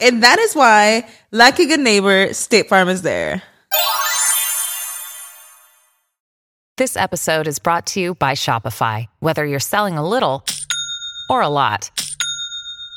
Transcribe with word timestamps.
And 0.00 0.22
that 0.22 0.38
is 0.38 0.54
why, 0.54 1.06
like 1.32 1.58
a 1.58 1.66
good 1.66 1.80
neighbor, 1.80 2.32
State 2.32 2.68
Farm 2.68 2.88
is 2.88 3.02
there. 3.02 3.42
This 6.76 6.96
episode 6.96 7.48
is 7.48 7.58
brought 7.58 7.86
to 7.86 8.00
you 8.00 8.14
by 8.14 8.34
Shopify. 8.34 9.06
Whether 9.18 9.44
you're 9.44 9.58
selling 9.58 9.98
a 9.98 10.08
little 10.08 10.44
or 11.28 11.42
a 11.42 11.48
lot, 11.48 11.90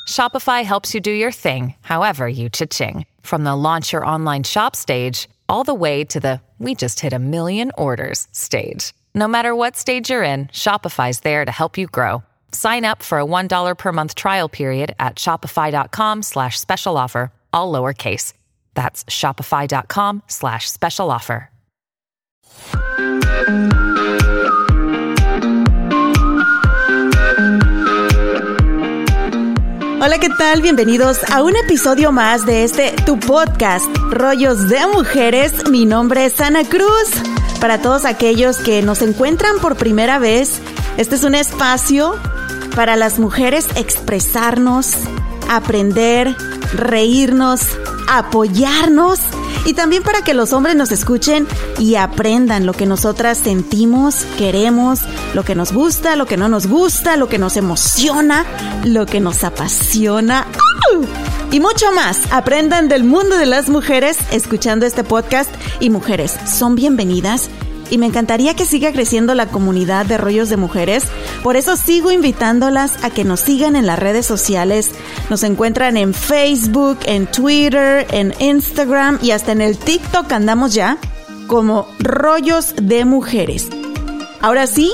Shopify 0.08 0.62
helps 0.62 0.94
you 0.94 1.00
do 1.00 1.10
your 1.10 1.32
thing, 1.32 1.74
however 1.80 2.28
you 2.28 2.48
cha-ching. 2.48 3.06
From 3.22 3.42
the 3.42 3.56
launch 3.56 3.92
your 3.92 4.06
online 4.06 4.44
shop 4.44 4.76
stage, 4.76 5.28
all 5.48 5.64
the 5.64 5.74
way 5.74 6.04
to 6.04 6.20
the 6.20 6.40
we 6.60 6.76
just 6.76 7.00
hit 7.00 7.12
a 7.12 7.18
million 7.18 7.72
orders 7.76 8.28
stage. 8.30 8.92
No 9.14 9.26
matter 9.26 9.52
what 9.54 9.76
stage 9.76 10.10
you're 10.10 10.22
in, 10.22 10.46
Shopify's 10.46 11.20
there 11.20 11.44
to 11.44 11.50
help 11.50 11.76
you 11.76 11.88
grow. 11.88 12.22
Sign 12.52 12.84
up 12.84 13.02
for 13.02 13.18
a 13.18 13.24
$1 13.24 13.78
per 13.78 13.92
month 13.92 14.14
trial 14.14 14.48
period 14.48 14.94
at 14.98 15.16
shopify.com 15.16 16.22
slash 16.22 16.60
special 16.60 16.96
offer, 16.96 17.32
all 17.52 17.72
lowercase. 17.72 18.34
That's 18.74 19.04
shopify.com 19.04 20.22
slash 20.28 20.70
special 20.70 21.10
offer. 21.10 21.48
Hola, 30.04 30.18
¿qué 30.18 30.30
tal? 30.30 30.62
Bienvenidos 30.62 31.20
a 31.30 31.44
un 31.44 31.54
episodio 31.54 32.10
más 32.10 32.44
de 32.44 32.64
este 32.64 32.90
Tu 33.06 33.20
Podcast, 33.20 33.86
Rollos 34.10 34.68
de 34.68 34.84
Mujeres. 34.88 35.68
Mi 35.70 35.84
nombre 35.84 36.24
es 36.24 36.40
Ana 36.40 36.64
Cruz. 36.64 37.12
Para 37.60 37.80
todos 37.80 38.04
aquellos 38.04 38.56
que 38.58 38.82
nos 38.82 39.00
encuentran 39.00 39.60
por 39.60 39.76
primera 39.76 40.18
vez, 40.18 40.60
este 40.96 41.14
es 41.14 41.22
un 41.22 41.36
espacio 41.36 42.18
para 42.74 42.96
las 42.96 43.18
mujeres 43.18 43.66
expresarnos, 43.76 44.92
aprender, 45.48 46.34
reírnos, 46.74 47.60
apoyarnos 48.08 49.20
y 49.64 49.74
también 49.74 50.02
para 50.02 50.22
que 50.22 50.34
los 50.34 50.52
hombres 50.52 50.74
nos 50.74 50.90
escuchen 50.90 51.46
y 51.78 51.94
aprendan 51.94 52.66
lo 52.66 52.72
que 52.72 52.86
nosotras 52.86 53.38
sentimos, 53.38 54.24
queremos, 54.36 55.00
lo 55.34 55.44
que 55.44 55.54
nos 55.54 55.72
gusta, 55.72 56.16
lo 56.16 56.26
que 56.26 56.36
no 56.36 56.48
nos 56.48 56.66
gusta, 56.66 57.16
lo 57.16 57.28
que 57.28 57.38
nos 57.38 57.56
emociona, 57.56 58.44
lo 58.84 59.06
que 59.06 59.20
nos 59.20 59.44
apasiona. 59.44 60.46
Y 61.50 61.60
mucho 61.60 61.92
más. 61.92 62.18
Aprendan 62.32 62.88
del 62.88 63.04
mundo 63.04 63.36
de 63.36 63.46
las 63.46 63.68
mujeres 63.68 64.16
escuchando 64.30 64.86
este 64.86 65.04
podcast 65.04 65.50
y 65.80 65.90
mujeres 65.90 66.34
son 66.46 66.74
bienvenidas 66.74 67.50
y 67.92 67.98
me 67.98 68.06
encantaría 68.06 68.56
que 68.56 68.64
siga 68.64 68.90
creciendo 68.90 69.34
la 69.34 69.48
comunidad 69.48 70.06
de 70.06 70.16
rollos 70.16 70.48
de 70.48 70.56
mujeres. 70.56 71.04
Por 71.42 71.56
eso 71.56 71.76
sigo 71.76 72.10
invitándolas 72.10 73.04
a 73.04 73.10
que 73.10 73.22
nos 73.22 73.40
sigan 73.40 73.76
en 73.76 73.84
las 73.86 73.98
redes 73.98 74.24
sociales. 74.24 74.92
Nos 75.28 75.42
encuentran 75.42 75.98
en 75.98 76.14
Facebook, 76.14 77.00
en 77.04 77.26
Twitter, 77.26 78.06
en 78.10 78.32
Instagram 78.40 79.18
y 79.20 79.32
hasta 79.32 79.52
en 79.52 79.60
el 79.60 79.76
TikTok 79.76 80.32
andamos 80.32 80.72
ya 80.72 80.96
como 81.46 81.86
rollos 81.98 82.74
de 82.80 83.04
mujeres. 83.04 83.68
Ahora 84.40 84.66
sí, 84.66 84.90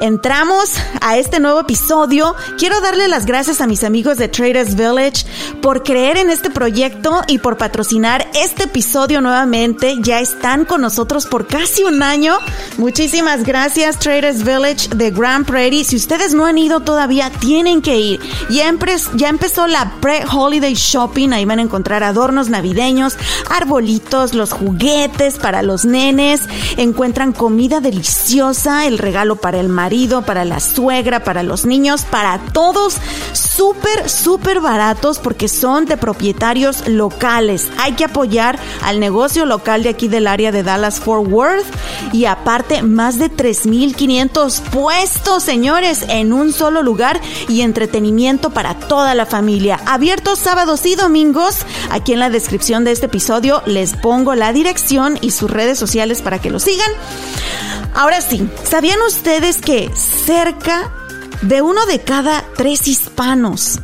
entramos 0.00 0.74
a 1.00 1.16
este 1.16 1.40
nuevo 1.40 1.60
episodio. 1.60 2.34
Quiero 2.58 2.80
darle 2.80 3.08
las 3.08 3.26
gracias 3.26 3.60
a 3.60 3.66
mis 3.66 3.84
amigos 3.84 4.18
de 4.18 4.28
Traders 4.28 4.74
Village 4.74 5.26
por 5.62 5.82
creer 5.82 6.16
en 6.18 6.30
este 6.30 6.50
proyecto 6.50 7.22
y 7.28 7.38
por 7.38 7.56
patrocinar 7.56 8.28
este 8.34 8.64
episodio 8.64 9.20
nuevamente. 9.20 9.96
Ya 10.00 10.20
están 10.20 10.64
con 10.64 10.80
nosotros 10.80 11.26
por 11.26 11.46
casi 11.46 11.84
un 11.84 12.02
año. 12.02 12.38
Muchísimas 12.78 13.44
gracias 13.44 13.98
Traders 13.98 14.44
Village 14.44 14.88
de 14.94 15.10
Grand 15.10 15.46
Prairie. 15.46 15.84
Si 15.84 15.96
ustedes 15.96 16.34
no 16.34 16.46
han 16.46 16.58
ido 16.58 16.80
todavía, 16.80 17.30
tienen 17.30 17.82
que 17.82 17.98
ir. 17.98 18.20
Ya, 18.48 18.68
empezó 18.68 19.66
la 19.66 19.92
pre-holiday 20.00 20.74
shopping. 20.74 21.30
Ahí 21.32 21.44
van 21.44 21.58
a 21.58 21.62
encontrar 21.62 22.02
adornos 22.02 22.48
navideños, 22.48 23.16
arbolitos, 23.48 24.34
los 24.34 24.52
juguetes 24.52 25.38
para 25.38 25.62
los 25.62 25.84
nenes. 25.84 26.42
Encuentran 26.76 27.32
comida 27.32 27.80
deliciosa, 27.80 28.86
el 28.86 28.98
regalo 28.98 29.36
para 29.36 29.58
el 29.58 29.68
mar 29.68 29.85
marido, 29.86 30.22
para 30.22 30.44
la 30.44 30.58
suegra, 30.58 31.22
para 31.22 31.44
los 31.44 31.64
niños, 31.64 32.04
para 32.10 32.40
todos, 32.52 32.96
súper, 33.32 34.10
súper 34.10 34.60
baratos 34.60 35.20
porque 35.20 35.46
son 35.46 35.84
de 35.84 35.96
propietarios 35.96 36.88
locales. 36.88 37.68
Hay 37.78 37.92
que 37.92 38.02
apoyar 38.02 38.58
al 38.82 38.98
negocio 38.98 39.46
local 39.46 39.84
de 39.84 39.90
aquí 39.90 40.08
del 40.08 40.26
área 40.26 40.50
de 40.50 40.64
Dallas 40.64 40.98
Fort 40.98 41.30
Worth 41.30 41.66
y 42.12 42.24
aparte 42.24 42.82
más 42.82 43.20
de 43.20 43.30
3.500 43.30 44.60
puestos, 44.70 45.44
señores, 45.44 46.04
en 46.08 46.32
un 46.32 46.52
solo 46.52 46.82
lugar 46.82 47.20
y 47.48 47.60
entretenimiento 47.60 48.50
para 48.50 48.74
toda 48.74 49.14
la 49.14 49.24
familia. 49.24 49.78
Abiertos 49.86 50.40
sábados 50.40 50.84
y 50.84 50.96
domingos. 50.96 51.58
Aquí 51.90 52.12
en 52.12 52.18
la 52.18 52.28
descripción 52.28 52.82
de 52.82 52.90
este 52.90 53.06
episodio 53.06 53.62
les 53.66 53.92
pongo 53.92 54.34
la 54.34 54.52
dirección 54.52 55.16
y 55.20 55.30
sus 55.30 55.48
redes 55.48 55.78
sociales 55.78 56.22
para 56.22 56.40
que 56.40 56.50
lo 56.50 56.58
sigan. 56.58 56.90
Ahora 57.96 58.20
sí, 58.20 58.46
¿sabían 58.62 59.00
ustedes 59.06 59.62
que 59.62 59.90
cerca 59.94 60.92
de 61.40 61.62
uno 61.62 61.86
de 61.86 62.00
cada 62.00 62.44
tres 62.54 62.88
hispanos 62.88 63.80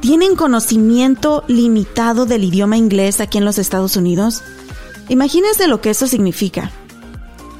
tienen 0.00 0.36
conocimiento 0.36 1.44
limitado 1.48 2.24
del 2.24 2.44
idioma 2.44 2.78
inglés 2.78 3.20
aquí 3.20 3.36
en 3.36 3.44
los 3.44 3.58
Estados 3.58 3.94
Unidos? 3.94 4.42
Imagínense 5.10 5.68
lo 5.68 5.82
que 5.82 5.90
eso 5.90 6.06
significa. 6.06 6.70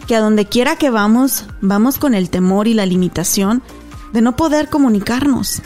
Que 0.07 0.17
a 0.17 0.21
donde 0.21 0.47
quiera 0.47 0.77
que 0.77 0.89
vamos, 0.89 1.45
vamos 1.61 1.99
con 1.99 2.15
el 2.15 2.31
temor 2.31 2.69
y 2.69 2.73
la 2.73 2.87
limitación 2.87 3.63
de 4.15 4.23
no 4.23 4.35
poder 4.35 4.71
comunicarnos. 4.71 5.61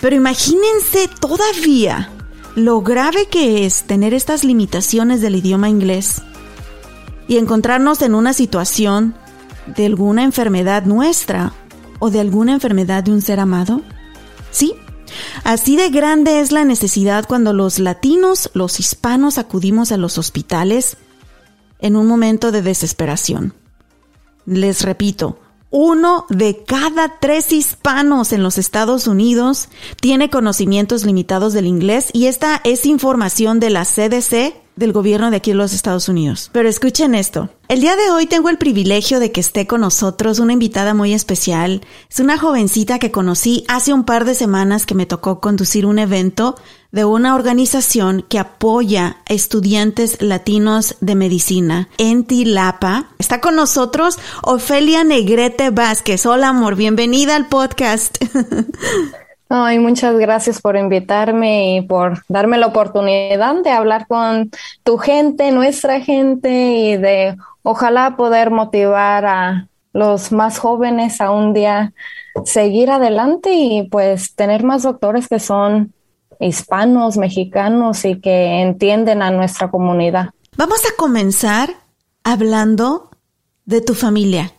Pero 0.00 0.16
imagínense 0.16 1.08
todavía 1.20 2.10
lo 2.56 2.80
grave 2.82 3.26
que 3.26 3.64
es 3.64 3.84
tener 3.84 4.12
estas 4.12 4.42
limitaciones 4.42 5.20
del 5.20 5.36
idioma 5.36 5.68
inglés 5.68 6.20
y 7.32 7.38
encontrarnos 7.38 8.02
en 8.02 8.14
una 8.14 8.34
situación 8.34 9.14
de 9.66 9.86
alguna 9.86 10.22
enfermedad 10.22 10.84
nuestra 10.84 11.54
o 11.98 12.10
de 12.10 12.20
alguna 12.20 12.52
enfermedad 12.52 13.02
de 13.04 13.12
un 13.12 13.22
ser 13.22 13.40
amado? 13.40 13.80
Sí, 14.50 14.74
así 15.42 15.76
de 15.76 15.88
grande 15.88 16.40
es 16.40 16.52
la 16.52 16.64
necesidad 16.64 17.24
cuando 17.26 17.54
los 17.54 17.78
latinos, 17.78 18.50
los 18.52 18.78
hispanos 18.80 19.38
acudimos 19.38 19.92
a 19.92 19.96
los 19.96 20.18
hospitales 20.18 20.98
en 21.78 21.96
un 21.96 22.06
momento 22.06 22.52
de 22.52 22.60
desesperación. 22.60 23.54
Les 24.44 24.82
repito, 24.82 25.38
uno 25.70 26.26
de 26.28 26.64
cada 26.64 27.18
tres 27.18 27.50
hispanos 27.50 28.32
en 28.32 28.42
los 28.42 28.58
Estados 28.58 29.06
Unidos 29.06 29.70
tiene 30.02 30.28
conocimientos 30.28 31.06
limitados 31.06 31.54
del 31.54 31.66
inglés 31.66 32.10
y 32.12 32.26
esta 32.26 32.60
es 32.64 32.84
información 32.84 33.58
de 33.58 33.70
la 33.70 33.86
CDC 33.86 34.54
del 34.76 34.92
gobierno 34.92 35.30
de 35.30 35.36
aquí 35.36 35.50
en 35.50 35.58
los 35.58 35.72
Estados 35.72 36.08
Unidos. 36.08 36.50
Pero 36.52 36.68
escuchen 36.68 37.14
esto. 37.14 37.50
El 37.68 37.80
día 37.80 37.96
de 37.96 38.10
hoy 38.10 38.26
tengo 38.26 38.48
el 38.48 38.58
privilegio 38.58 39.20
de 39.20 39.32
que 39.32 39.40
esté 39.40 39.66
con 39.66 39.80
nosotros 39.80 40.38
una 40.38 40.52
invitada 40.52 40.94
muy 40.94 41.14
especial. 41.14 41.82
Es 42.10 42.20
una 42.20 42.38
jovencita 42.38 42.98
que 42.98 43.10
conocí 43.10 43.64
hace 43.68 43.92
un 43.92 44.04
par 44.04 44.24
de 44.24 44.34
semanas 44.34 44.86
que 44.86 44.94
me 44.94 45.06
tocó 45.06 45.40
conducir 45.40 45.86
un 45.86 45.98
evento 45.98 46.56
de 46.90 47.04
una 47.06 47.34
organización 47.34 48.24
que 48.28 48.38
apoya 48.38 49.16
a 49.28 49.32
estudiantes 49.32 50.20
latinos 50.20 50.96
de 51.00 51.14
medicina 51.14 51.88
en 51.96 52.24
Tilapa. 52.24 53.08
Está 53.18 53.40
con 53.40 53.56
nosotros 53.56 54.18
Ofelia 54.42 55.02
Negrete 55.02 55.70
Vázquez. 55.70 56.26
Hola 56.26 56.50
amor, 56.50 56.76
bienvenida 56.76 57.36
al 57.36 57.48
podcast. 57.48 58.18
Ay, 59.54 59.78
muchas 59.78 60.16
gracias 60.16 60.62
por 60.62 60.78
invitarme 60.78 61.76
y 61.76 61.82
por 61.82 62.24
darme 62.26 62.56
la 62.56 62.68
oportunidad 62.68 63.54
de 63.62 63.68
hablar 63.68 64.06
con 64.06 64.50
tu 64.82 64.96
gente, 64.96 65.50
nuestra 65.52 66.00
gente 66.00 66.48
y 66.48 66.96
de 66.96 67.36
ojalá 67.62 68.16
poder 68.16 68.50
motivar 68.50 69.26
a 69.26 69.68
los 69.92 70.32
más 70.32 70.58
jóvenes 70.58 71.20
a 71.20 71.32
un 71.32 71.52
día 71.52 71.92
seguir 72.46 72.90
adelante 72.90 73.52
y 73.52 73.82
pues 73.90 74.34
tener 74.34 74.64
más 74.64 74.84
doctores 74.84 75.28
que 75.28 75.38
son 75.38 75.92
hispanos, 76.40 77.18
mexicanos 77.18 78.06
y 78.06 78.18
que 78.22 78.62
entienden 78.62 79.20
a 79.20 79.30
nuestra 79.30 79.70
comunidad. 79.70 80.30
Vamos 80.56 80.80
a 80.86 80.96
comenzar 80.96 81.68
hablando 82.24 83.10
de 83.66 83.82
tu 83.82 83.92
familia, 83.92 84.50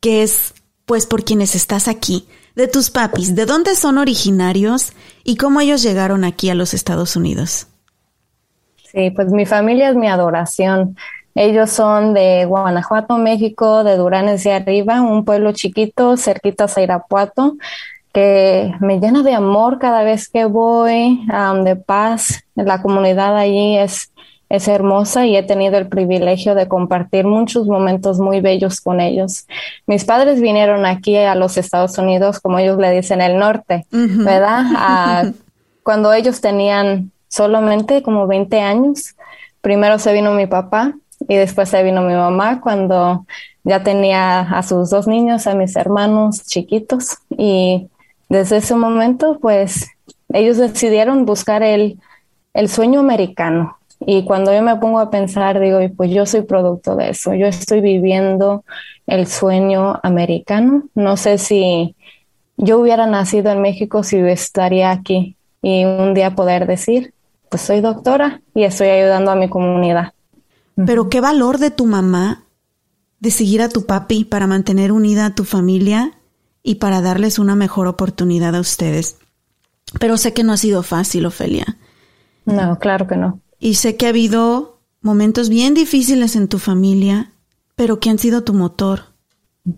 que 0.00 0.22
es 0.22 0.54
pues 0.86 1.04
por 1.04 1.22
quienes 1.22 1.54
estás 1.54 1.86
aquí 1.86 2.26
de 2.54 2.68
tus 2.68 2.90
papis, 2.90 3.34
de 3.34 3.46
dónde 3.46 3.74
son 3.74 3.98
originarios 3.98 4.92
y 5.24 5.36
cómo 5.36 5.60
ellos 5.60 5.82
llegaron 5.82 6.24
aquí 6.24 6.50
a 6.50 6.54
los 6.54 6.74
Estados 6.74 7.16
Unidos. 7.16 7.66
Sí, 8.92 9.10
pues 9.10 9.28
mi 9.32 9.46
familia 9.46 9.88
es 9.88 9.96
mi 9.96 10.08
adoración. 10.08 10.96
Ellos 11.34 11.70
son 11.70 12.12
de 12.12 12.44
Guanajuato, 12.44 13.16
México, 13.16 13.84
de 13.84 13.96
Duranes 13.96 14.44
de 14.44 14.52
Arriba, 14.52 15.00
un 15.00 15.24
pueblo 15.24 15.52
chiquito 15.52 16.18
cerquita 16.18 16.66
a 16.74 16.80
Irapuato, 16.80 17.56
que 18.12 18.74
me 18.80 19.00
llena 19.00 19.22
de 19.22 19.34
amor 19.34 19.78
cada 19.78 20.02
vez 20.02 20.28
que 20.28 20.44
voy, 20.44 21.26
de 21.64 21.76
paz. 21.76 22.44
La 22.54 22.82
comunidad 22.82 23.38
allí 23.38 23.78
es 23.78 24.12
es 24.52 24.68
hermosa 24.68 25.24
y 25.24 25.34
he 25.34 25.42
tenido 25.42 25.78
el 25.78 25.88
privilegio 25.88 26.54
de 26.54 26.68
compartir 26.68 27.24
muchos 27.24 27.66
momentos 27.66 28.18
muy 28.18 28.42
bellos 28.42 28.82
con 28.82 29.00
ellos. 29.00 29.46
Mis 29.86 30.04
padres 30.04 30.42
vinieron 30.42 30.84
aquí 30.84 31.16
a 31.16 31.34
los 31.34 31.56
Estados 31.56 31.96
Unidos, 31.96 32.38
como 32.38 32.58
ellos 32.58 32.76
le 32.76 32.90
dicen, 32.90 33.22
el 33.22 33.38
norte, 33.38 33.86
¿verdad? 33.90 35.32
cuando 35.82 36.12
ellos 36.12 36.42
tenían 36.42 37.12
solamente 37.28 38.02
como 38.02 38.26
20 38.26 38.60
años. 38.60 39.16
Primero 39.62 39.98
se 39.98 40.12
vino 40.12 40.32
mi 40.32 40.46
papá 40.46 40.92
y 41.20 41.34
después 41.34 41.70
se 41.70 41.82
vino 41.82 42.02
mi 42.02 42.12
mamá 42.12 42.60
cuando 42.60 43.24
ya 43.64 43.82
tenía 43.82 44.40
a 44.40 44.62
sus 44.62 44.90
dos 44.90 45.06
niños, 45.06 45.46
a 45.46 45.54
mis 45.54 45.76
hermanos 45.76 46.44
chiquitos. 46.44 47.16
Y 47.30 47.88
desde 48.28 48.58
ese 48.58 48.74
momento, 48.74 49.38
pues 49.40 49.88
ellos 50.30 50.58
decidieron 50.58 51.24
buscar 51.24 51.62
el, 51.62 51.98
el 52.52 52.68
sueño 52.68 53.00
americano, 53.00 53.78
y 54.06 54.24
cuando 54.24 54.52
yo 54.52 54.62
me 54.62 54.76
pongo 54.76 54.98
a 55.00 55.10
pensar, 55.10 55.60
digo, 55.60 55.78
pues 55.96 56.10
yo 56.10 56.26
soy 56.26 56.42
producto 56.42 56.96
de 56.96 57.10
eso, 57.10 57.34
yo 57.34 57.46
estoy 57.46 57.80
viviendo 57.80 58.64
el 59.06 59.26
sueño 59.26 59.98
americano. 60.02 60.84
No 60.94 61.16
sé 61.16 61.38
si 61.38 61.94
yo 62.56 62.78
hubiera 62.78 63.06
nacido 63.06 63.50
en 63.50 63.60
México, 63.60 64.02
si 64.02 64.18
estaría 64.18 64.90
aquí 64.90 65.36
y 65.62 65.84
un 65.84 66.14
día 66.14 66.34
poder 66.34 66.66
decir, 66.66 67.14
pues 67.48 67.62
soy 67.62 67.80
doctora 67.80 68.40
y 68.54 68.64
estoy 68.64 68.88
ayudando 68.88 69.30
a 69.30 69.36
mi 69.36 69.48
comunidad. 69.48 70.12
Pero 70.86 71.08
qué 71.08 71.20
valor 71.20 71.58
de 71.58 71.70
tu 71.70 71.86
mamá 71.86 72.44
de 73.20 73.30
seguir 73.30 73.62
a 73.62 73.68
tu 73.68 73.86
papi 73.86 74.24
para 74.24 74.46
mantener 74.46 74.90
unida 74.90 75.26
a 75.26 75.34
tu 75.34 75.44
familia 75.44 76.12
y 76.62 76.76
para 76.76 77.00
darles 77.00 77.38
una 77.38 77.54
mejor 77.54 77.86
oportunidad 77.86 78.54
a 78.56 78.60
ustedes. 78.60 79.18
Pero 80.00 80.16
sé 80.16 80.32
que 80.32 80.42
no 80.42 80.52
ha 80.52 80.56
sido 80.56 80.82
fácil, 80.82 81.26
Ofelia. 81.26 81.76
No, 82.46 82.78
claro 82.78 83.06
que 83.06 83.16
no. 83.16 83.40
Y 83.62 83.74
sé 83.74 83.96
que 83.96 84.06
ha 84.06 84.08
habido 84.08 84.80
momentos 85.02 85.48
bien 85.48 85.72
difíciles 85.72 86.34
en 86.34 86.48
tu 86.48 86.58
familia, 86.58 87.30
pero 87.76 88.00
que 88.00 88.10
han 88.10 88.18
sido 88.18 88.42
tu 88.42 88.54
motor 88.54 89.04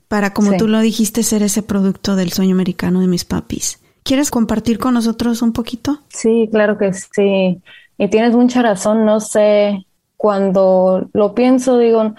para, 0.08 0.32
como 0.32 0.56
tú 0.56 0.68
lo 0.68 0.80
dijiste, 0.80 1.22
ser 1.22 1.42
ese 1.42 1.62
producto 1.62 2.16
del 2.16 2.32
sueño 2.32 2.54
americano 2.54 3.02
de 3.02 3.08
mis 3.08 3.26
papis. 3.26 3.82
¿Quieres 4.02 4.30
compartir 4.30 4.78
con 4.78 4.94
nosotros 4.94 5.42
un 5.42 5.52
poquito? 5.52 6.00
Sí, 6.08 6.48
claro 6.50 6.78
que 6.78 6.94
sí. 6.94 7.60
Y 7.98 8.08
tienes 8.08 8.34
mucha 8.34 8.62
razón. 8.62 9.04
No 9.04 9.20
sé, 9.20 9.84
cuando 10.16 11.10
lo 11.12 11.34
pienso, 11.34 11.76
digo, 11.76 12.14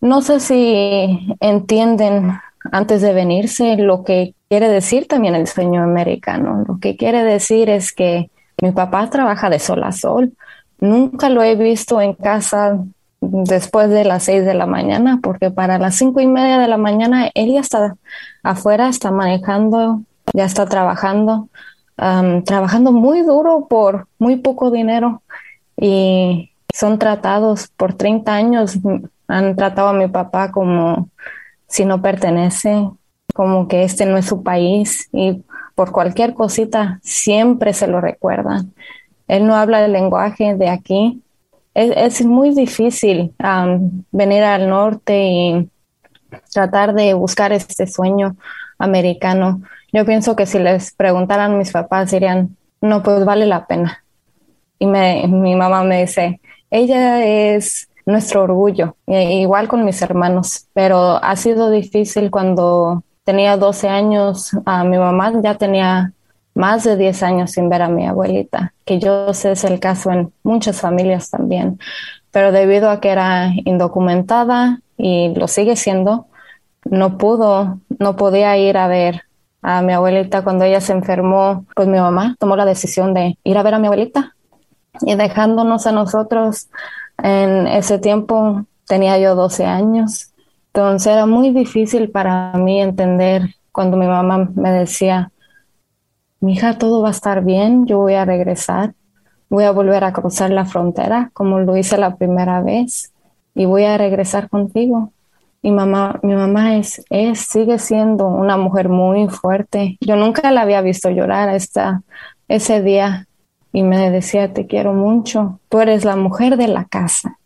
no 0.00 0.22
sé 0.22 0.40
si 0.40 1.28
entienden 1.38 2.32
antes 2.72 3.02
de 3.02 3.12
venirse 3.12 3.76
lo 3.76 4.04
que 4.04 4.34
quiere 4.48 4.70
decir 4.70 5.06
también 5.06 5.34
el 5.34 5.48
sueño 5.48 5.82
americano. 5.82 6.64
Lo 6.66 6.78
que 6.78 6.96
quiere 6.96 7.24
decir 7.24 7.68
es 7.68 7.92
que 7.92 8.30
mi 8.62 8.72
papá 8.72 9.10
trabaja 9.10 9.50
de 9.50 9.58
sol 9.58 9.84
a 9.84 9.92
sol. 9.92 10.32
Nunca 10.84 11.30
lo 11.30 11.42
he 11.42 11.54
visto 11.54 12.02
en 12.02 12.12
casa 12.12 12.78
después 13.22 13.88
de 13.88 14.04
las 14.04 14.24
seis 14.24 14.44
de 14.44 14.52
la 14.52 14.66
mañana, 14.66 15.18
porque 15.22 15.50
para 15.50 15.78
las 15.78 15.94
cinco 15.94 16.20
y 16.20 16.26
media 16.26 16.58
de 16.58 16.68
la 16.68 16.76
mañana 16.76 17.30
él 17.32 17.54
ya 17.54 17.60
está 17.60 17.96
afuera, 18.42 18.90
está 18.90 19.10
manejando, 19.10 20.02
ya 20.34 20.44
está 20.44 20.66
trabajando, 20.66 21.48
trabajando 21.96 22.92
muy 22.92 23.22
duro 23.22 23.66
por 23.66 24.08
muy 24.18 24.36
poco 24.36 24.70
dinero. 24.70 25.22
Y 25.78 26.50
son 26.74 26.98
tratados 26.98 27.68
por 27.78 27.94
30 27.94 28.34
años, 28.34 28.78
han 29.26 29.56
tratado 29.56 29.88
a 29.88 29.94
mi 29.94 30.08
papá 30.08 30.52
como 30.52 31.08
si 31.66 31.86
no 31.86 32.02
pertenece, 32.02 32.90
como 33.32 33.68
que 33.68 33.84
este 33.84 34.04
no 34.04 34.18
es 34.18 34.26
su 34.26 34.42
país 34.42 35.08
y 35.12 35.44
por 35.74 35.92
cualquier 35.92 36.34
cosita 36.34 37.00
siempre 37.02 37.72
se 37.72 37.86
lo 37.86 38.02
recuerdan 38.02 38.74
él 39.28 39.46
no 39.46 39.54
habla 39.54 39.84
el 39.84 39.92
lenguaje 39.92 40.54
de 40.54 40.68
aquí. 40.68 41.22
Es, 41.74 42.24
muy 42.24 42.54
difícil 42.54 43.34
venir 44.12 44.42
al 44.44 44.68
norte 44.68 45.26
y 45.26 45.70
tratar 46.52 46.94
de 46.94 47.14
buscar 47.14 47.52
este 47.52 47.86
sueño 47.86 48.36
americano. 48.78 49.62
Yo 49.92 50.04
pienso 50.04 50.36
que 50.36 50.46
si 50.46 50.58
les 50.58 50.92
preguntaran 50.92 51.58
mis 51.58 51.72
papás 51.72 52.12
dirían, 52.12 52.56
no, 52.80 53.02
pues 53.02 53.24
vale 53.24 53.46
la 53.46 53.66
pena. 53.66 54.04
Y 54.78 54.86
mi 54.86 55.56
mamá 55.56 55.82
me 55.82 56.02
dice, 56.02 56.40
ella 56.70 57.24
es 57.24 57.88
nuestro 58.06 58.42
orgullo, 58.42 58.96
igual 59.06 59.68
con 59.68 59.84
mis 59.84 60.00
hermanos, 60.02 60.66
pero 60.74 61.22
ha 61.22 61.36
sido 61.36 61.70
difícil 61.70 62.30
cuando 62.30 63.02
tenía 63.24 63.56
12 63.56 63.88
años, 63.88 64.52
mi 64.84 64.98
mamá 64.98 65.32
ya 65.42 65.54
tenía 65.56 66.12
más 66.54 66.84
de 66.84 66.96
10 66.96 67.22
años 67.22 67.50
sin 67.52 67.68
ver 67.68 67.82
a 67.82 67.88
mi 67.88 68.06
abuelita, 68.06 68.74
que 68.84 68.98
yo 68.98 69.34
sé 69.34 69.52
es 69.52 69.64
el 69.64 69.80
caso 69.80 70.10
en 70.12 70.32
muchas 70.42 70.80
familias 70.80 71.30
también, 71.30 71.78
pero 72.30 72.52
debido 72.52 72.90
a 72.90 73.00
que 73.00 73.10
era 73.10 73.50
indocumentada 73.64 74.80
y 74.96 75.34
lo 75.34 75.48
sigue 75.48 75.76
siendo, 75.76 76.26
no 76.84 77.18
pudo, 77.18 77.80
no 77.98 78.16
podía 78.16 78.56
ir 78.56 78.76
a 78.76 78.88
ver 78.88 79.22
a 79.62 79.82
mi 79.82 79.92
abuelita 79.92 80.44
cuando 80.44 80.64
ella 80.64 80.80
se 80.80 80.92
enfermó, 80.92 81.64
pues 81.74 81.88
mi 81.88 81.98
mamá 81.98 82.36
tomó 82.38 82.54
la 82.56 82.66
decisión 82.66 83.14
de 83.14 83.38
ir 83.44 83.58
a 83.58 83.62
ver 83.62 83.74
a 83.74 83.78
mi 83.78 83.86
abuelita 83.86 84.34
y 85.00 85.14
dejándonos 85.14 85.86
a 85.86 85.92
nosotros 85.92 86.68
en 87.22 87.66
ese 87.66 87.98
tiempo 87.98 88.66
tenía 88.86 89.18
yo 89.18 89.34
12 89.34 89.64
años. 89.64 90.32
Entonces 90.66 91.12
era 91.12 91.26
muy 91.26 91.50
difícil 91.50 92.10
para 92.10 92.52
mí 92.54 92.80
entender 92.80 93.54
cuando 93.72 93.96
mi 93.96 94.06
mamá 94.06 94.50
me 94.54 94.70
decía, 94.70 95.30
mi 96.44 96.52
hija, 96.52 96.78
todo 96.78 97.02
va 97.02 97.08
a 97.08 97.12
estar 97.12 97.42
bien, 97.42 97.86
yo 97.86 97.98
voy 97.98 98.14
a 98.14 98.24
regresar, 98.24 98.94
voy 99.48 99.64
a 99.64 99.70
volver 99.70 100.04
a 100.04 100.12
cruzar 100.12 100.50
la 100.50 100.66
frontera 100.66 101.30
como 101.32 101.58
lo 101.60 101.76
hice 101.76 101.96
la 101.96 102.16
primera 102.16 102.60
vez 102.60 103.12
y 103.54 103.64
voy 103.64 103.84
a 103.84 103.96
regresar 103.96 104.48
contigo. 104.48 105.12
Y 105.62 105.70
mamá, 105.70 106.20
mi 106.22 106.34
mamá 106.34 106.76
es, 106.76 107.02
es, 107.08 107.40
sigue 107.40 107.78
siendo 107.78 108.26
una 108.26 108.58
mujer 108.58 108.90
muy 108.90 109.28
fuerte. 109.28 109.96
Yo 110.00 110.16
nunca 110.16 110.50
la 110.50 110.60
había 110.60 110.82
visto 110.82 111.08
llorar 111.08 111.48
hasta 111.48 112.02
ese 112.48 112.82
día 112.82 113.26
y 113.72 113.82
me 113.82 114.10
decía, 114.10 114.52
te 114.52 114.66
quiero 114.66 114.92
mucho, 114.92 115.60
tú 115.70 115.80
eres 115.80 116.04
la 116.04 116.16
mujer 116.16 116.58
de 116.58 116.68
la 116.68 116.84
casa. 116.84 117.38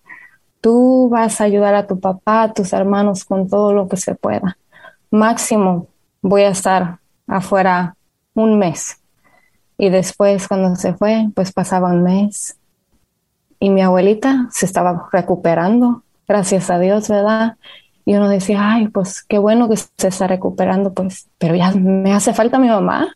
Tú 0.61 1.09
vas 1.09 1.41
a 1.41 1.45
ayudar 1.45 1.77
a 1.77 1.87
tu 1.87 2.01
papá, 2.01 2.43
a 2.43 2.53
tus 2.53 2.73
hermanos 2.73 3.25
con 3.25 3.49
todo 3.49 3.73
lo 3.73 3.87
que 3.87 3.97
se 3.97 4.17
pueda. 4.17 4.59
Máximo 5.13 5.87
voy 6.21 6.43
a 6.43 6.49
estar 6.49 6.99
afuera 7.29 7.95
un 8.43 8.59
mes. 8.59 9.01
Y 9.77 9.91
después 9.91 10.49
cuando 10.49 10.75
se 10.77 10.95
fue, 10.95 11.29
pues 11.35 11.53
pasaba 11.53 11.91
un 11.91 12.03
mes. 12.03 12.57
Y 13.61 13.71
mi 13.71 13.83
abuelita 13.83 14.49
se 14.51 14.67
estaba 14.67 15.09
recuperando, 15.13 16.03
gracias 16.27 16.71
a 16.71 16.79
Dios, 16.79 17.09
¿verdad? 17.09 17.57
Y 18.05 18.15
uno 18.15 18.29
decía, 18.29 18.61
ay, 18.63 18.89
pues 18.89 19.23
qué 19.23 19.39
bueno 19.39 19.69
que 19.69 19.77
se 19.77 20.09
está 20.09 20.27
recuperando, 20.27 20.95
pues, 20.95 21.29
pero 21.39 21.55
ya 21.55 21.73
me 21.73 22.13
hace 22.15 22.33
falta 22.33 22.59
mi 22.59 22.69
mamá. 22.69 23.09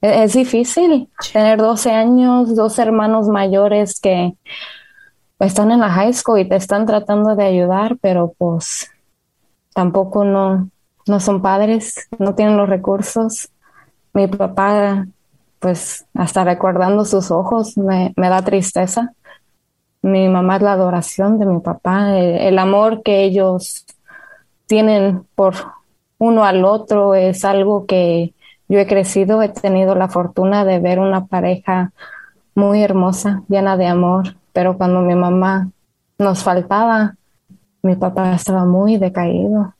Es, 0.00 0.32
difícil 0.32 1.10
tener 1.32 1.58
12 1.58 1.90
años, 1.90 2.56
dos 2.56 2.78
hermanos 2.78 3.28
mayores 3.28 4.00
que 4.00 4.34
están 5.38 5.70
en 5.72 5.80
la 5.80 5.90
high 5.90 6.14
school 6.14 6.40
y 6.40 6.48
te 6.48 6.56
están 6.56 6.86
tratando 6.86 7.36
de 7.36 7.44
ayudar, 7.44 7.98
pero 8.00 8.32
pues 8.38 8.90
tampoco 9.74 10.24
no, 10.24 10.70
no 11.06 11.20
son 11.20 11.42
padres, 11.42 12.08
no 12.18 12.34
tienen 12.34 12.56
los 12.56 12.68
recursos. 12.68 13.50
Mi 14.12 14.26
papá, 14.26 15.06
pues 15.58 16.06
hasta 16.14 16.44
recordando 16.44 17.04
sus 17.04 17.30
ojos, 17.30 17.76
me, 17.76 18.12
me 18.16 18.28
da 18.28 18.42
tristeza. 18.42 19.12
Mi 20.02 20.28
mamá 20.28 20.56
es 20.56 20.62
la 20.62 20.72
adoración 20.72 21.38
de 21.38 21.46
mi 21.46 21.60
papá, 21.60 22.16
el 22.18 22.58
amor 22.58 23.02
que 23.02 23.22
ellos 23.22 23.84
tienen 24.66 25.24
por 25.34 25.54
uno 26.18 26.44
al 26.44 26.64
otro 26.64 27.14
es 27.14 27.44
algo 27.44 27.86
que 27.86 28.34
yo 28.68 28.78
he 28.78 28.86
crecido, 28.86 29.42
he 29.42 29.48
tenido 29.48 29.94
la 29.94 30.08
fortuna 30.08 30.64
de 30.64 30.78
ver 30.78 31.00
una 31.00 31.26
pareja 31.26 31.92
muy 32.54 32.82
hermosa, 32.82 33.42
llena 33.48 33.76
de 33.76 33.86
amor, 33.86 34.36
pero 34.52 34.76
cuando 34.76 35.00
mi 35.00 35.14
mamá 35.14 35.70
nos 36.18 36.44
faltaba, 36.44 37.16
mi 37.82 37.96
papá 37.96 38.34
estaba 38.34 38.64
muy 38.64 38.96
decaído, 38.96 39.74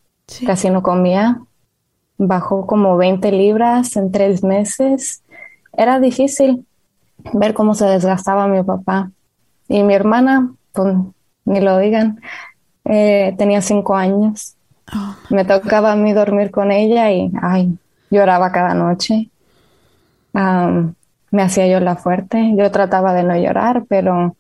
casi 0.46 0.70
no 0.70 0.82
comía, 0.82 1.40
bajó 2.21 2.67
como 2.67 2.97
20 2.99 3.33
libras 3.33 3.97
en 3.97 4.12
tres 4.12 4.45
meses. 4.45 5.23
Era 5.73 5.99
difícil 6.00 6.67
ver 7.33 7.55
cómo 7.55 7.75
se 7.75 7.87
desgastaba 7.87 8.47
mi 8.47 8.62
papá. 8.62 9.11
Y 9.69 9.83
mi 9.83 9.95
hermana, 9.95 10.53
pues 10.73 10.95
ni 11.47 11.61
lo 11.61 11.79
digan, 11.79 12.21
eh, 12.85 13.35
tenía 13.39 13.62
cinco 13.62 13.97
años. 13.97 14.57
Oh, 14.95 15.17
me 15.31 15.45
tocaba 15.45 15.93
a 15.93 15.97
mí 15.97 16.12
dormir 16.12 16.50
con 16.50 16.71
ella 16.71 17.11
y, 17.11 17.33
ay, 17.41 17.79
lloraba 18.11 18.53
cada 18.53 18.75
noche. 18.75 19.31
me 21.31 21.43
hacía 21.43 21.69
yo 21.69 21.81
la 21.81 21.97
fuerte. 21.97 22.55
Yo 22.55 22.71
trataba 22.71 23.15
de 23.15 23.23
no 23.23 23.37
llorar, 23.37 23.85
pero 23.89 24.37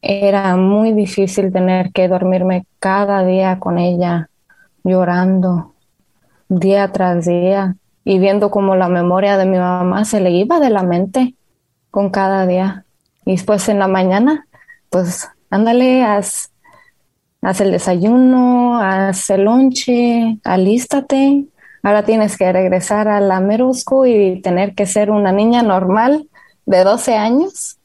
era 0.00 0.56
muy 0.56 0.92
difícil 0.92 1.52
tener 1.52 1.92
que 1.92 2.08
dormirme 2.08 2.66
cada 2.80 3.24
día 3.24 3.60
con 3.60 3.78
ella, 3.78 4.28
llorando 4.82 5.71
día 6.60 6.92
tras 6.92 7.26
día 7.26 7.76
y 8.04 8.18
viendo 8.18 8.50
como 8.50 8.76
la 8.76 8.88
memoria 8.88 9.36
de 9.36 9.46
mi 9.46 9.58
mamá 9.58 10.04
se 10.04 10.20
le 10.20 10.30
iba 10.30 10.60
de 10.60 10.70
la 10.70 10.82
mente 10.82 11.34
con 11.90 12.10
cada 12.10 12.46
día. 12.46 12.84
Y 13.24 13.32
después 13.32 13.68
en 13.68 13.78
la 13.78 13.88
mañana, 13.88 14.46
pues 14.90 15.28
ándale, 15.50 16.02
haz, 16.02 16.50
haz 17.40 17.60
el 17.60 17.70
desayuno, 17.70 18.78
haz 18.78 19.30
el 19.30 19.44
lonche, 19.44 20.38
alístate, 20.44 21.46
Ahora 21.82 22.04
tienes 22.04 22.38
que 22.38 22.52
regresar 22.52 23.08
a 23.08 23.20
la 23.20 23.40
Merusco 23.40 24.06
y 24.06 24.40
tener 24.40 24.74
que 24.74 24.86
ser 24.86 25.10
una 25.10 25.32
niña 25.32 25.62
normal 25.62 26.28
de 26.64 26.84
12 26.84 27.16
años 27.16 27.78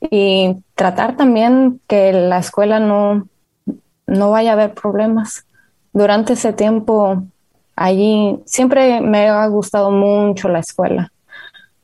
y 0.00 0.56
tratar 0.74 1.16
también 1.16 1.80
que 1.86 2.12
la 2.12 2.38
escuela 2.38 2.80
no, 2.80 3.28
no 4.06 4.30
vaya 4.32 4.50
a 4.50 4.52
haber 4.54 4.74
problemas. 4.74 5.46
Durante 5.92 6.32
ese 6.32 6.52
tiempo 6.52 7.22
allí 7.76 8.40
siempre 8.46 9.00
me 9.00 9.28
ha 9.28 9.46
gustado 9.46 9.90
mucho 9.90 10.48
la 10.48 10.60
escuela, 10.60 11.12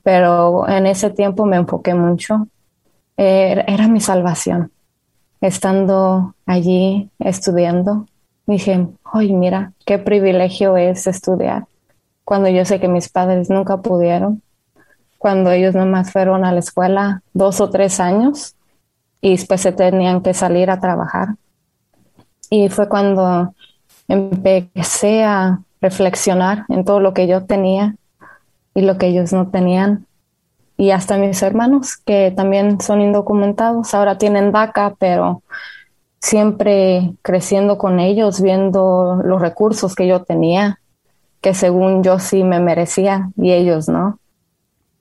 pero 0.03 0.69
en 0.69 0.87
ese 0.87 1.11
tiempo 1.11 1.47
me 1.47 1.57
enfoqué 1.57 1.95
mucho. 1.95 2.49
Era, 3.17 3.63
era 3.63 3.89
mi 3.89 4.01
salvación. 4.01 4.73
Estando 5.41 6.35
allí 6.47 7.11
estudiando, 7.19 8.07
dije, 8.47 8.89
ay, 9.05 9.33
mira, 9.33 9.73
qué 9.85 9.99
privilegio 9.99 10.77
es 10.77 11.07
estudiar, 11.07 11.67
cuando 12.25 12.49
yo 12.49 12.65
sé 12.65 12.81
que 12.81 12.89
mis 12.89 13.09
padres 13.09 13.51
nunca 13.51 13.79
pudieron, 13.79 14.43
cuando 15.19 15.51
ellos 15.51 15.75
nomás 15.75 16.11
fueron 16.11 16.45
a 16.45 16.53
la 16.53 16.61
escuela 16.61 17.23
dos 17.33 17.61
o 17.61 17.71
tres 17.71 18.01
años 18.01 18.57
y 19.21 19.33
después 19.33 19.61
se 19.61 19.73
tenían 19.73 20.23
que 20.23 20.35
salir 20.35 20.71
a 20.71 20.81
trabajar. 20.81 21.37
Y 22.51 22.69
fue 22.69 22.89
cuando 22.89 23.55
empecé 24.09 25.23
a 25.25 25.61
reflexionar 25.83 26.65
en 26.69 26.85
todo 26.85 27.01
lo 27.01 27.13
que 27.13 27.27
yo 27.27 27.45
tenía 27.45 27.97
y 28.75 28.83
lo 28.83 28.97
que 28.97 29.09
ellos 29.09 29.33
no 29.33 29.49
tenían. 29.49 30.07
Y 30.79 30.93
hasta 30.93 31.19
mis 31.19 31.43
hermanos, 31.43 31.97
que 31.97 32.33
también 32.35 32.81
son 32.81 33.03
indocumentados, 33.03 33.93
ahora 33.93 34.17
tienen 34.17 34.53
DACA, 34.53 34.95
pero 34.99 35.43
siempre 36.21 37.13
creciendo 37.21 37.77
con 37.77 38.01
ellos, 38.01 38.41
viendo 38.41 39.21
los 39.25 39.41
recursos 39.41 39.95
que 39.95 40.07
yo 40.07 40.23
tenía, 40.23 40.79
que 41.41 41.53
según 41.53 42.03
yo 42.03 42.19
sí 42.19 42.45
me 42.45 42.61
merecía 42.61 43.31
y 43.37 43.53
ellos 43.53 43.89
no. 43.89 44.19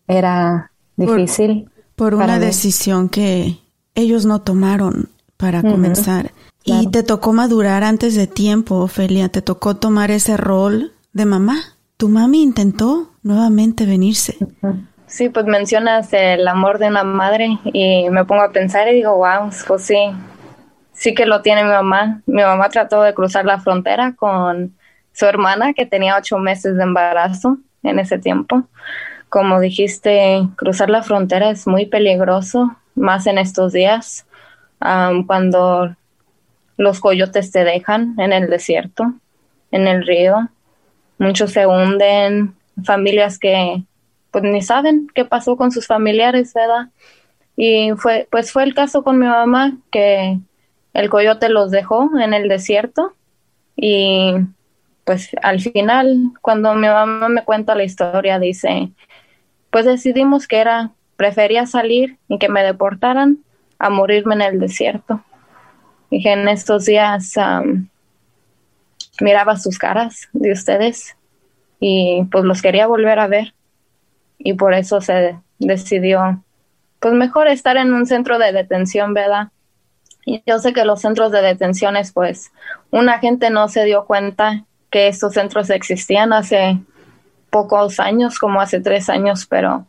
Era 0.07 0.71
difícil. 0.97 1.69
Por, 1.95 2.15
una 2.15 2.39
decisión 2.39 3.07
que 3.07 3.59
ellos 3.93 4.25
no 4.25 4.41
tomaron 4.41 5.09
para 5.37 5.61
comenzar. 5.61 6.31
Y 6.63 6.91
te 6.91 7.03
tocó 7.03 7.33
madurar 7.33 7.83
antes 7.83 8.15
de 8.15 8.27
tiempo, 8.27 8.75
Ofelia, 8.75 9.29
te 9.29 9.41
tocó 9.41 9.75
tomar 9.75 10.11
ese 10.11 10.37
rol 10.37 10.93
de 11.13 11.25
mamá. 11.25 11.57
Tu 11.97 12.07
mami 12.07 12.41
intentó 12.41 13.11
nuevamente 13.23 13.85
venirse. 13.85 14.37
Sí, 15.07 15.29
pues 15.29 15.45
mencionas 15.45 16.13
el 16.13 16.47
amor 16.47 16.79
de 16.79 16.87
una 16.87 17.03
madre 17.03 17.59
y 17.65 18.09
me 18.09 18.25
pongo 18.25 18.43
a 18.43 18.51
pensar 18.51 18.87
y 18.87 18.95
digo, 18.95 19.17
wow, 19.17 19.49
pues 19.67 19.83
sí, 19.83 19.97
sí 20.93 21.13
que 21.13 21.25
lo 21.25 21.41
tiene 21.41 21.63
mi 21.63 21.69
mamá. 21.69 22.21
Mi 22.25 22.43
mamá 22.43 22.69
trató 22.69 23.01
de 23.01 23.13
cruzar 23.13 23.45
la 23.45 23.59
frontera 23.59 24.13
con 24.15 24.75
su 25.13 25.25
hermana 25.25 25.73
que 25.73 25.85
tenía 25.85 26.15
ocho 26.17 26.37
meses 26.37 26.77
de 26.77 26.83
embarazo 26.83 27.57
en 27.83 27.99
ese 27.99 28.19
tiempo. 28.19 28.63
Como 29.29 29.59
dijiste, 29.59 30.47
cruzar 30.55 30.89
la 30.89 31.03
frontera 31.03 31.49
es 31.49 31.67
muy 31.67 31.85
peligroso, 31.85 32.75
más 32.95 33.27
en 33.27 33.37
estos 33.37 33.73
días, 33.73 34.25
cuando 34.79 35.95
los 36.81 36.99
coyotes 36.99 37.51
te 37.51 37.63
dejan 37.63 38.15
en 38.17 38.33
el 38.33 38.49
desierto, 38.49 39.13
en 39.69 39.87
el 39.87 40.05
río. 40.05 40.49
Muchos 41.19 41.51
se 41.51 41.67
hunden, 41.67 42.55
familias 42.83 43.37
que 43.37 43.83
pues 44.31 44.43
ni 44.43 44.61
saben 44.61 45.07
qué 45.13 45.23
pasó 45.25 45.57
con 45.57 45.71
sus 45.71 45.85
familiares, 45.85 46.53
¿verdad? 46.53 46.89
Y 47.55 47.91
fue, 47.97 48.27
pues 48.31 48.51
fue 48.51 48.63
el 48.63 48.73
caso 48.73 49.03
con 49.03 49.19
mi 49.19 49.27
mamá, 49.27 49.77
que 49.91 50.39
el 50.93 51.09
coyote 51.09 51.49
los 51.49 51.69
dejó 51.69 52.09
en 52.19 52.33
el 52.33 52.47
desierto 52.47 53.13
y 53.75 54.33
pues 55.03 55.29
al 55.43 55.59
final, 55.59 56.31
cuando 56.41 56.73
mi 56.73 56.87
mamá 56.87 57.29
me 57.29 57.43
cuenta 57.43 57.75
la 57.75 57.83
historia, 57.83 58.39
dice, 58.39 58.89
pues 59.69 59.85
decidimos 59.85 60.47
que 60.47 60.57
era, 60.57 60.91
prefería 61.15 61.67
salir 61.67 62.17
y 62.27 62.39
que 62.39 62.49
me 62.49 62.63
deportaran 62.63 63.37
a 63.77 63.89
morirme 63.89 64.33
en 64.35 64.41
el 64.41 64.59
desierto. 64.59 65.23
Y 66.11 66.27
en 66.27 66.47
estos 66.47 66.85
días 66.85 67.33
miraba 69.19 69.57
sus 69.57 69.79
caras 69.79 70.29
de 70.33 70.51
ustedes 70.51 71.15
y 71.79 72.25
pues 72.31 72.43
los 72.43 72.61
quería 72.61 72.85
volver 72.85 73.17
a 73.17 73.27
ver. 73.27 73.55
Y 74.37 74.53
por 74.53 74.73
eso 74.73 75.01
se 75.01 75.39
decidió, 75.57 76.43
pues 76.99 77.13
mejor 77.13 77.47
estar 77.47 77.77
en 77.77 77.93
un 77.93 78.05
centro 78.05 78.37
de 78.37 78.51
detención, 78.51 79.13
¿verdad? 79.13 79.49
Y 80.25 80.43
yo 80.45 80.59
sé 80.59 80.73
que 80.73 80.85
los 80.85 81.01
centros 81.01 81.31
de 81.31 81.41
detenciones, 81.41 82.11
pues, 82.11 82.51
una 82.91 83.19
gente 83.19 83.49
no 83.49 83.67
se 83.69 83.85
dio 83.85 84.05
cuenta 84.05 84.65
que 84.91 85.07
estos 85.07 85.33
centros 85.33 85.69
existían 85.69 86.33
hace 86.33 86.79
pocos 87.49 87.99
años, 87.99 88.37
como 88.37 88.61
hace 88.61 88.79
tres 88.79 89.09
años, 89.09 89.45
pero 89.47 89.85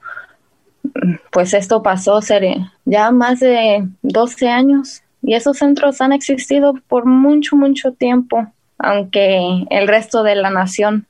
pues 1.30 1.54
esto 1.54 1.82
pasó 1.82 2.20
sería 2.20 2.72
ya 2.84 3.10
más 3.12 3.40
de 3.40 3.86
12 4.02 4.48
años 4.48 5.01
y 5.22 5.34
esos 5.34 5.58
centros 5.58 6.00
han 6.00 6.12
existido 6.12 6.74
por 6.88 7.06
mucho, 7.06 7.56
mucho 7.56 7.92
tiempo, 7.92 8.52
aunque 8.78 9.64
el 9.70 9.86
resto 9.86 10.22
de 10.22 10.34
la 10.34 10.50
nación 10.50 11.06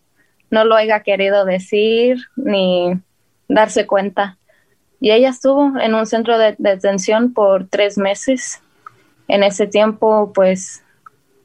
no 0.50 0.64
lo 0.64 0.76
haya 0.76 1.00
querido 1.00 1.44
decir 1.44 2.18
ni 2.36 2.92
darse 3.48 3.86
cuenta. 3.86 4.38
Y 5.00 5.10
ella 5.10 5.30
estuvo 5.30 5.78
en 5.80 5.94
un 5.94 6.06
centro 6.06 6.38
de 6.38 6.54
detención 6.58 7.32
por 7.32 7.66
tres 7.68 7.96
meses 7.96 8.62
en 9.28 9.42
ese 9.42 9.66
tiempo 9.66 10.32
pues 10.34 10.84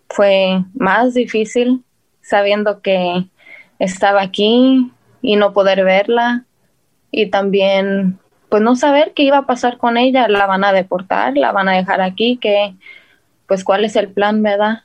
fue 0.10 0.64
más 0.74 1.14
difícil 1.14 1.84
sabiendo 2.22 2.82
que 2.82 3.28
estaba 3.80 4.22
aquí 4.22 4.92
y 5.22 5.36
no 5.38 5.54
poder 5.54 5.84
verla 5.84 6.46
y 7.12 7.30
también 7.30 8.20
pues 8.50 8.62
no 8.62 8.76
saber 8.76 9.14
qué 9.14 9.24
iba 9.24 9.40
a 9.40 9.46
pasar 9.46 9.78
con 9.78 9.98
ella, 9.98 10.28
la 10.28 10.46
van 10.46 10.64
a 10.64 10.74
deportar, 10.74 11.36
la 11.36 11.52
van 11.52 11.68
a 11.70 11.74
dejar 11.74 12.02
aquí, 12.02 12.38
que 12.38 12.76
pues 13.48 13.64
cuál 13.64 13.86
es 13.86 13.96
el 13.96 14.10
plan, 14.10 14.42
¿verdad? 14.44 14.84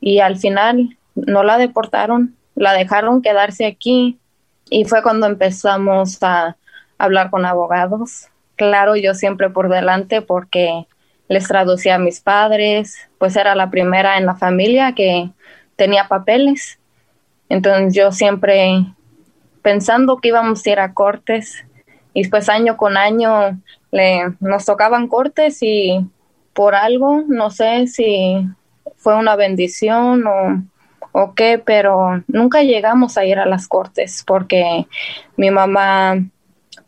Y 0.00 0.20
al 0.20 0.36
final 0.36 0.96
no 1.14 1.42
la 1.42 1.58
deportaron, 1.58 2.36
la 2.54 2.72
dejaron 2.72 3.22
quedarse 3.22 3.66
aquí 3.66 4.18
y 4.70 4.84
fue 4.84 5.02
cuando 5.02 5.26
empezamos 5.26 6.22
a 6.22 6.56
hablar 6.98 7.30
con 7.30 7.44
abogados. 7.44 8.28
Claro, 8.56 8.96
yo 8.96 9.14
siempre 9.14 9.50
por 9.50 9.68
delante 9.68 10.22
porque 10.22 10.86
les 11.28 11.46
traducía 11.46 11.96
a 11.96 11.98
mis 11.98 12.20
padres, 12.20 12.96
pues 13.18 13.36
era 13.36 13.54
la 13.54 13.70
primera 13.70 14.18
en 14.18 14.26
la 14.26 14.34
familia 14.34 14.94
que 14.94 15.30
tenía 15.76 16.08
papeles. 16.08 16.78
Entonces 17.48 17.94
yo 17.94 18.12
siempre 18.12 18.84
pensando 19.62 20.18
que 20.18 20.28
íbamos 20.28 20.64
a 20.64 20.70
ir 20.70 20.80
a 20.80 20.94
cortes 20.94 21.64
y 22.14 22.28
pues 22.28 22.48
año 22.48 22.76
con 22.76 22.96
año 22.96 23.60
le, 23.90 24.34
nos 24.40 24.64
tocaban 24.64 25.08
cortes 25.08 25.58
y 25.62 26.06
por 26.52 26.74
algo, 26.74 27.22
no 27.28 27.50
sé 27.50 27.86
si 27.86 28.46
fue 28.96 29.16
una 29.16 29.36
bendición 29.36 30.26
o, 30.26 30.62
o 31.12 31.34
qué, 31.34 31.62
pero 31.64 32.22
nunca 32.26 32.62
llegamos 32.62 33.16
a 33.16 33.24
ir 33.24 33.38
a 33.38 33.46
las 33.46 33.68
cortes 33.68 34.24
porque 34.26 34.86
mi 35.36 35.50
mamá 35.50 36.16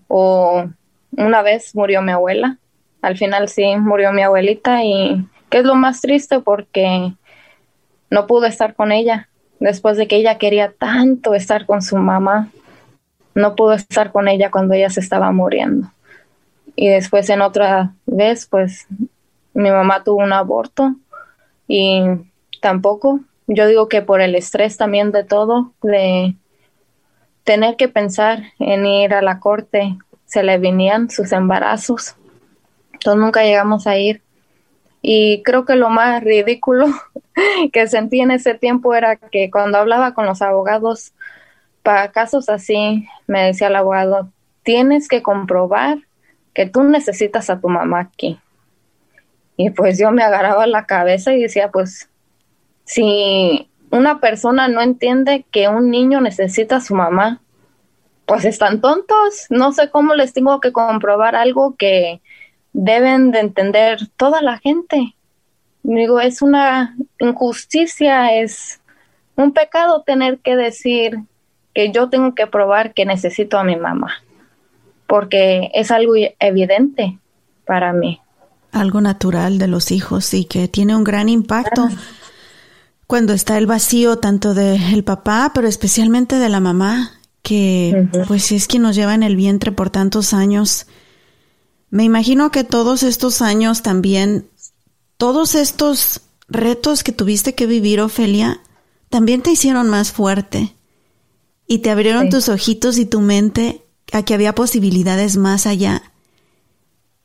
o 0.09 0.65
una 1.13 1.43
vez 1.43 1.75
murió 1.75 2.03
mi 2.03 2.13
abuela, 2.13 2.59
al 3.03 3.17
final 3.17 3.49
sí 3.49 3.77
murió 3.77 4.13
mi 4.13 4.23
abuelita 4.23 4.85
y 4.85 5.25
que 5.49 5.59
es 5.59 5.65
lo 5.65 5.75
más 5.75 6.01
triste 6.01 6.41
porque 6.41 7.13
no 8.11 8.27
pude 8.27 8.49
estar 8.49 8.75
con 8.75 8.93
ella 8.93 9.29
después 9.61 9.97
de 9.97 10.09
que 10.09 10.17
ella 10.17 10.39
quería 10.39 10.73
tanto 10.73 11.35
estar 11.35 11.67
con 11.67 11.83
su 11.83 11.97
mamá, 11.97 12.49
no 13.35 13.55
pudo 13.55 13.73
estar 13.73 14.13
con 14.13 14.29
ella 14.29 14.51
cuando 14.51 14.75
ella 14.75 14.91
se 14.91 15.01
estaba 15.01 15.33
muriendo. 15.33 15.91
Y 16.77 16.89
después 16.89 17.29
en 17.31 17.43
otra 17.43 17.95
vez, 18.07 18.47
pues 18.47 18.87
mi 19.55 19.71
mamá 19.71 20.05
tuvo 20.05 20.19
un 20.19 20.33
aborto 20.33 20.95
y 21.67 22.03
tampoco, 22.61 23.21
yo 23.47 23.67
digo 23.67 23.89
que 23.89 24.03
por 24.03 24.21
el 24.21 24.35
estrés 24.35 24.77
también 24.77 25.13
de 25.13 25.25
todo, 25.25 25.73
de 25.83 26.35
tener 27.45 27.77
que 27.77 27.89
pensar 27.89 28.45
en 28.59 28.87
ir 28.87 29.15
a 29.15 29.23
la 29.23 29.41
corte, 29.41 29.97
se 30.25 30.43
le 30.43 30.59
venían 30.59 31.11
sus 31.11 31.33
embarazos, 31.33 32.17
entonces 32.93 33.21
nunca 33.21 33.43
llegamos 33.43 33.87
a 33.87 33.97
ir. 33.99 34.23
Y 35.03 35.43
creo 35.43 35.65
que 35.65 35.77
lo 35.77 35.89
más 35.89 36.23
ridículo 36.23 36.87
que 37.73 37.89
sentí 37.89 38.21
en 38.21 38.31
ese 38.31 38.55
tiempo 38.55 38.95
era 38.95 39.17
que 39.17 39.51
cuando 39.51 39.79
hablaba 39.79 40.13
con 40.15 40.27
los 40.27 40.43
abogados 40.43 41.13
para 41.91 42.13
casos 42.13 42.49
así, 42.49 43.09
me 43.27 43.47
decía 43.47 43.67
el 43.67 43.75
abogado, 43.75 44.31
tienes 44.63 45.09
que 45.09 45.25
comprobar 45.25 45.99
que 46.55 46.67
tú 46.67 46.85
necesitas 46.85 47.51
a 47.51 47.59
tu 47.59 47.69
mamá 47.69 47.99
aquí. 47.99 48.39
Y 49.57 49.71
pues 49.71 49.99
yo 49.99 50.13
me 50.13 50.23
agarraba 50.23 50.69
la 50.69 50.87
cabeza 50.87 51.33
y 51.33 51.43
decía, 51.43 51.73
pues, 51.73 52.09
si 52.85 53.69
una 53.91 54.21
persona 54.21 54.69
no 54.69 54.81
entiende 54.83 55.45
que 55.51 55.67
un 55.67 55.91
niño 55.91 56.21
necesita 56.21 56.77
a 56.77 56.81
su 56.81 56.95
mamá, 56.95 57.41
pues 58.25 58.45
están 58.45 58.81
tontos. 58.81 59.47
No 59.51 59.73
sé 59.73 59.91
cómo 59.91 60.15
les 60.15 60.33
tengo 60.33 60.61
que 60.61 60.71
comprobar 60.71 61.35
algo 61.35 61.75
que 61.75 62.21
deben 62.73 63.33
de 63.33 63.41
entender 63.41 63.99
toda 64.17 64.43
la 64.43 64.59
gente. 64.59 65.17
Digo, 65.83 66.21
es 66.21 66.41
una 66.41 66.97
injusticia, 67.19 68.33
es 68.41 68.81
un 69.35 69.51
pecado 69.51 70.05
tener 70.05 70.39
que 70.39 70.55
decir 70.55 71.19
que 71.75 71.93
yo 71.93 72.09
tengo 72.09 72.35
que 72.35 72.47
probar 72.47 72.95
que 72.95 73.05
necesito 73.05 73.59
a 73.59 73.65
mi 73.65 73.77
mamá, 73.77 74.13
porque 75.07 75.71
es 75.75 75.91
algo 75.91 76.15
evidente 76.39 77.19
para 77.65 77.93
mí. 77.93 78.21
Algo 78.73 79.01
natural 79.01 79.59
de 79.59 79.67
los 79.67 79.91
hijos 79.91 80.33
y 80.35 80.45
que 80.45 80.69
tiene 80.69 80.95
un 80.95 81.05
gran 81.05 81.29
impacto 81.29 81.89
cuando 83.07 83.33
está 83.33 83.59
el 83.59 83.67
vacío 83.67 84.19
tanto 84.19 84.55
del 84.55 85.03
papá, 85.03 85.51
pero 85.55 85.67
especialmente 85.67 86.37
de 86.37 86.49
la 86.49 86.61
mamá, 86.61 87.13
que 87.43 88.09
pues 88.29 88.53
es 88.53 88.69
quien 88.69 88.83
nos 88.83 88.95
lleva 88.95 89.15
en 89.15 89.25
el 89.25 89.35
vientre 89.35 89.73
por 89.73 89.91
tantos 89.91 90.33
años. 90.33 90.87
Me 91.91 92.05
imagino 92.05 92.53
que 92.53 92.63
todos 92.63 93.03
estos 93.03 93.43
años 93.43 93.83
también, 93.83 94.49
todos 95.17 95.57
estos 95.57 96.21
retos 96.49 97.03
que 97.03 97.11
tuviste 97.11 97.55
que 97.57 97.67
vivir, 97.67 98.01
Ofelia, 98.01 98.61
también 99.09 99.43
te 99.43 99.51
hicieron 99.51 99.91
más 99.91 100.13
fuerte 100.13 100.77
y 101.71 101.79
te 101.79 101.91
abrieron 101.91 102.31
tus 102.31 102.49
ojitos 102.49 102.99
y 102.99 103.07
tu 103.07 103.21
mente 103.21 103.85
a 104.11 104.25
que 104.25 104.35
había 104.35 104.57
posibilidades 104.57 105.37
más 105.37 105.67
allá 105.67 106.03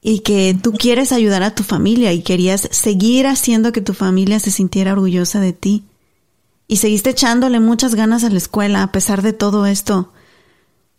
y 0.03 0.19
que 0.19 0.55
tú 0.61 0.73
quieres 0.73 1.11
ayudar 1.11 1.41
a 1.41 1.55
tu 1.55 1.63
familia 1.63 2.13
y 2.13 2.21
querías 2.21 2.69
seguir 2.69 3.25
haciendo 3.25 3.71
que 3.71 3.81
tu 3.81 3.95
familia 3.95 4.39
se 4.39 4.51
sintiera 4.51 4.91
orgullosa 4.91 5.39
de 5.39 5.53
ti. 5.53 5.85
Y 6.67 6.75
seguiste 6.75 7.09
echándole 7.09 7.59
muchas 7.59 7.95
ganas 7.95 8.23
a 8.23 8.29
la 8.29 8.37
escuela 8.37 8.83
a 8.83 8.91
pesar 8.91 9.23
de 9.23 9.33
todo 9.33 9.65
esto. 9.65 10.13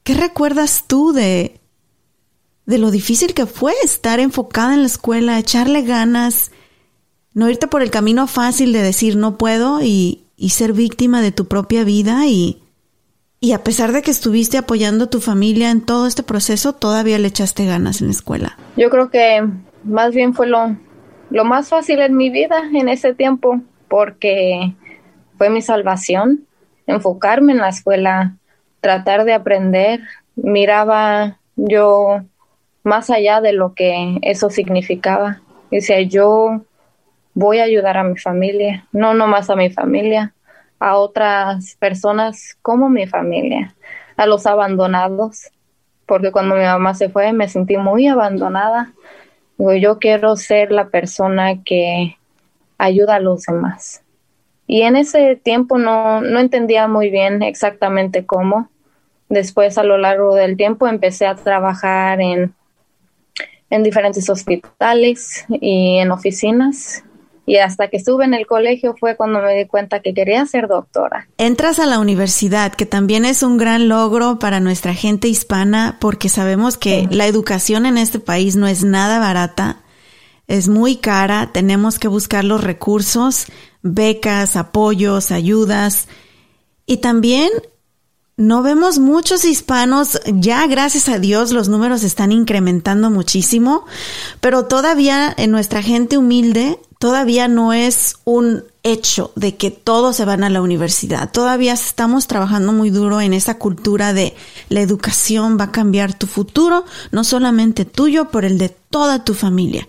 ¿Qué 0.02 0.14
recuerdas 0.14 0.86
tú 0.88 1.12
de 1.12 1.60
de 2.66 2.78
lo 2.78 2.90
difícil 2.90 3.32
que 3.32 3.46
fue 3.46 3.74
estar 3.84 4.18
enfocada 4.18 4.74
en 4.74 4.80
la 4.80 4.88
escuela, 4.88 5.38
echarle 5.38 5.82
ganas, 5.82 6.50
no 7.32 7.48
irte 7.48 7.68
por 7.68 7.80
el 7.80 7.92
camino 7.92 8.26
fácil 8.26 8.72
de 8.72 8.82
decir 8.82 9.14
no 9.14 9.38
puedo 9.38 9.82
y, 9.82 10.24
ser 10.48 10.72
víctima 10.72 11.22
de 11.22 11.30
tu 11.30 11.46
propia 11.46 11.84
vida 11.84 12.26
y, 12.26 12.65
y 13.40 13.52
a 13.52 13.62
pesar 13.62 13.92
de 13.92 14.02
que 14.02 14.10
estuviste 14.10 14.58
apoyando 14.58 15.04
a 15.04 15.10
tu 15.10 15.20
familia 15.20 15.70
en 15.70 15.84
todo 15.84 16.06
este 16.06 16.22
proceso, 16.22 16.72
todavía 16.72 17.18
le 17.18 17.28
echaste 17.28 17.66
ganas 17.66 18.00
en 18.00 18.08
la 18.08 18.12
escuela. 18.12 18.56
Yo 18.76 18.90
creo 18.90 19.10
que 19.10 19.46
más 19.84 20.14
bien 20.14 20.34
fue 20.34 20.46
lo, 20.46 20.76
más 21.44 21.68
fácil 21.68 22.00
en 22.00 22.16
mi 22.16 22.30
vida 22.30 22.62
en 22.72 22.88
ese 22.88 23.14
tiempo 23.14 23.60
porque 23.88 24.74
fue 25.38 25.50
mi 25.50 25.60
salvación, 25.60 26.46
enfocarme 26.86 27.52
en 27.52 27.58
la 27.58 27.68
escuela, 27.68 28.36
tratar 28.80 29.24
de 29.24 29.34
aprender. 29.34 30.00
Miraba 30.34 31.38
yo 31.56 32.22
más 32.84 33.10
allá 33.10 33.40
de 33.40 33.52
lo 33.52 33.74
que 33.74 34.18
eso 34.22 34.48
significaba. 34.48 35.42
Decía, 35.70 36.00
yo 36.02 36.62
voy 37.34 37.58
a 37.58 37.64
ayudar 37.64 37.98
a 37.98 38.04
mi 38.04 38.16
familia, 38.16 38.86
no 38.92 39.12
nomás 39.12 39.50
a 39.50 39.56
mi 39.56 39.70
familia, 39.70 40.32
a 40.78 40.96
otras 40.96 41.76
personas 41.78 42.56
como 42.62 42.88
mi 42.88 43.06
familia, 43.06 43.74
a 44.16 44.26
los 44.26 44.46
abandonados, 44.46 45.50
porque 46.06 46.32
cuando 46.32 46.54
mi 46.54 46.62
mamá 46.62 46.94
se 46.94 47.08
fue 47.08 47.32
me 47.32 47.48
sentí 47.48 47.76
muy 47.76 48.06
abandonada. 48.06 48.92
Digo, 49.58 49.74
yo 49.74 49.98
quiero 49.98 50.36
ser 50.36 50.70
la 50.70 50.88
persona 50.88 51.62
que 51.64 52.16
ayuda 52.78 53.16
a 53.16 53.20
los 53.20 53.44
demás. 53.44 54.02
Y 54.66 54.82
en 54.82 54.96
ese 54.96 55.36
tiempo 55.36 55.78
no, 55.78 56.20
no 56.20 56.40
entendía 56.40 56.88
muy 56.88 57.10
bien 57.10 57.42
exactamente 57.42 58.26
cómo. 58.26 58.68
Después, 59.28 59.78
a 59.78 59.84
lo 59.84 59.96
largo 59.96 60.34
del 60.34 60.56
tiempo, 60.56 60.86
empecé 60.86 61.26
a 61.26 61.36
trabajar 61.36 62.20
en 62.20 62.54
en 63.70 63.82
diferentes 63.82 64.28
hospitales 64.28 65.44
y 65.48 65.98
en 65.98 66.10
oficinas. 66.10 67.04
Y 67.46 67.58
hasta 67.58 67.88
que 67.88 67.96
estuve 67.96 68.24
en 68.24 68.34
el 68.34 68.46
colegio 68.46 68.96
fue 68.98 69.16
cuando 69.16 69.40
me 69.40 69.54
di 69.56 69.66
cuenta 69.66 70.00
que 70.00 70.12
quería 70.12 70.44
ser 70.46 70.66
doctora. 70.66 71.28
Entras 71.38 71.78
a 71.78 71.86
la 71.86 72.00
universidad, 72.00 72.74
que 72.74 72.86
también 72.86 73.24
es 73.24 73.42
un 73.44 73.56
gran 73.56 73.88
logro 73.88 74.38
para 74.40 74.58
nuestra 74.58 74.94
gente 74.94 75.28
hispana, 75.28 75.96
porque 76.00 76.28
sabemos 76.28 76.76
que 76.76 77.06
la 77.10 77.26
educación 77.26 77.86
en 77.86 77.98
este 77.98 78.18
país 78.18 78.56
no 78.56 78.66
es 78.66 78.82
nada 78.82 79.20
barata, 79.20 79.78
es 80.48 80.68
muy 80.68 80.96
cara, 80.96 81.50
tenemos 81.52 81.98
que 81.98 82.08
buscar 82.08 82.44
los 82.44 82.62
recursos, 82.62 83.46
becas, 83.82 84.56
apoyos, 84.56 85.30
ayudas. 85.30 86.08
Y 86.86 86.98
también 86.98 87.50
no 88.36 88.62
vemos 88.62 88.98
muchos 88.98 89.44
hispanos, 89.44 90.20
ya 90.26 90.66
gracias 90.66 91.08
a 91.08 91.18
Dios 91.18 91.52
los 91.52 91.68
números 91.68 92.04
están 92.04 92.32
incrementando 92.32 93.10
muchísimo, 93.10 93.86
pero 94.40 94.66
todavía 94.66 95.34
en 95.36 95.50
nuestra 95.50 95.82
gente 95.82 96.18
humilde, 96.18 96.78
todavía 96.98 97.48
no 97.48 97.72
es 97.72 98.16
un 98.24 98.64
hecho 98.82 99.32
de 99.34 99.56
que 99.56 99.70
todos 99.70 100.16
se 100.16 100.24
van 100.24 100.44
a 100.44 100.50
la 100.50 100.62
universidad. 100.62 101.30
Todavía 101.30 101.72
estamos 101.72 102.26
trabajando 102.26 102.72
muy 102.72 102.90
duro 102.90 103.20
en 103.20 103.32
esa 103.32 103.58
cultura 103.58 104.12
de 104.12 104.34
la 104.68 104.80
educación 104.80 105.58
va 105.58 105.64
a 105.64 105.72
cambiar 105.72 106.14
tu 106.14 106.26
futuro, 106.26 106.84
no 107.10 107.24
solamente 107.24 107.84
tuyo, 107.84 108.30
por 108.30 108.44
el 108.44 108.58
de 108.58 108.68
toda 108.68 109.24
tu 109.24 109.34
familia. 109.34 109.86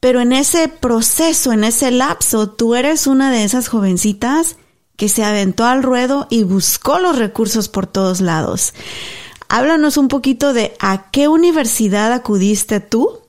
Pero 0.00 0.20
en 0.20 0.32
ese 0.32 0.68
proceso, 0.68 1.52
en 1.52 1.64
ese 1.64 1.90
lapso, 1.90 2.48
tú 2.48 2.74
eres 2.74 3.06
una 3.06 3.30
de 3.30 3.44
esas 3.44 3.68
jovencitas 3.68 4.56
que 4.96 5.08
se 5.08 5.24
aventó 5.24 5.64
al 5.64 5.82
ruedo 5.82 6.26
y 6.30 6.42
buscó 6.42 6.98
los 6.98 7.18
recursos 7.18 7.68
por 7.68 7.86
todos 7.86 8.20
lados. 8.20 8.72
Háblanos 9.48 9.96
un 9.96 10.08
poquito 10.08 10.52
de 10.52 10.74
a 10.80 11.10
qué 11.10 11.28
universidad 11.28 12.12
acudiste 12.12 12.80
tú. 12.80 13.20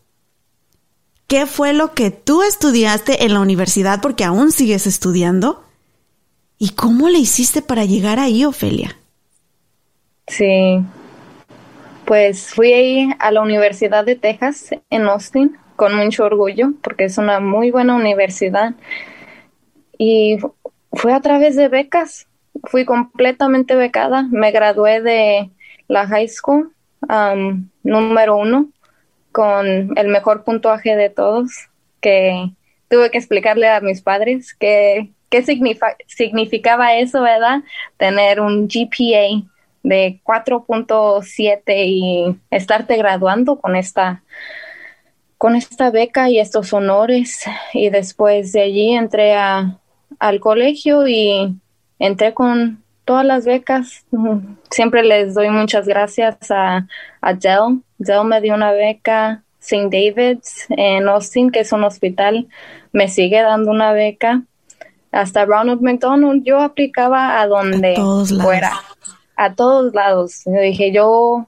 ¿Qué 1.27 1.45
fue 1.45 1.73
lo 1.73 1.93
que 1.93 2.09
tú 2.09 2.41
estudiaste 2.41 3.25
en 3.25 3.33
la 3.33 3.41
universidad 3.41 4.01
porque 4.01 4.23
aún 4.23 4.53
sigues 4.53 4.87
estudiando? 4.87 5.61
¿Y 6.57 6.69
cómo 6.69 7.09
le 7.09 7.19
hiciste 7.19 7.61
para 7.61 7.83
llegar 7.83 8.17
ahí, 8.17 8.45
Ofelia? 8.45 8.95
Sí, 10.27 10.81
pues 12.05 12.53
fui 12.53 12.71
ahí 12.71 13.09
a 13.19 13.31
la 13.31 13.41
Universidad 13.41 14.05
de 14.05 14.15
Texas 14.15 14.69
en 14.89 15.03
Austin 15.03 15.57
con 15.75 15.95
mucho 15.97 16.23
orgullo 16.23 16.71
porque 16.81 17.03
es 17.03 17.17
una 17.17 17.41
muy 17.41 17.71
buena 17.71 17.95
universidad. 17.95 18.75
Y 19.97 20.37
fue 20.93 21.11
a 21.13 21.19
través 21.19 21.57
de 21.57 21.67
becas. 21.67 22.27
Fui 22.63 22.85
completamente 22.85 23.75
becada. 23.75 24.23
Me 24.31 24.51
gradué 24.51 25.01
de 25.01 25.51
la 25.89 26.07
high 26.07 26.29
school 26.29 26.71
um, 27.09 27.67
número 27.83 28.37
uno 28.37 28.69
con 29.37 29.95
el 29.95 30.07
mejor 30.07 30.43
puntuaje 30.43 30.95
de 30.95 31.11
todos 31.11 31.51
que 32.01 32.49
tuve 32.89 33.11
que 33.11 33.19
explicarle 33.19 33.67
a 33.67 33.81
mis 33.81 34.01
padres 34.01 34.55
que, 34.55 35.11
qué 35.29 35.43
significaba 36.07 36.95
eso. 36.95 37.23
Tener 37.97 38.41
un 38.41 38.67
GPA 38.67 39.47
de 39.83 40.19
4.7 40.23 41.61
y 41.67 42.35
estarte 42.49 42.97
graduando 42.97 43.59
con 43.59 43.75
esta 43.75 44.23
con 45.37 45.55
esta 45.55 45.91
beca 45.91 46.31
y 46.31 46.39
estos 46.39 46.73
honores 46.73 47.45
y 47.73 47.91
después 47.91 48.53
de 48.53 48.61
allí 48.63 48.93
entré 48.93 49.35
a, 49.35 49.77
al 50.17 50.39
colegio 50.39 51.07
y 51.07 51.55
entré 51.99 52.33
con 52.33 52.83
todas 53.07 53.25
las 53.25 53.45
becas. 53.45 54.05
Siempre 54.69 55.01
les 55.01 55.33
doy 55.33 55.49
muchas 55.49 55.87
gracias 55.87 56.51
a, 56.51 56.85
a 57.21 57.33
Dell. 57.33 57.81
Dell 57.97 58.25
me 58.25 58.41
dio 58.41 58.53
una 58.53 58.73
beca, 58.73 59.43
St. 59.59 59.89
David's 59.89 60.67
en 60.69 61.07
Austin, 61.07 61.49
que 61.49 61.61
es 61.61 61.71
un 61.71 61.85
hospital, 61.85 62.47
me 62.91 63.07
sigue 63.07 63.41
dando 63.41 63.71
una 63.71 63.93
beca. 63.93 64.43
Hasta 65.11 65.45
Ronald 65.45 65.81
McDonald, 65.81 66.43
yo 66.43 66.59
aplicaba 66.59 67.39
a 67.39 67.47
donde 67.47 67.95
fuera, 68.41 68.73
a 69.37 69.55
todos 69.55 69.93
lados. 69.93 70.41
Yo 70.45 70.59
dije, 70.59 70.91
yo, 70.91 71.47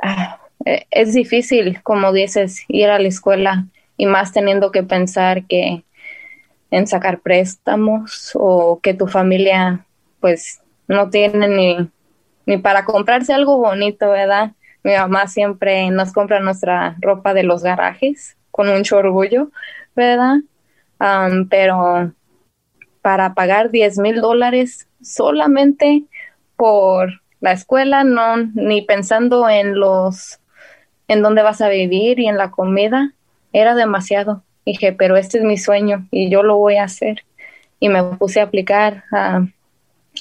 ah, 0.00 0.38
e, 0.64 0.86
es 0.92 1.12
difícil, 1.12 1.82
como 1.82 2.12
dices, 2.12 2.64
ir 2.68 2.88
a 2.88 3.00
la 3.00 3.08
escuela 3.08 3.66
y 3.96 4.06
más 4.06 4.32
teniendo 4.32 4.70
que 4.70 4.84
pensar 4.84 5.44
que 5.46 5.82
en 6.70 6.86
sacar 6.86 7.18
préstamos 7.18 8.30
o 8.34 8.78
que 8.80 8.94
tu 8.94 9.08
familia 9.08 9.85
pues 10.20 10.60
no 10.88 11.10
tiene 11.10 11.48
ni, 11.48 11.90
ni 12.46 12.58
para 12.58 12.84
comprarse 12.84 13.32
algo 13.32 13.58
bonito, 13.58 14.10
¿verdad? 14.10 14.52
Mi 14.82 14.94
mamá 14.94 15.26
siempre 15.26 15.90
nos 15.90 16.12
compra 16.12 16.40
nuestra 16.40 16.96
ropa 17.00 17.34
de 17.34 17.42
los 17.42 17.62
garajes 17.62 18.36
con 18.50 18.68
mucho 18.68 18.96
orgullo, 18.96 19.50
¿verdad? 19.94 20.36
pero 21.50 22.12
para 23.02 23.34
pagar 23.34 23.70
10 23.70 23.98
mil 23.98 24.20
dólares 24.20 24.88
solamente 25.02 26.04
por 26.56 27.20
la 27.40 27.52
escuela, 27.52 28.02
no, 28.02 28.36
ni 28.54 28.82
pensando 28.82 29.48
en 29.48 29.78
los, 29.78 30.40
en 31.06 31.22
dónde 31.22 31.42
vas 31.42 31.60
a 31.60 31.68
vivir 31.68 32.18
y 32.18 32.28
en 32.28 32.38
la 32.38 32.50
comida, 32.50 33.12
era 33.52 33.74
demasiado. 33.74 34.42
Dije, 34.64 34.92
pero 34.92 35.16
este 35.16 35.38
es 35.38 35.44
mi 35.44 35.56
sueño 35.58 36.08
y 36.10 36.30
yo 36.30 36.42
lo 36.42 36.56
voy 36.56 36.76
a 36.76 36.84
hacer. 36.84 37.24
Y 37.78 37.88
me 37.88 38.02
puse 38.02 38.40
a 38.40 38.44
aplicar 38.44 39.04
a, 39.12 39.46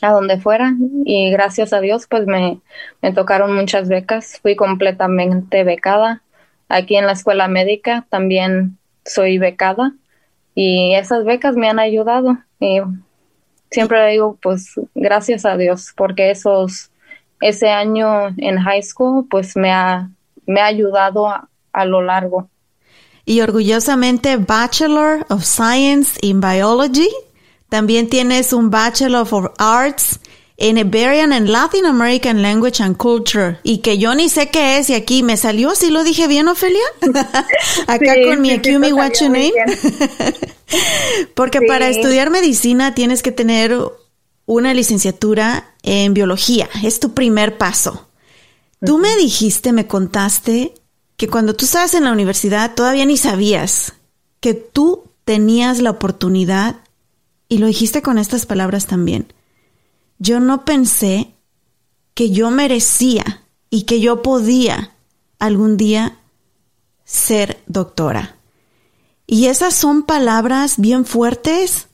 a 0.02 0.12
donde 0.12 0.40
fuera 0.40 0.74
y 1.06 1.32
gracias 1.32 1.74
a 1.74 1.82
Dios 1.82 2.08
pues 2.10 2.28
me, 2.28 2.60
me 3.02 3.14
tocaron 3.14 3.56
muchas 3.56 3.88
becas. 3.88 4.40
Fui 4.42 4.56
completamente 4.56 5.64
becada. 5.64 6.22
Aquí 6.70 6.96
en 6.96 7.06
la 7.06 7.14
escuela 7.14 7.48
médica 7.48 8.06
también 8.10 8.78
soy 9.06 9.38
becada 9.38 9.94
y 10.56 10.96
esas 10.96 11.26
becas 11.26 11.56
me 11.56 11.70
han 11.70 11.80
ayudado. 11.80 12.38
Y 12.60 12.80
siempre 13.72 14.12
digo 14.12 14.38
pues 14.42 14.80
gracias 14.94 15.46
a 15.46 15.58
Dios 15.58 15.94
porque 15.96 16.32
esos 16.32 16.92
ese 17.42 17.70
año 17.70 18.30
en 18.38 18.58
high 18.58 18.82
school 18.82 19.28
pues 19.30 19.56
me 19.56 19.72
ha, 19.72 20.10
me 20.46 20.62
ha 20.62 20.66
ayudado 20.66 21.28
a 21.74 21.86
lo 21.86 22.02
largo 22.02 22.50
y 23.26 23.42
orgullosamente 23.42 24.38
Bachelor 24.38 25.26
of 25.30 25.44
Science 25.44 26.18
in 26.22 26.40
Biology. 26.40 27.10
También 27.76 28.08
tienes 28.08 28.54
un 28.54 28.70
Bachelor 28.70 29.28
of 29.30 29.52
Arts 29.58 30.22
en 30.56 30.78
Iberian 30.78 31.34
and 31.34 31.50
Latin 31.50 31.86
American 31.86 32.42
Language 32.42 32.82
and 32.82 32.96
Culture. 32.96 33.60
Y 33.64 33.80
que 33.80 33.98
yo 33.98 34.16
ni 34.16 34.30
sé 34.30 34.50
qué 34.50 34.78
es 34.78 34.90
y 34.90 34.94
aquí 34.94 35.24
me 35.24 35.36
salió, 35.36 35.76
¿sí 35.76 35.90
lo 35.90 36.06
dije 36.06 36.30
bien, 36.30 36.48
Ofelia? 36.48 36.86
Acá 37.88 38.14
con 38.24 38.40
mi 38.40 38.52
Akumi 38.52 38.94
What 38.94 39.12
You 39.20 39.28
Name. 39.28 39.52
Porque 41.36 41.64
para 41.68 41.90
estudiar 41.90 42.30
medicina 42.30 42.96
tienes 42.96 43.22
que 43.22 43.34
tener 43.34 43.78
una 44.46 44.74
licenciatura 44.74 45.76
en 45.84 46.14
biología. 46.14 46.70
Es 46.82 47.02
tu 47.02 47.14
primer 47.14 47.58
paso. 47.58 48.08
Tú 48.86 49.00
me 49.00 49.18
dijiste, 49.18 49.74
me 49.74 49.86
contaste 49.86 50.74
que 51.18 51.28
cuando 51.28 51.58
tú 51.58 51.66
estabas 51.66 51.94
en 51.94 52.06
la 52.06 52.14
universidad 52.14 52.74
todavía 52.74 53.06
ni 53.06 53.18
sabías 53.18 53.96
que 54.40 54.54
tú 54.54 55.12
tenías 55.26 55.82
la 55.82 55.90
oportunidad, 55.90 56.85
y 57.48 57.58
lo 57.60 57.68
dijiste 57.68 58.02
con 58.02 58.18
estas 58.18 58.46
palabras 58.46 58.88
también, 58.88 59.34
yo 60.18 60.40
no 60.40 60.66
pensé 60.66 61.34
que 62.14 62.32
yo 62.32 62.50
merecía 62.52 63.44
y 63.70 63.84
que 63.84 64.00
yo 64.00 64.22
podía 64.22 64.96
algún 65.40 65.78
día 65.78 66.20
ser 67.04 67.62
doctora. 67.68 68.38
Y 69.28 69.48
esas 69.48 69.74
son 69.74 70.04
palabras 70.04 70.76
bien 70.78 71.06
fuertes, 71.06 71.88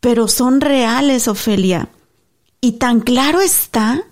pero 0.00 0.28
son 0.28 0.60
reales, 0.60 1.28
Ofelia. 1.28 1.88
Y 2.60 2.72
tan 2.72 3.00
claro 3.00 3.40
está 3.40 4.04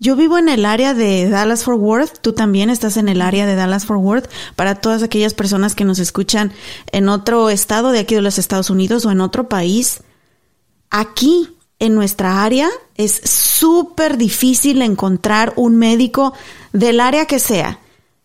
yo 0.00 0.16
vivo 0.16 0.38
en 0.38 0.48
el 0.48 0.64
área 0.64 0.94
de 0.94 1.28
Dallas 1.28 1.64
Fort 1.64 1.78
Worth, 1.78 2.20
tú 2.22 2.32
también 2.32 2.70
estás 2.70 2.96
en 2.96 3.10
el 3.10 3.20
área 3.20 3.44
de 3.44 3.54
Dallas 3.54 3.84
Fort 3.84 4.00
Worth, 4.00 4.30
para 4.56 4.76
todas 4.76 5.02
aquellas 5.02 5.34
personas 5.34 5.74
que 5.74 5.84
nos 5.84 5.98
escuchan 5.98 6.52
en 6.90 7.10
otro 7.10 7.50
estado 7.50 7.90
de 7.90 7.98
aquí 7.98 8.14
de 8.14 8.22
los 8.22 8.38
Estados 8.38 8.70
Unidos 8.70 9.04
o 9.04 9.10
en 9.10 9.20
otro 9.20 9.50
país. 9.50 10.02
Aquí, 10.88 11.50
en 11.78 11.94
nuestra 11.94 12.42
área, 12.42 12.68
es 12.96 13.20
súper 13.24 14.16
difícil 14.16 14.80
encontrar 14.80 15.52
un 15.56 15.76
médico 15.76 16.32
del 16.72 16.98
área 16.98 17.26
que 17.26 17.38
sea, 17.38 17.78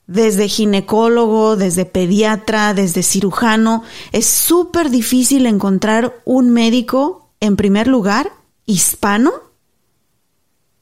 desde 0.08 0.48
ginecólogo, 0.48 1.58
desde 1.58 1.84
pediatra, 1.84 2.74
desde 2.74 3.04
cirujano. 3.04 3.84
Es 4.14 4.28
súper 4.28 4.90
difícil 4.90 5.46
encontrar 5.46 6.22
un 6.24 6.52
médico, 6.52 7.28
en 7.42 7.58
primer 7.58 7.88
lugar, 7.88 8.32
hispano 8.66 9.44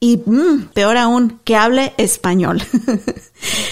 y 0.04 0.22
mm, 0.26 0.66
peor 0.74 0.98
aún, 0.98 1.40
que 1.44 1.56
hable 1.56 1.94
español. 1.96 2.60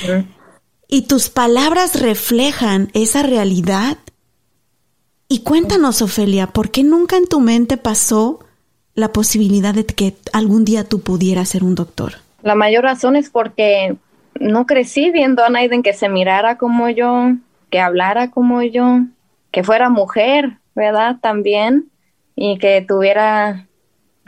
y 0.88 1.02
tus 1.02 1.28
palabras 1.28 2.00
reflejan 2.00 2.88
esa 2.94 3.22
realidad. 3.22 3.98
Y 5.28 5.42
cuéntanos, 5.42 6.00
Ofelia, 6.00 6.46
¿por 6.46 6.70
qué 6.70 6.84
nunca 6.84 7.18
en 7.18 7.26
tu 7.26 7.40
mente 7.40 7.76
pasó 7.76 8.40
la 8.94 9.12
posibilidad 9.12 9.74
de 9.74 9.84
que 9.84 10.16
algún 10.32 10.64
día 10.64 10.84
tú 10.84 11.00
pudieras 11.00 11.50
ser 11.50 11.64
un 11.64 11.74
doctor? 11.74 12.14
La 12.42 12.54
mayor 12.54 12.84
razón 12.84 13.14
es 13.16 13.28
porque 13.28 13.96
no 14.40 14.64
crecí 14.64 15.10
viendo 15.10 15.44
a 15.44 15.50
Naiden 15.50 15.82
que 15.82 15.92
se 15.92 16.08
mirara 16.08 16.56
como 16.56 16.88
yo, 16.88 17.32
que 17.68 17.78
hablara 17.78 18.30
como 18.30 18.62
yo, 18.62 19.00
que 19.50 19.64
fuera 19.64 19.90
mujer, 19.90 20.56
¿verdad? 20.74 21.18
También, 21.20 21.90
y 22.34 22.56
que 22.56 22.82
tuviera 22.88 23.66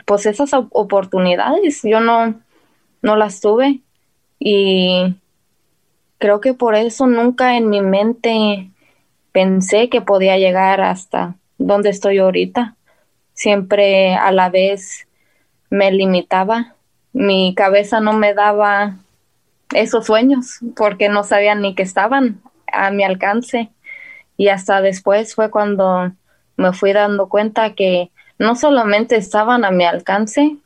pues 0.05 0.25
esas 0.25 0.51
oportunidades 0.53 1.81
yo 1.83 1.99
no, 1.99 2.39
no 3.01 3.15
las 3.15 3.41
tuve 3.41 3.81
y 4.39 5.15
creo 6.17 6.41
que 6.41 6.53
por 6.53 6.75
eso 6.75 7.07
nunca 7.07 7.57
en 7.57 7.69
mi 7.69 7.81
mente 7.81 8.69
pensé 9.31 9.89
que 9.89 10.01
podía 10.01 10.37
llegar 10.37 10.81
hasta 10.81 11.35
donde 11.57 11.89
estoy 11.89 12.19
ahorita. 12.19 12.75
Siempre 13.33 14.15
a 14.15 14.31
la 14.31 14.49
vez 14.49 15.07
me 15.69 15.91
limitaba, 15.91 16.75
mi 17.11 17.53
cabeza 17.53 17.99
no 17.99 18.13
me 18.13 18.33
daba 18.33 18.97
esos 19.73 20.05
sueños 20.05 20.59
porque 20.75 21.09
no 21.09 21.23
sabía 21.23 21.55
ni 21.55 21.75
que 21.75 21.83
estaban 21.83 22.41
a 22.71 22.91
mi 22.91 23.03
alcance 23.03 23.71
y 24.37 24.49
hasta 24.49 24.81
después 24.81 25.35
fue 25.35 25.49
cuando 25.49 26.13
me 26.57 26.73
fui 26.73 26.93
dando 26.93 27.27
cuenta 27.27 27.73
que 27.73 28.11
no 28.37 28.55
solamente 28.55 29.15
estaban 29.15 29.65
a 29.65 29.71
mi 29.71 29.85
alcance, 29.85 30.57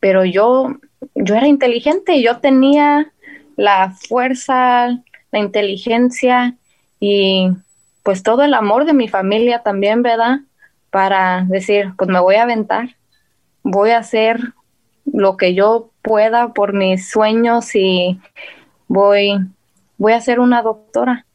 pero 0.00 0.24
yo, 0.24 0.76
yo 1.14 1.34
era 1.34 1.46
inteligente, 1.46 2.22
yo 2.22 2.38
tenía 2.38 3.12
la 3.56 3.90
fuerza, 4.08 4.88
la 5.30 5.38
inteligencia 5.38 6.56
y 7.00 7.50
pues 8.02 8.22
todo 8.22 8.42
el 8.42 8.54
amor 8.54 8.84
de 8.84 8.94
mi 8.94 9.08
familia 9.08 9.62
también, 9.62 10.02
¿verdad? 10.02 10.40
Para 10.90 11.44
decir, 11.48 11.92
pues 11.96 12.10
me 12.10 12.20
voy 12.20 12.36
a 12.36 12.42
aventar, 12.42 12.96
voy 13.62 13.90
a 13.90 13.98
hacer 13.98 14.40
lo 15.04 15.36
que 15.36 15.54
yo 15.54 15.90
pueda 16.02 16.52
por 16.52 16.72
mis 16.72 17.08
sueños 17.08 17.74
y 17.74 18.20
voy, 18.88 19.38
voy 19.98 20.12
a 20.12 20.20
ser 20.20 20.40
una 20.40 20.62
doctora. 20.62 21.26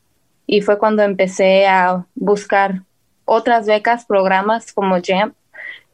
Y 0.45 0.61
fue 0.61 0.77
cuando 0.77 1.03
empecé 1.03 1.67
a 1.67 2.05
buscar 2.15 2.83
otras 3.25 3.65
becas, 3.65 4.05
programas 4.05 4.71
como 4.73 4.97
JAMP, 5.03 5.35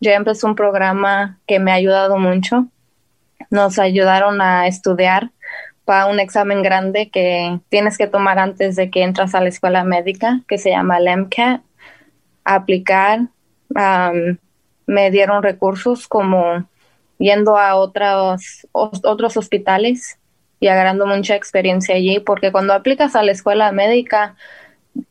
JAMP 0.03 0.27
es 0.29 0.43
un 0.43 0.55
programa 0.55 1.39
que 1.47 1.59
me 1.59 1.71
ha 1.71 1.75
ayudado 1.75 2.17
mucho. 2.17 2.67
Nos 3.49 3.79
ayudaron 3.79 4.41
a 4.41 4.67
estudiar 4.67 5.31
para 5.85 6.07
un 6.07 6.19
examen 6.19 6.61
grande 6.61 7.09
que 7.09 7.59
tienes 7.69 7.97
que 7.97 8.07
tomar 8.07 8.39
antes 8.39 8.75
de 8.75 8.89
que 8.89 9.03
entras 9.03 9.35
a 9.35 9.41
la 9.41 9.49
escuela 9.49 9.83
médica, 9.83 10.41
que 10.47 10.57
se 10.57 10.69
llama 10.69 10.97
el 10.97 11.07
MCAT. 11.07 11.61
aplicar. 12.43 13.21
me 14.85 15.11
dieron 15.11 15.43
recursos 15.43 16.07
como 16.07 16.67
yendo 17.17 17.57
a 17.57 17.75
otros, 17.75 18.67
otros 18.73 19.37
hospitales 19.37 20.19
y 20.59 20.67
agarrando 20.67 21.05
mucha 21.05 21.35
experiencia 21.35 21.95
allí, 21.95 22.19
porque 22.19 22.51
cuando 22.51 22.73
aplicas 22.73 23.15
a 23.15 23.23
la 23.23 23.31
escuela 23.31 23.71
médica, 23.71 24.35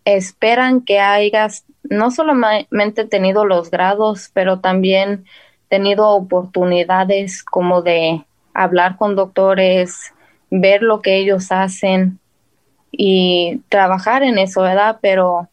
esperan 0.04 0.82
que 0.82 1.00
hayas 1.00 1.64
no 1.92 2.10
solamente 2.10 3.04
tenido 3.04 3.44
los 3.44 3.70
grados, 3.70 4.30
pero 4.32 4.60
también 4.60 5.24
tenido 5.68 6.08
oportunidades 6.08 7.42
como 7.44 7.82
de 7.82 8.24
hablar 8.54 8.96
con 8.96 9.14
doctores, 9.14 10.12
ver 10.50 10.82
lo 10.82 11.00
que 11.00 11.16
ellos 11.16 11.52
hacen 11.52 12.18
y 12.90 13.60
trabajar 13.68 14.22
en 14.22 14.38
eso, 14.38 14.62
¿verdad? 14.62 14.98
Pero 15.00 15.48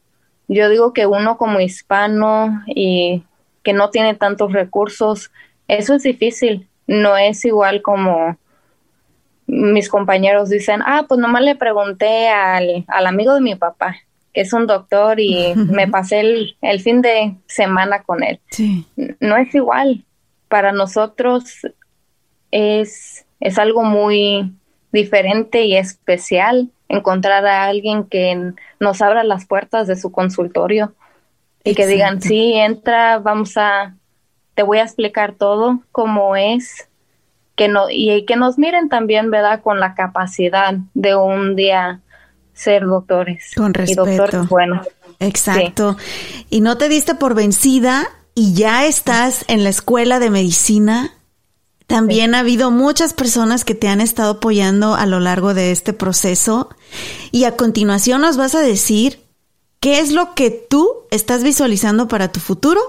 yo 0.47 0.69
digo 0.69 0.93
que 0.93 1.06
uno 1.06 1.38
como 1.38 1.60
hispano 1.60 2.63
y 2.67 3.23
que 3.63 3.73
no 3.73 3.89
tiene 3.89 4.15
tantos 4.15 4.52
recursos, 4.52 5.32
eso 5.67 5.93
es 5.93 6.04
difícil. 6.04 6.67
No 6.88 7.17
es 7.17 7.45
igual 7.45 7.82
como 7.82 8.38
mis 9.45 9.89
compañeros 9.89 10.49
dicen, 10.49 10.82
ah, 10.86 11.06
pues 11.08 11.19
nomás 11.19 11.43
le 11.43 11.56
pregunté 11.56 12.30
al, 12.30 12.86
al 12.88 13.08
amigo 13.08 13.34
de 13.34 13.41
mi 13.41 13.56
papá, 13.56 13.95
es 14.41 14.54
un 14.54 14.67
doctor, 14.67 15.19
y 15.19 15.54
me 15.56 15.88
pasé 15.88 16.21
el, 16.21 16.58
el, 16.62 16.80
fin 16.80 17.02
de 17.02 17.36
semana 17.47 18.04
con 18.04 18.23
él. 18.23 18.39
Sí. 18.52 18.86
No 19.19 19.36
es 19.36 19.54
igual. 19.54 20.06
Para 20.47 20.71
nosotros 20.71 21.67
es, 22.52 23.25
es 23.39 23.60
algo 23.60 23.84
muy 23.84 24.54
diferente 24.91 25.65
y 25.65 25.75
especial 25.75 26.69
encontrar 26.88 27.45
a 27.45 27.65
alguien 27.65 28.06
que 28.06 28.54
nos 28.80 29.02
abra 29.02 29.23
las 29.23 29.45
puertas 29.45 29.88
de 29.88 29.95
su 29.95 30.12
consultorio 30.12 30.93
y 31.63 31.75
que 31.75 31.86
digan, 31.86 32.21
sí, 32.21 32.54
entra, 32.54 33.19
vamos 33.19 33.58
a, 33.58 33.95
te 34.56 34.63
voy 34.63 34.78
a 34.80 34.84
explicar 34.84 35.34
todo 35.34 35.82
cómo 35.91 36.36
es, 36.36 36.88
que 37.56 37.67
no, 37.67 37.88
y 37.89 38.25
que 38.25 38.38
nos 38.38 38.58
miren 38.58 38.88
también, 38.88 39.30
¿verdad? 39.30 39.62
Con 39.62 39.82
la 39.82 39.93
capacidad 39.93 40.75
de 40.93 41.15
un 41.15 41.58
día 41.58 41.99
ser 42.60 42.86
doctores. 42.86 43.52
Con 43.56 43.74
respeto. 43.74 44.10
Y 44.10 44.17
doctores 44.17 44.50
buenos. 44.50 44.88
Exacto. 45.19 45.95
Sí. 45.98 46.45
Y 46.50 46.62
no 46.62 46.78
te 46.78 46.89
diste 46.89 47.15
por 47.15 47.34
vencida 47.34 48.10
y 48.36 48.54
ya 48.54 48.86
estás 48.86 49.45
en 49.48 49.63
la 49.63 49.69
escuela 49.69 50.19
de 50.19 50.30
medicina. 50.30 51.13
También 51.88 52.32
sí. 52.32 52.36
ha 52.36 52.39
habido 52.39 52.69
muchas 52.69 53.13
personas 53.13 53.65
que 53.65 53.76
te 53.76 53.88
han 53.88 54.02
estado 54.02 54.34
apoyando 54.34 54.95
a 54.95 55.06
lo 55.06 55.19
largo 55.19 55.54
de 55.54 55.72
este 55.72 55.93
proceso. 55.93 56.69
Y 57.32 57.45
a 57.45 57.56
continuación 57.56 58.22
nos 58.22 58.38
vas 58.38 58.56
a 58.56 58.62
decir 58.62 59.22
qué 59.80 60.00
es 60.00 60.12
lo 60.12 60.36
que 60.36 60.52
tú 60.52 60.89
estás 61.12 61.43
visualizando 61.43 62.08
para 62.08 62.32
tu 62.32 62.39
futuro, 62.39 62.82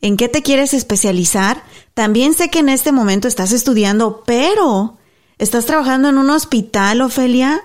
en 0.00 0.16
qué 0.16 0.28
te 0.28 0.42
quieres 0.42 0.74
especializar. 0.74 1.62
También 1.94 2.34
sé 2.34 2.50
que 2.50 2.58
en 2.58 2.68
este 2.68 2.92
momento 2.92 3.28
estás 3.28 3.52
estudiando, 3.52 4.24
pero 4.26 4.98
estás 5.38 5.64
trabajando 5.64 6.08
en 6.08 6.18
un 6.18 6.30
hospital, 6.30 7.00
Ofelia, 7.00 7.62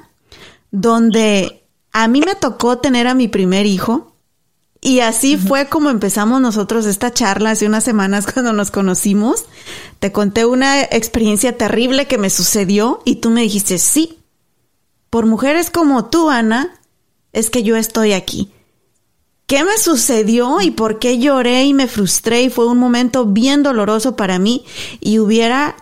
donde 0.71 1.63
a 1.91 2.07
mí 2.07 2.21
me 2.21 2.35
tocó 2.35 2.77
tener 2.79 3.07
a 3.07 3.13
mi 3.13 3.27
primer 3.27 3.65
hijo. 3.65 4.15
Y 4.83 5.01
así 5.01 5.37
fue 5.37 5.69
como 5.69 5.91
empezamos 5.91 6.41
nosotros 6.41 6.87
esta 6.87 7.13
charla 7.13 7.51
hace 7.51 7.67
unas 7.67 7.83
semanas 7.83 8.25
cuando 8.33 8.53
nos 8.53 8.71
conocimos. 8.71 9.45
Te 9.99 10.11
conté 10.11 10.45
una 10.45 10.81
experiencia 10.81 11.55
terrible 11.57 12.07
que 12.07 12.17
me 12.17 12.29
sucedió 12.29 13.01
y 13.05 13.17
tú 13.17 13.29
me 13.29 13.41
dijiste, 13.41 13.77
sí, 13.77 14.17
por 15.11 15.25
mujeres 15.27 15.69
como 15.69 16.05
tú, 16.05 16.29
Ana, 16.29 16.79
es 17.33 17.49
que 17.49 17.63
yo 17.63 17.75
estoy 17.75 18.13
aquí. 18.13 18.51
¿Qué 19.45 19.65
me 19.65 19.77
sucedió 19.77 20.61
y 20.61 20.71
por 20.71 20.97
qué 20.97 21.19
lloré 21.19 21.65
y 21.65 21.73
me 21.73 21.87
frustré 21.87 22.43
y 22.43 22.49
fue 22.49 22.67
un 22.67 22.77
momento 22.77 23.25
bien 23.25 23.63
doloroso 23.63 24.15
para 24.15 24.39
mí 24.39 24.63
y 25.01 25.19
hubiera 25.19 25.75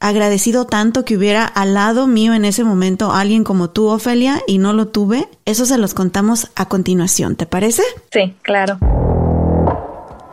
agradecido 0.00 0.66
tanto 0.66 1.04
que 1.04 1.16
hubiera 1.16 1.44
al 1.44 1.74
lado 1.74 2.06
mío 2.06 2.34
en 2.34 2.44
ese 2.44 2.64
momento 2.64 3.12
alguien 3.12 3.44
como 3.44 3.70
tú, 3.70 3.88
Ofelia, 3.88 4.40
y 4.46 4.58
no 4.58 4.72
lo 4.72 4.88
tuve? 4.88 5.28
Eso 5.44 5.66
se 5.66 5.78
los 5.78 5.94
contamos 5.94 6.50
a 6.54 6.68
continuación, 6.68 7.36
¿te 7.36 7.46
parece? 7.46 7.82
Sí, 8.10 8.34
claro. 8.42 8.78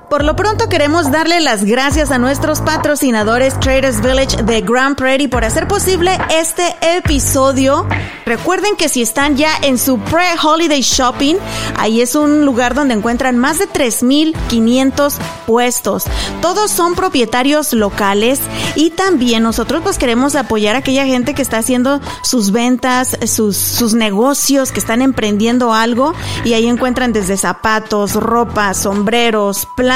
Por 0.10 0.24
lo 0.24 0.36
pronto 0.36 0.70
queremos 0.70 1.12
darle 1.12 1.41
las 1.41 1.63
gracias 1.63 2.12
a 2.12 2.18
nuestros 2.20 2.62
patrocinadores 2.62 3.60
Traders 3.60 4.02
Village 4.02 4.44
de 4.44 4.62
Grand 4.62 4.96
Prairie 4.96 5.28
por 5.28 5.44
hacer 5.44 5.68
posible 5.68 6.12
este 6.30 6.76
episodio. 6.82 7.88
Recuerden 8.26 8.76
que 8.76 8.88
si 8.88 9.02
están 9.02 9.36
ya 9.36 9.52
en 9.62 9.78
su 9.78 9.98
pre-holiday 10.00 10.82
shopping, 10.82 11.36
ahí 11.78 12.02
es 12.02 12.15
un 12.15 12.46
lugar 12.46 12.76
donde 12.76 12.94
encuentran 12.94 13.38
más 13.38 13.60
de 13.60 13.68
3.500 13.68 15.13
puestos. 15.46 16.06
Todos 16.41 16.72
son 16.72 16.96
propietarios 16.96 17.74
locales 17.74 18.39
y 18.76 18.91
también 18.91 19.44
nosotros 19.44 19.82
pues 19.84 19.98
queremos 19.98 20.36
apoyar 20.36 20.76
a 20.76 20.80
aquella 20.80 21.06
gente 21.06 21.34
que 21.34 21.41
está 21.41 21.58
haciendo 21.58 22.00
sus 22.24 22.52
ventas, 22.52 23.18
sus, 23.28 23.58
sus 23.58 23.94
negocios, 23.94 24.72
que 24.72 24.80
están 24.80 25.02
emprendiendo 25.02 25.74
algo 25.74 26.13
y 26.44 26.54
ahí 26.54 26.68
encuentran 26.68 27.12
desde 27.12 27.38
zapatos, 27.38 28.13
ropa, 28.13 28.74
sombreros, 28.74 29.68
plantas, 29.76 29.96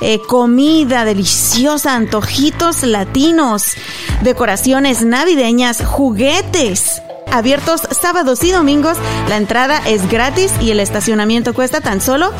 eh, 0.00 0.20
comida 0.28 1.04
deliciosa, 1.04 1.94
antojitos 1.94 2.82
latinos, 2.82 3.74
decoraciones 4.22 5.02
navideñas, 5.02 5.84
juguetes. 5.84 7.02
Abiertos 7.30 7.82
sábados 7.90 8.44
y 8.44 8.50
domingos, 8.50 8.98
la 9.28 9.36
entrada 9.36 9.80
es 9.86 10.08
gratis 10.10 10.52
y 10.60 10.70
el 10.70 10.80
estacionamiento 10.80 11.54
cuesta 11.54 11.80
tan 11.80 12.00
solo 12.00 12.30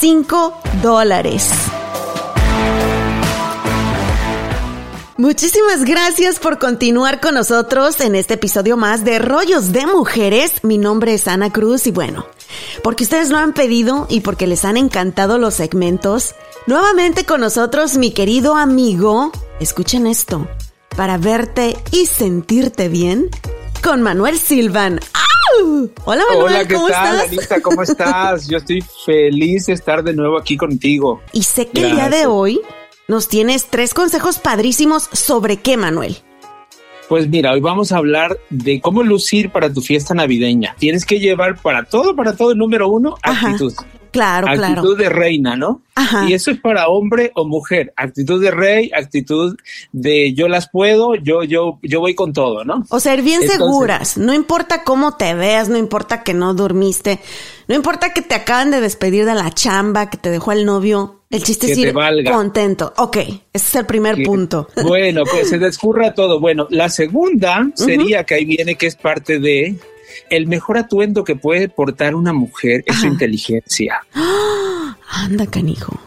5 0.00 0.54
dólares. 0.82 1.71
Muchísimas 5.18 5.84
gracias 5.84 6.38
por 6.38 6.58
continuar 6.58 7.20
con 7.20 7.34
nosotros 7.34 8.00
en 8.00 8.14
este 8.14 8.34
episodio 8.34 8.78
más 8.78 9.04
de 9.04 9.18
Rollos 9.18 9.70
de 9.70 9.86
Mujeres. 9.86 10.64
Mi 10.64 10.78
nombre 10.78 11.12
es 11.12 11.28
Ana 11.28 11.52
Cruz 11.52 11.86
y 11.86 11.90
bueno, 11.90 12.24
porque 12.82 13.04
ustedes 13.04 13.28
lo 13.28 13.36
han 13.36 13.52
pedido 13.52 14.06
y 14.08 14.20
porque 14.20 14.46
les 14.46 14.64
han 14.64 14.78
encantado 14.78 15.36
los 15.36 15.52
segmentos, 15.52 16.34
nuevamente 16.66 17.26
con 17.26 17.42
nosotros 17.42 17.98
mi 17.98 18.12
querido 18.12 18.56
amigo, 18.56 19.32
escuchen 19.60 20.06
esto, 20.06 20.48
para 20.96 21.18
verte 21.18 21.76
y 21.90 22.06
sentirte 22.06 22.88
bien, 22.88 23.28
con 23.84 24.00
Manuel 24.00 24.38
Silvan. 24.38 24.98
¡Au! 25.60 25.90
Hola 26.06 26.24
Manuel, 26.30 26.54
Hola, 26.54 26.64
¿qué 26.66 26.74
¿cómo 26.74 26.88
tal, 26.88 27.16
estás? 27.16 27.28
Anita? 27.28 27.60
¿Cómo 27.60 27.82
estás? 27.82 28.46
Yo 28.48 28.56
estoy 28.56 28.82
feliz 29.04 29.66
de 29.66 29.74
estar 29.74 30.02
de 30.02 30.14
nuevo 30.14 30.38
aquí 30.38 30.56
contigo. 30.56 31.20
Y 31.34 31.42
sé 31.42 31.68
que 31.68 31.82
el 31.82 31.96
día 31.96 32.08
de 32.08 32.24
hoy 32.24 32.62
nos 33.12 33.28
tienes 33.28 33.66
tres 33.66 33.92
consejos 33.92 34.38
padrísimos 34.38 35.10
sobre 35.12 35.58
qué, 35.58 35.76
Manuel. 35.76 36.16
Pues 37.10 37.28
mira, 37.28 37.52
hoy 37.52 37.60
vamos 37.60 37.92
a 37.92 37.98
hablar 37.98 38.38
de 38.48 38.80
cómo 38.80 39.02
lucir 39.02 39.50
para 39.50 39.70
tu 39.70 39.82
fiesta 39.82 40.14
navideña. 40.14 40.74
Tienes 40.78 41.04
que 41.04 41.20
llevar 41.20 41.60
para 41.60 41.84
todo, 41.84 42.16
para 42.16 42.34
todo, 42.34 42.54
número 42.54 42.88
uno, 42.88 43.18
Ajá. 43.22 43.48
actitud. 43.48 43.74
Claro, 44.12 44.46
actitud 44.48 44.66
claro. 44.74 44.94
de 44.94 45.08
reina, 45.08 45.56
¿no? 45.56 45.82
Ajá. 45.94 46.28
Y 46.28 46.34
eso 46.34 46.50
es 46.50 46.58
para 46.60 46.88
hombre 46.88 47.32
o 47.34 47.44
mujer. 47.46 47.92
Actitud 47.96 48.40
de 48.42 48.50
rey, 48.50 48.90
actitud 48.94 49.56
de 49.92 50.34
yo 50.34 50.48
las 50.48 50.68
puedo, 50.70 51.14
yo, 51.16 51.42
yo, 51.44 51.78
yo 51.82 52.00
voy 52.00 52.14
con 52.14 52.32
todo, 52.32 52.64
¿no? 52.64 52.84
O 52.90 53.00
sea, 53.00 53.14
ir 53.14 53.22
bien 53.22 53.42
Entonces- 53.42 53.58
seguras. 53.58 54.16
No 54.18 54.34
importa 54.34 54.84
cómo 54.84 55.16
te 55.16 55.34
veas, 55.34 55.68
no 55.68 55.78
importa 55.78 56.22
que 56.22 56.34
no 56.34 56.54
dormiste, 56.54 57.18
no 57.68 57.74
importa 57.74 58.12
que 58.12 58.22
te 58.22 58.34
acaban 58.34 58.70
de 58.70 58.80
despedir 58.80 59.24
de 59.24 59.34
la 59.34 59.50
chamba, 59.50 60.08
que 60.10 60.16
te 60.18 60.30
dejó 60.30 60.52
el 60.52 60.64
novio. 60.64 61.18
El 61.30 61.42
chiste 61.42 61.64
Que 61.66 61.72
es 61.72 61.78
te 61.80 61.88
ir 61.88 61.92
valga. 61.94 62.30
contento. 62.30 62.92
Ok, 62.98 63.16
ese 63.16 63.40
es 63.54 63.74
el 63.76 63.86
primer 63.86 64.16
Que- 64.16 64.24
punto. 64.24 64.68
Bueno, 64.82 65.22
pues 65.24 65.48
se 65.48 65.58
descurra 65.58 66.12
todo. 66.12 66.38
Bueno, 66.40 66.66
la 66.68 66.90
segunda 66.90 67.66
sería 67.74 68.24
que 68.24 68.34
ahí 68.34 68.44
viene 68.44 68.74
que 68.74 68.86
es 68.86 68.96
parte 68.96 69.38
de 69.38 69.76
el 70.30 70.46
mejor 70.46 70.78
atuendo 70.78 71.24
que 71.24 71.36
puede 71.36 71.68
portar 71.68 72.14
una 72.14 72.32
mujer 72.32 72.82
es 72.86 72.96
su 72.96 73.06
inteligencia. 73.06 74.00
Anda, 75.08 75.46
canijo. 75.46 76.00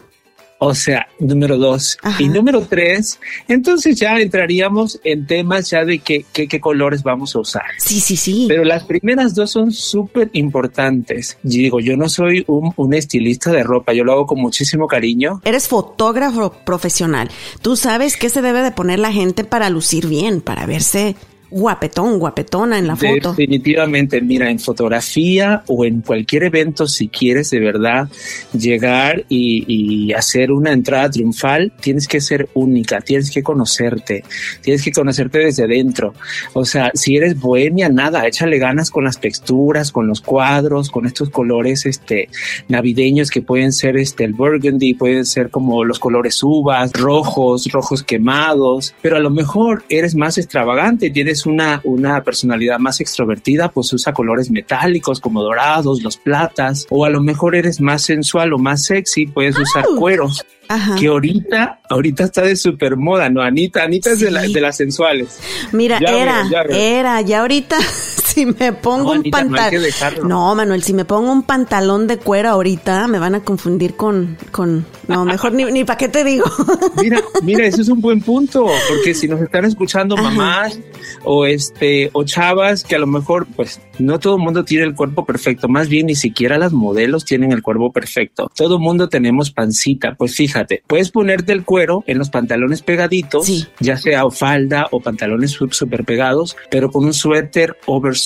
O 0.57 0.73
sea, 0.73 1.07
número 1.19 1.57
dos. 1.57 1.97
Ajá. 2.01 2.23
Y 2.23 2.29
número 2.29 2.61
tres, 2.61 3.19
entonces 3.47 3.99
ya 3.99 4.19
entraríamos 4.19 4.99
en 5.03 5.27
temas 5.27 5.69
ya 5.69 5.83
de 5.83 5.99
qué, 5.99 6.25
qué, 6.31 6.47
qué 6.47 6.59
colores 6.61 7.03
vamos 7.03 7.35
a 7.35 7.39
usar. 7.39 7.65
Sí, 7.77 7.99
sí, 7.99 8.15
sí. 8.15 8.45
Pero 8.47 8.63
las 8.63 8.85
primeras 8.85 9.35
dos 9.35 9.51
son 9.51 9.71
súper 9.71 10.29
importantes. 10.33 11.37
Y 11.43 11.57
digo, 11.57 11.79
yo 11.81 11.97
no 11.97 12.07
soy 12.07 12.45
un, 12.47 12.73
un 12.77 12.93
estilista 12.93 13.51
de 13.51 13.63
ropa, 13.63 13.93
yo 13.93 14.03
lo 14.03 14.13
hago 14.13 14.25
con 14.25 14.39
muchísimo 14.39 14.87
cariño. 14.87 15.41
Eres 15.43 15.67
fotógrafo 15.67 16.53
profesional. 16.65 17.29
Tú 17.61 17.75
sabes 17.75 18.15
qué 18.15 18.29
se 18.29 18.41
debe 18.41 18.61
de 18.61 18.71
poner 18.71 18.99
la 18.99 19.11
gente 19.11 19.43
para 19.43 19.69
lucir 19.69 20.07
bien, 20.07 20.39
para 20.39 20.65
verse 20.65 21.15
guapetón, 21.49 22.19
guapetona 22.19 22.77
en 22.77 22.87
la 22.87 22.95
foto. 22.95 23.29
Definitivamente, 23.29 24.21
mira, 24.21 24.49
en 24.49 24.59
fotografía 24.59 25.63
o 25.67 25.85
en 25.85 26.01
cualquier 26.01 26.43
evento, 26.43 26.87
si 26.87 27.07
quieres 27.07 27.49
de 27.49 27.59
verdad 27.59 28.09
llegar 28.53 29.25
y, 29.29 30.13
hacer 30.13 30.51
una 30.51 30.71
entrada 30.71 31.09
triunfal, 31.09 31.73
tienes 31.81 32.07
que 32.07 32.21
ser 32.21 32.47
única, 32.53 33.01
tienes 33.01 33.31
que 33.31 33.43
conocerte, 33.43 34.23
tienes 34.61 34.83
que 34.83 34.91
conocerte 34.91 35.39
desde 35.39 35.67
dentro. 35.67 36.13
O 36.53 36.65
sea, 36.65 36.91
si 36.93 37.17
eres 37.17 37.39
bohemia, 37.39 37.89
nada, 37.89 38.25
échale 38.27 38.57
ganas 38.57 38.91
con 38.91 39.03
las 39.03 39.19
texturas, 39.19 39.91
con 39.91 40.07
los 40.07 40.21
cuadros, 40.21 40.89
con 40.89 41.05
estos 41.05 41.29
colores 41.29 41.85
este, 41.85 42.29
navideños 42.67 43.29
que 43.29 43.41
pueden 43.41 43.73
ser 43.73 43.97
este, 43.97 44.23
el 44.23 44.33
burgundy, 44.33 44.93
pueden 44.93 45.25
ser 45.25 45.49
como 45.49 45.83
los 45.83 45.99
colores 45.99 46.41
uvas, 46.43 46.93
rojos, 46.93 47.67
rojos 47.71 48.03
quemados, 48.03 48.93
pero 49.01 49.17
a 49.17 49.19
lo 49.19 49.29
mejor 49.29 49.83
eres 49.89 50.15
más 50.15 50.37
extravagante, 50.37 51.09
tienes 51.09 51.34
una, 51.45 51.81
una 51.83 52.23
personalidad 52.23 52.77
más 52.77 53.01
extrovertida, 53.01 53.69
pues 53.69 53.91
usa 53.93 54.13
colores 54.13 54.51
metálicos 54.51 55.19
como 55.19 55.41
dorados, 55.41 56.03
los 56.03 56.17
platas, 56.17 56.85
o 56.91 57.03
a 57.03 57.09
lo 57.09 57.21
mejor 57.21 57.55
eres 57.55 57.81
más 57.81 58.03
sensual 58.03 58.53
o 58.53 58.59
más 58.59 58.83
sexy, 58.83 59.25
puedes 59.25 59.57
usar 59.57 59.85
Au. 59.85 59.95
cueros, 59.97 60.45
Ajá. 60.67 60.95
que 60.99 61.07
ahorita, 61.07 61.79
ahorita 61.89 62.23
está 62.25 62.43
de 62.43 62.55
super 62.55 62.95
moda, 62.95 63.27
¿no? 63.29 63.41
Anita, 63.41 63.81
Anita 63.83 64.11
es 64.11 64.19
de, 64.19 64.29
la- 64.29 64.43
de 64.43 64.61
las 64.61 64.77
sensuales. 64.77 65.39
Mira, 65.71 65.99
Ya 65.99 66.09
era, 66.17 66.41
veo, 66.43 66.51
ya 66.51 66.63
veo. 66.63 66.77
era, 66.77 67.21
ya 67.21 67.41
ahorita, 67.41 67.77
si 68.35 68.45
me 68.45 68.73
pongo 68.73 69.13
un 69.13 69.23
pantalón. 69.23 70.27
No, 70.27 70.53
Manuel, 70.55 70.83
si 70.83 70.93
me 70.93 71.05
pongo 71.05 71.31
un 71.31 71.43
pantalón 71.43 72.05
de 72.05 72.17
cuero 72.17 72.49
ahorita, 72.49 73.07
me 73.07 73.17
van 73.17 73.33
a 73.33 73.39
confundir 73.39 73.95
con. 73.95 74.37
con 74.51 74.85
no, 75.07 75.23
mejor 75.23 75.53
ni, 75.53 75.63
ni 75.65 75.85
para 75.85 75.97
qué 75.97 76.09
te 76.09 76.25
digo. 76.25 76.43
Mira, 77.01 77.21
mira, 77.43 77.65
ese 77.65 77.83
es 77.83 77.89
un 77.89 78.01
buen 78.01 78.21
punto, 78.21 78.67
porque 78.89 79.13
si 79.13 79.27
nos 79.27 79.39
están 79.41 79.63
escuchando 79.63 80.17
mamás 80.17 80.79
o 81.23 81.45
este 81.45 82.09
o 82.13 82.23
chavas 82.23 82.83
que 82.83 82.95
a 82.95 82.99
lo 82.99 83.07
mejor, 83.07 83.47
pues 83.55 83.79
no 83.99 84.19
todo 84.19 84.35
el 84.35 84.41
mundo 84.41 84.65
tiene 84.65 84.83
el 84.83 84.95
cuerpo 84.95 85.25
perfecto, 85.25 85.67
más 85.67 85.87
bien 85.87 86.07
ni 86.07 86.15
siquiera 86.15 86.57
las 86.57 86.73
modelos 86.73 87.23
tienen 87.23 87.51
el 87.51 87.61
cuerpo 87.61 87.91
perfecto. 87.91 88.51
Todo 88.53 88.75
el 88.75 88.81
mundo 88.81 89.07
tenemos 89.07 89.51
pancita. 89.51 90.15
Pues 90.17 90.35
fíjate, 90.35 90.83
puedes 90.87 91.11
ponerte 91.11 91.53
el 91.53 91.63
cuero 91.63 92.03
en 92.07 92.17
los 92.17 92.29
pantalones 92.29 92.81
pegaditos, 92.81 93.69
ya 93.79 93.97
sea 93.97 94.29
falda 94.31 94.87
o 94.91 94.99
pantalones 94.99 95.51
súper 95.51 96.03
pegados, 96.03 96.57
pero 96.71 96.89
con 96.89 97.05
un 97.05 97.13
suéter 97.13 97.77
oversize 97.85 98.24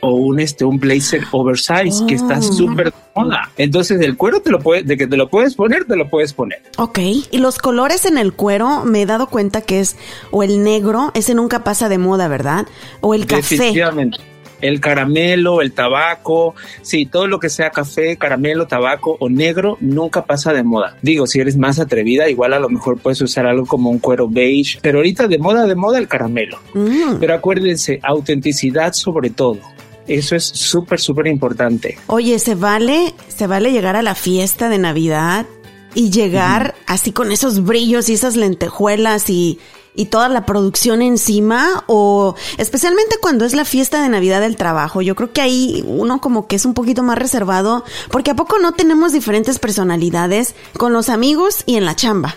o 0.00 0.10
un 0.12 0.40
este 0.40 0.64
un 0.64 0.78
blazer 0.78 1.22
oversize 1.32 2.04
que 2.06 2.14
está 2.14 2.38
oh. 2.38 2.42
súper 2.42 2.92
moda. 3.14 3.50
Entonces 3.56 4.00
el 4.00 4.16
cuero 4.16 4.40
te 4.40 4.50
lo 4.50 4.60
puede, 4.60 4.82
de 4.82 4.96
que 4.96 5.06
te 5.06 5.16
lo 5.16 5.28
puedes 5.28 5.54
poner, 5.54 5.84
te 5.84 5.96
lo 5.96 6.08
puedes 6.08 6.32
poner. 6.32 6.62
Ok. 6.78 6.98
Y 7.30 7.38
los 7.38 7.58
colores 7.58 8.04
en 8.04 8.18
el 8.18 8.32
cuero 8.32 8.84
me 8.84 9.02
he 9.02 9.06
dado 9.06 9.28
cuenta 9.28 9.60
que 9.60 9.80
es 9.80 9.96
o 10.30 10.42
el 10.42 10.62
negro, 10.62 11.10
ese 11.14 11.34
nunca 11.34 11.64
pasa 11.64 11.88
de 11.88 11.98
moda, 11.98 12.28
¿verdad? 12.28 12.66
O 13.00 13.14
el 13.14 13.26
café. 13.26 13.56
Definitivamente 13.56 14.29
el 14.60 14.80
caramelo, 14.80 15.62
el 15.62 15.72
tabaco, 15.72 16.54
sí, 16.82 17.06
todo 17.06 17.26
lo 17.26 17.38
que 17.40 17.48
sea 17.48 17.70
café, 17.70 18.16
caramelo, 18.16 18.66
tabaco 18.66 19.16
o 19.20 19.28
negro 19.28 19.76
nunca 19.80 20.24
pasa 20.24 20.52
de 20.52 20.62
moda. 20.62 20.96
Digo, 21.02 21.26
si 21.26 21.40
eres 21.40 21.56
más 21.56 21.78
atrevida, 21.78 22.28
igual 22.28 22.52
a 22.52 22.58
lo 22.58 22.68
mejor 22.68 22.98
puedes 22.98 23.20
usar 23.20 23.46
algo 23.46 23.66
como 23.66 23.90
un 23.90 23.98
cuero 23.98 24.28
beige, 24.28 24.78
pero 24.82 24.98
ahorita 24.98 25.28
de 25.28 25.38
moda, 25.38 25.66
de 25.66 25.74
moda 25.74 25.98
el 25.98 26.08
caramelo. 26.08 26.58
Mm. 26.74 27.16
Pero 27.20 27.34
acuérdense, 27.34 28.00
autenticidad 28.02 28.92
sobre 28.92 29.30
todo. 29.30 29.58
Eso 30.06 30.34
es 30.34 30.44
súper, 30.44 30.98
súper 30.98 31.28
importante. 31.28 31.98
Oye, 32.08 32.38
¿se 32.38 32.54
vale, 32.54 33.14
se 33.28 33.46
vale 33.46 33.70
llegar 33.70 33.94
a 33.94 34.02
la 34.02 34.14
fiesta 34.14 34.68
de 34.68 34.78
Navidad 34.78 35.46
y 35.94 36.10
llegar 36.10 36.74
así 36.86 37.12
con 37.12 37.32
esos 37.32 37.64
brillos 37.64 38.08
y 38.08 38.14
esas 38.14 38.36
lentejuelas 38.36 39.30
y 39.30 39.58
y 40.00 40.06
toda 40.06 40.30
la 40.30 40.46
producción 40.46 41.02
encima 41.02 41.84
o 41.86 42.34
especialmente 42.56 43.18
cuando 43.20 43.44
es 43.44 43.54
la 43.54 43.66
fiesta 43.66 44.02
de 44.02 44.08
Navidad 44.08 44.40
del 44.40 44.56
trabajo. 44.56 45.02
Yo 45.02 45.14
creo 45.14 45.30
que 45.30 45.42
ahí 45.42 45.84
uno 45.86 46.22
como 46.22 46.46
que 46.46 46.56
es 46.56 46.64
un 46.64 46.72
poquito 46.72 47.02
más 47.02 47.18
reservado 47.18 47.84
porque 48.10 48.30
a 48.30 48.34
poco 48.34 48.58
no 48.58 48.72
tenemos 48.72 49.12
diferentes 49.12 49.58
personalidades 49.58 50.54
con 50.78 50.94
los 50.94 51.10
amigos 51.10 51.64
y 51.66 51.76
en 51.76 51.84
la 51.84 51.96
chamba. 51.96 52.34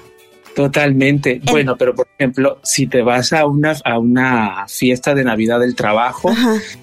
Totalmente. 0.56 1.42
Bueno, 1.50 1.76
pero 1.78 1.96
por 1.96 2.08
ejemplo, 2.18 2.60
si 2.64 2.88
te 2.88 3.02
vas 3.02 3.34
a 3.34 3.46
una, 3.46 3.76
a 3.84 3.98
una 3.98 4.66
fiesta 4.68 5.16
de 5.16 5.24
Navidad 5.24 5.60
del 5.60 5.76
trabajo, 5.76 6.32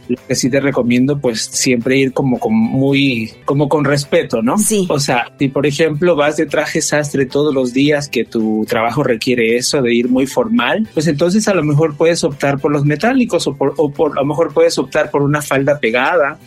lo 0.09 0.17
que 0.27 0.35
sí 0.35 0.51
te 0.51 0.61
recomiendo, 0.61 1.19
pues 1.19 1.43
siempre 1.43 1.99
ir 1.99 2.13
como 2.13 2.39
con 2.39 2.55
muy, 2.55 3.31
como 3.45 3.69
con 3.69 3.85
respeto, 3.85 4.43
¿no? 4.43 4.59
Sí. 4.59 4.87
O 4.91 4.99
sea, 4.99 5.33
si 5.39 5.49
por 5.49 5.67
ejemplo 5.67 6.17
vas 6.17 6.37
de 6.37 6.47
traje 6.47 6.83
sastre 6.83 7.27
todos 7.27 7.55
los 7.55 7.73
días 7.73 8.09
que 8.09 8.25
tu 8.25 8.65
trabajo 8.69 9.03
requiere 9.03 9.57
eso, 9.57 9.81
de 9.83 9.95
ir 9.95 10.09
muy 10.09 10.27
formal, 10.27 10.89
pues 10.93 11.07
entonces 11.07 11.47
a 11.47 11.55
lo 11.55 11.63
mejor 11.63 11.97
puedes 11.97 12.25
optar 12.25 12.59
por 12.59 12.73
los 12.73 12.85
metálicos 12.85 13.47
o 13.47 13.55
por, 13.55 13.75
o 13.77 13.91
por 13.91 14.19
a 14.19 14.23
lo 14.23 14.27
mejor 14.27 14.53
puedes 14.53 14.79
optar 14.79 15.11
por 15.11 15.23
una 15.23 15.43
falda 15.43 15.79
pegada 15.79 16.39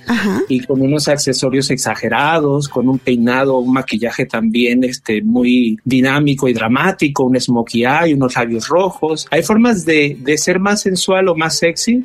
y 0.49 0.59
con 0.61 0.81
unos 0.81 1.07
accesorios 1.07 1.71
exagerados, 1.71 2.67
con 2.67 2.89
un 2.89 2.99
peinado, 2.99 3.57
un 3.59 3.73
maquillaje 3.73 4.25
también, 4.25 4.83
este, 4.83 5.21
muy 5.21 5.77
dinámico 5.85 6.47
y 6.47 6.53
dramático 6.53 7.12
con 7.13 7.27
un 7.27 7.39
smokey 7.39 7.85
eye, 7.85 8.13
unos 8.13 8.35
labios 8.35 8.67
rojos. 8.67 9.27
Hay 9.31 9.43
formas 9.43 9.85
de, 9.85 10.17
de 10.19 10.37
ser 10.37 10.59
más 10.59 10.81
sensual 10.81 11.29
o 11.29 11.35
más 11.35 11.57
sexy 11.57 12.03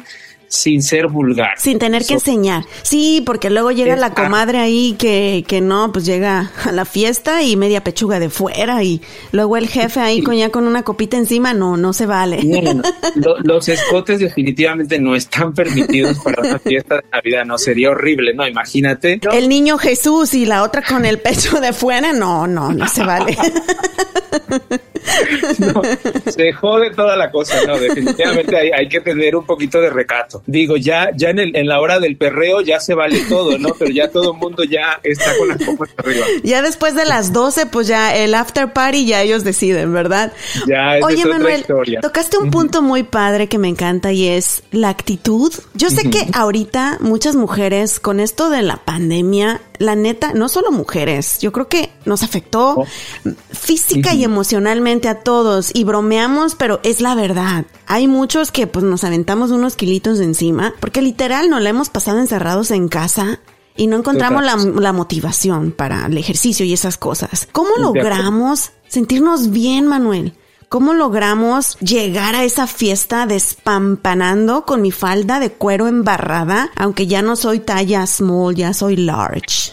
sin 0.49 0.83
ser 0.83 1.09
vulgar. 1.09 1.59
Sin 1.59 1.79
tener 1.79 2.05
que 2.05 2.15
enseñar. 2.15 2.65
Sí, 2.83 3.23
porque 3.25 3.51
luego 3.51 3.71
llega 3.71 3.97
la 3.97 4.15
comadre 4.15 4.59
ahí 4.59 4.97
que, 4.99 5.45
que 5.47 5.61
no, 5.61 5.93
pues 5.93 6.05
llega 6.05 6.51
a 6.65 6.73
la 6.73 6.85
fiesta 6.85 7.43
y 7.43 7.57
media 7.57 7.85
pechuga 7.85 8.19
de 8.19 8.31
fuera 8.31 8.83
y 8.83 9.01
luego 9.33 9.57
el 9.57 9.69
jefe 9.69 10.01
ahí 10.01 10.23
con 10.23 10.37
ya 10.37 10.51
con 10.51 10.67
una 10.67 10.83
copita 10.83 11.17
encima, 11.17 11.55
no, 11.55 11.77
no 11.77 11.93
se 11.93 12.07
vale. 12.07 12.41
los 13.45 13.69
escotes 13.69 14.21
definitivamente 14.21 14.99
no 14.99 15.15
están 15.15 15.53
permitidos 15.53 16.19
para 16.19 16.43
una 16.43 16.59
fiesta 16.59 16.97
de 16.97 17.05
Navidad, 17.13 17.45
no, 17.45 17.59
sería 17.59 17.91
horrible, 17.91 18.35
¿no? 18.35 18.47
Imagínate. 18.47 19.21
El 19.33 19.49
niño 19.49 19.79
Jesús 19.79 20.35
y 20.35 20.47
la 20.47 20.63
otra 20.63 20.83
con 20.83 21.05
el 21.05 21.19
pecho 21.19 21.61
de 21.61 21.73
fuera, 21.73 22.13
no, 22.13 22.47
no, 22.47 22.73
no 22.73 22.89
se 22.89 23.05
vale. 23.05 23.37
no, 25.59 25.83
se 26.27 26.53
jode 26.53 26.91
toda 26.91 27.17
la 27.17 27.31
cosa, 27.31 27.65
no, 27.67 27.79
definitivamente 27.79 28.75
hay, 28.75 28.89
que 28.89 29.01
tener 29.01 29.37
un 29.37 29.45
poquito 29.45 29.81
de 29.81 29.91
recato. 29.91 30.38
Digo, 30.47 30.77
ya, 30.77 31.11
ya 31.17 31.31
en, 31.31 31.39
el, 31.39 31.57
en 31.57 31.67
la 31.67 31.81
hora 31.81 32.01
del 32.01 32.17
perreo 32.17 32.61
ya 32.61 32.81
se 32.81 32.95
vale 32.95 33.21
todo, 33.29 33.59
¿no? 33.59 33.71
Pero 33.79 33.91
ya 33.91 34.11
todo 34.11 34.33
el 34.33 34.39
mundo 34.39 34.65
ya 34.65 35.01
está 35.03 35.37
con 35.37 35.49
las 35.49 35.63
copas 35.63 35.91
arriba. 35.97 36.27
Ya 36.45 36.63
después 36.63 36.95
de 36.95 37.05
las 37.05 37.33
12, 37.33 37.67
pues 37.67 37.87
ya 37.89 38.17
el 38.17 38.35
after 38.35 38.73
party 38.73 39.07
ya 39.07 39.23
ellos 39.23 39.45
deciden, 39.45 39.93
¿verdad? 39.93 40.33
Ya, 40.67 40.99
Oye, 41.03 41.25
Manuel, 41.27 41.65
tocaste 42.01 42.39
un 42.39 42.51
punto 42.51 42.81
muy 42.81 43.03
padre 43.03 43.49
que 43.49 43.59
me 43.59 43.69
encanta 43.69 44.13
y 44.13 44.29
es 44.29 44.63
la 44.71 44.89
actitud. 44.89 45.53
Yo 45.75 45.91
sé 45.91 46.09
que 46.11 46.27
ahorita 46.33 46.99
muchas 47.01 47.37
mujeres 47.37 48.01
con 48.01 48.21
esto 48.21 48.51
de 48.51 48.63
la 48.63 48.77
pandemia 48.77 49.61
la 49.79 49.95
neta, 49.95 50.33
no 50.35 50.49
solo 50.49 50.73
mujeres, 50.73 51.39
yo 51.41 51.53
creo 51.53 51.69
que 51.69 51.91
nos 52.05 52.23
afectó 52.23 52.81
oh. 52.81 52.87
física 53.53 54.13
y 54.13 54.25
emocionalmente 54.25 55.09
a 55.09 55.21
todos 55.21 55.71
y 55.73 55.85
bromeamos, 55.85 56.55
pero 56.57 56.81
es 56.83 57.01
la 57.01 57.15
verdad. 57.15 57.65
Hay 57.87 58.09
muchos 58.09 58.51
que 58.51 58.67
pues 58.67 58.85
nos 58.85 59.05
aventamos 59.05 59.51
unos 59.51 59.77
kilitos 59.77 60.19
de 60.19 60.25
encima 60.29 60.75
porque 60.81 61.03
literal 61.03 61.51
no 61.51 61.59
la 61.59 61.71
hemos 61.71 61.89
pasado 61.91 62.21
encerrados 62.21 62.71
en 62.71 62.89
casa 62.89 63.41
y 63.77 63.87
no 63.87 63.97
encontramos 63.97 64.45
la, 64.45 64.57
la, 64.57 64.93
motivación 64.93 65.73
para 65.73 66.07
el 66.07 66.19
ejercicio 66.19 66.67
y 66.67 66.73
esas 66.73 66.99
cosas. 66.99 67.49
¿Cómo 67.53 67.77
logramos 67.79 68.73
sentirnos 68.89 69.51
bien, 69.51 69.87
Manuel? 69.87 70.35
¿Cómo 70.69 70.93
logramos 70.93 71.79
llegar 71.79 72.35
a 72.35 72.45
esa 72.45 72.67
fiesta 72.67 73.25
despampanando 73.27 74.67
con 74.67 74.83
mi 74.83 74.91
falda 74.91 75.41
de 75.41 75.51
cuero 75.51 75.87
embarrada, 75.87 76.71
aunque 76.77 77.07
ya 77.07 77.23
no 77.23 77.37
soy 77.37 77.61
talla 77.61 78.07
small, 78.07 78.55
ya 78.55 78.75
soy 78.75 78.97
large? 78.97 79.73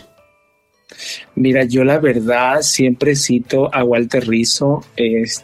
Mira, 1.36 1.66
yo 1.66 1.84
la 1.84 2.00
verdad 2.00 2.62
siempre 2.62 3.16
cito 3.16 3.74
a 3.74 3.84
Walter 3.84 4.28
Rizzo. 4.28 4.84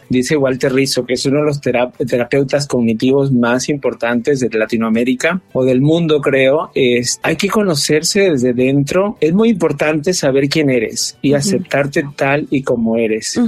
dice 0.08 0.36
Walter 0.36 0.72
Rizzo 0.72 1.04
que 1.04 1.14
es 1.14 1.26
uno 1.26 1.40
de 1.40 1.46
los 1.46 1.60
terapeutas 1.60 2.66
cognitivos 2.66 3.32
más 3.32 3.68
importantes 3.68 4.40
de 4.40 4.48
Latinoamérica 4.50 5.40
o 5.52 5.64
del 5.64 5.80
mundo, 5.80 6.20
creo. 6.20 6.70
Es, 6.74 7.20
hay 7.22 7.36
que 7.36 7.48
conocerse 7.48 8.30
desde 8.30 8.52
dentro. 8.54 9.16
Es 9.20 9.32
muy 9.32 9.50
importante 9.50 10.14
saber 10.14 10.48
quién 10.48 10.70
eres 10.70 11.18
y 11.20 11.34
aceptarte 11.34 12.04
tal 12.16 12.46
y 12.50 12.62
como 12.62 12.96
eres. 12.96 13.38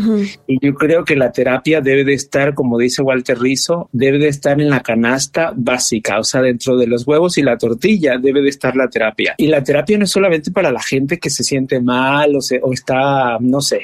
Y 0.46 0.58
yo 0.64 0.74
creo 0.74 1.04
que 1.04 1.16
la 1.16 1.32
terapia 1.32 1.80
debe 1.80 2.04
de 2.04 2.14
estar, 2.14 2.54
como 2.54 2.78
dice 2.78 3.02
Walter 3.02 3.38
Rizzo, 3.38 3.88
debe 3.92 4.18
de 4.18 4.28
estar 4.28 4.60
en 4.60 4.70
la 4.70 4.80
canasta 4.80 5.52
básica, 5.56 6.18
o 6.18 6.24
sea, 6.24 6.42
dentro 6.42 6.76
de 6.76 6.86
los 6.86 7.06
huevos 7.06 7.38
y 7.38 7.42
la 7.42 7.56
tortilla 7.56 8.18
debe 8.18 8.42
de 8.42 8.50
estar 8.50 8.76
la 8.76 8.88
terapia. 8.88 9.34
Y 9.38 9.46
la 9.46 9.62
terapia 9.62 9.96
no 9.98 10.04
es 10.04 10.10
solamente 10.10 10.50
para 10.50 10.70
la 10.70 10.82
gente 10.82 11.18
que 11.18 11.30
se 11.30 11.42
siente 11.42 11.80
mal 11.80 12.33
o, 12.36 12.72
está, 12.72 13.38
no 13.40 13.60
sé, 13.60 13.80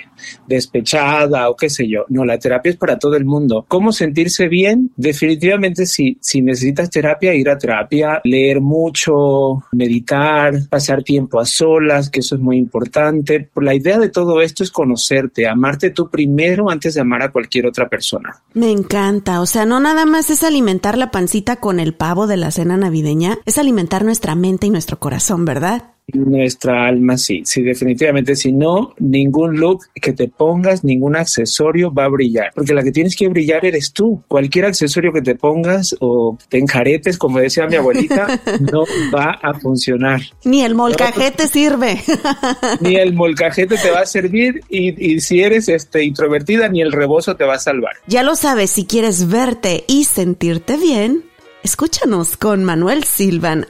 despechada 0.46 1.48
o 1.48 1.56
qué 1.56 1.70
sé 1.70 1.88
yo. 1.88 2.04
No, 2.08 2.24
la 2.24 2.38
terapia 2.38 2.70
es 2.70 2.76
para 2.76 2.98
todo 2.98 3.16
el 3.16 3.24
mundo. 3.24 3.64
¿Cómo 3.68 3.92
sentirse 3.92 4.48
bien? 4.48 4.90
Definitivamente 4.96 5.86
si, 5.86 6.18
si 6.20 6.42
necesitas 6.42 6.90
terapia, 6.90 7.34
ir 7.34 7.48
a 7.48 7.58
terapia, 7.58 8.20
leer 8.24 8.60
mucho, 8.60 9.64
meditar, 9.72 10.68
pasar 10.68 11.02
tiempo 11.02 11.40
a 11.40 11.44
solas, 11.44 12.10
que 12.10 12.20
eso 12.20 12.34
es 12.34 12.40
muy 12.40 12.56
importante. 12.56 13.50
La 13.56 13.74
idea 13.74 13.98
de 13.98 14.08
todo 14.08 14.40
esto 14.40 14.62
es 14.62 14.70
conocerte, 14.70 15.48
amarte 15.48 15.90
tú 15.90 16.08
primero 16.08 16.70
antes 16.70 16.94
de 16.94 17.00
amar 17.00 17.22
a 17.22 17.32
cualquier 17.32 17.66
otra 17.66 17.88
persona. 17.88 18.42
Me 18.54 18.70
encanta, 18.70 19.40
o 19.40 19.46
sea, 19.46 19.66
no 19.66 19.80
nada 19.80 20.06
más 20.06 20.30
es 20.30 20.42
alimentar 20.42 20.98
la 20.98 21.10
pancita 21.10 21.56
con 21.56 21.80
el 21.80 21.94
pavo 21.94 22.26
de 22.26 22.36
la 22.36 22.50
cena 22.50 22.76
navideña, 22.76 23.38
es 23.46 23.58
alimentar 23.58 24.04
nuestra 24.04 24.34
mente 24.34 24.66
y 24.66 24.70
nuestro 24.70 24.98
corazón, 24.98 25.44
¿verdad? 25.44 25.84
Nuestra 26.14 26.86
alma 26.86 27.16
sí, 27.16 27.42
sí, 27.44 27.62
definitivamente. 27.62 28.36
Si 28.36 28.52
no, 28.52 28.94
ningún 28.98 29.58
look 29.58 29.86
que 29.94 30.12
te 30.12 30.28
pongas, 30.28 30.84
ningún 30.84 31.16
accesorio 31.16 31.92
va 31.92 32.04
a 32.04 32.08
brillar, 32.08 32.50
porque 32.54 32.74
la 32.74 32.82
que 32.82 32.92
tienes 32.92 33.16
que 33.16 33.28
brillar 33.28 33.64
eres 33.64 33.92
tú. 33.92 34.22
Cualquier 34.28 34.66
accesorio 34.66 35.12
que 35.12 35.22
te 35.22 35.34
pongas 35.34 35.96
o 36.00 36.38
te 36.48 36.58
enjaretes, 36.58 37.18
como 37.18 37.38
decía 37.38 37.66
mi 37.66 37.76
abuelita, 37.76 38.40
no 38.72 38.84
va 39.14 39.38
a 39.42 39.54
funcionar. 39.54 40.20
Ni 40.44 40.62
el 40.62 40.74
molcajete 40.74 41.46
sirve. 41.48 42.00
Ni 42.80 42.96
el 42.96 43.14
molcajete 43.14 43.76
te 43.76 43.90
va 43.90 44.00
a 44.00 44.06
servir 44.06 44.60
y, 44.68 45.14
y 45.14 45.20
si 45.20 45.40
eres 45.40 45.68
este, 45.68 46.04
introvertida, 46.04 46.68
ni 46.68 46.80
el 46.80 46.92
rebozo 46.92 47.36
te 47.36 47.44
va 47.44 47.54
a 47.54 47.58
salvar. 47.58 47.94
Ya 48.06 48.22
lo 48.22 48.36
sabes, 48.36 48.70
si 48.70 48.84
quieres 48.84 49.28
verte 49.28 49.84
y 49.86 50.04
sentirte 50.04 50.76
bien, 50.76 51.24
escúchanos 51.62 52.36
con 52.36 52.64
Manuel 52.64 53.04
Silvan. 53.04 53.66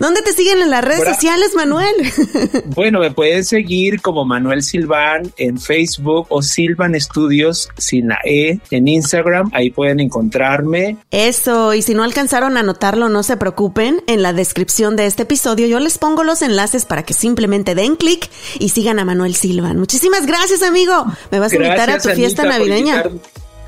¿Dónde 0.00 0.22
te 0.22 0.32
siguen 0.32 0.60
en 0.60 0.70
las 0.70 0.84
redes 0.84 1.04
sociales, 1.04 1.52
Manuel? 1.54 1.94
bueno, 2.66 3.00
me 3.00 3.10
pueden 3.10 3.44
seguir 3.44 4.00
como 4.00 4.24
Manuel 4.24 4.62
Silván 4.62 5.32
en 5.36 5.58
Facebook 5.58 6.26
o 6.28 6.42
Silvan 6.42 6.94
Estudios 6.94 7.68
sin 7.76 8.08
la 8.08 8.18
E 8.24 8.60
en 8.70 8.88
Instagram. 8.88 9.50
Ahí 9.52 9.70
pueden 9.70 10.00
encontrarme. 10.00 10.96
Eso, 11.10 11.74
y 11.74 11.82
si 11.82 11.94
no 11.94 12.02
alcanzaron 12.02 12.56
a 12.56 12.62
notarlo, 12.62 13.08
no 13.08 13.22
se 13.22 13.36
preocupen. 13.36 14.02
En 14.06 14.22
la 14.22 14.32
descripción 14.32 14.96
de 14.96 15.06
este 15.06 15.22
episodio 15.22 15.66
yo 15.66 15.80
les 15.80 15.98
pongo 15.98 16.24
los 16.24 16.42
enlaces 16.42 16.84
para 16.84 17.02
que 17.02 17.14
simplemente 17.14 17.74
den 17.74 17.96
clic 17.96 18.30
y 18.58 18.70
sigan 18.70 18.98
a 18.98 19.04
Manuel 19.04 19.34
Silvan. 19.34 19.78
Muchísimas 19.78 20.26
gracias, 20.26 20.62
amigo. 20.62 21.06
Me 21.30 21.38
vas 21.38 21.52
a 21.52 21.56
invitar 21.56 21.90
a 21.90 21.98
tu 21.98 22.10
fiesta 22.10 22.44
navideña. 22.44 23.04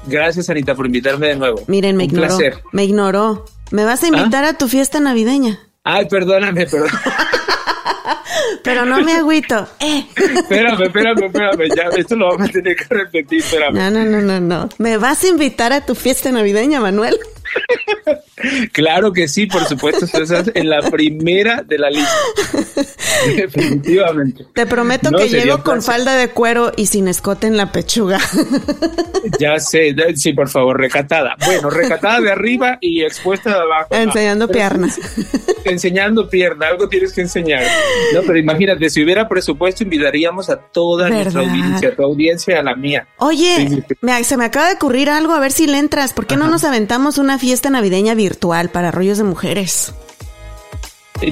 Gracias, 0.07 0.49
Anita, 0.49 0.74
por 0.74 0.87
invitarme 0.87 1.28
de 1.28 1.37
nuevo. 1.37 1.62
Miren, 1.66 1.97
me 1.97 2.05
ignoró. 2.05 2.39
Me 2.72 2.84
ignoró. 2.84 3.45
¿Me 3.70 3.84
vas 3.84 4.03
a 4.05 4.09
invitar 4.09 4.45
¿Ah? 4.45 4.51
a 4.51 4.59
tu 4.59 4.68
fiesta 4.68 5.01
navideña? 5.01 5.65
Ay, 5.89 6.05
perdóname, 6.07 6.66
perdón. 6.66 6.91
Pero 8.64 8.84
no 8.84 9.01
me 9.03 9.12
agüito. 9.12 9.68
Eh. 9.78 10.05
Espérame, 10.16 10.82
espérame, 10.82 11.26
espérame. 11.26 11.68
Ya, 11.76 11.84
esto 11.97 12.16
lo 12.16 12.30
vamos 12.30 12.49
a 12.49 12.53
tener 12.53 12.74
que 12.74 12.84
repetir, 12.93 13.39
espérame. 13.39 13.74
No, 13.74 13.91
no, 13.93 14.05
no, 14.05 14.20
no, 14.20 14.41
no. 14.41 14.68
¿Me 14.78 14.97
vas 14.99 15.22
a 15.22 15.28
invitar 15.28 15.72
a 15.72 15.87
tu 15.87 15.95
fiesta 15.95 16.32
navideña, 16.32 16.80
Manuel? 16.80 17.16
Claro 18.72 19.12
que 19.12 19.28
sí, 19.28 19.47
por 19.47 19.64
supuesto, 19.64 20.05
estás 20.05 20.51
en 20.55 20.68
la 20.68 20.82
primera 20.82 21.62
de 21.62 21.78
la 21.78 21.90
lista. 21.90 22.12
Definitivamente. 23.36 24.47
Te 24.55 24.66
prometo 24.66 25.11
que 25.11 25.28
llego 25.28 25.62
con 25.62 25.82
falda 25.82 26.14
de 26.16 26.28
cuero 26.28 26.72
y 26.76 26.86
sin 26.86 27.09
escote 27.09 27.47
en 27.47 27.57
la 27.57 27.72
pechuga. 27.72 28.20
Ya 29.40 29.59
sé, 29.59 29.94
sí, 30.14 30.32
por 30.32 30.49
favor, 30.49 30.78
recatada. 30.78 31.34
Bueno, 31.44 31.68
recatada 31.68 32.20
de 32.20 32.30
arriba 32.30 32.78
y 32.80 33.03
expuesta 33.03 33.51
de 33.51 33.57
abajo. 33.57 33.88
Enseñando 33.90 34.47
piernas. 34.47 35.01
Enseñando 35.64 36.30
pierna, 36.30 36.68
algo 36.68 36.88
tienes 36.88 37.12
que 37.12 37.22
enseñar. 37.22 37.64
No, 38.14 38.22
pero 38.22 38.38
imagínate, 38.38 38.88
si 38.88 39.03
hubiera 39.03 39.28
presupuesto, 39.28 39.82
invitaríamos 39.82 40.49
a 40.49 40.57
toda 40.59 41.11
nuestra 41.11 41.40
audiencia, 41.40 41.88
a 41.88 41.92
tu 41.92 42.05
audiencia, 42.05 42.61
a 42.61 42.62
la 42.62 42.76
mía. 42.76 43.09
Oye, 43.18 43.84
se 44.22 44.36
me 44.36 44.44
acaba 44.44 44.68
de 44.68 44.74
ocurrir 44.74 45.11
algo, 45.11 45.32
a 45.32 45.40
ver 45.40 45.51
si 45.51 45.66
le 45.66 45.78
entras. 45.78 46.12
¿Por 46.12 46.26
qué 46.26 46.36
no 46.36 46.47
nos 46.47 46.62
aventamos 46.62 47.18
una 47.18 47.36
fiesta 47.39 47.70
navideña 47.70 48.14
virtual 48.14 48.70
para 48.70 48.91
rollos 48.91 49.18
de 49.18 49.24
mujeres? 49.24 49.93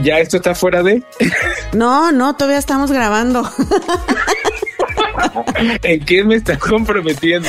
¿Ya 0.02 0.18
esto 0.18 0.38
está 0.38 0.54
fuera 0.54 0.82
de? 0.82 1.02
No, 1.72 2.12
no, 2.12 2.36
todavía 2.36 2.58
estamos 2.58 2.92
grabando. 2.92 3.42
¿En 5.82 6.04
qué 6.04 6.22
me 6.22 6.36
estás 6.36 6.58
comprometiendo? 6.58 7.48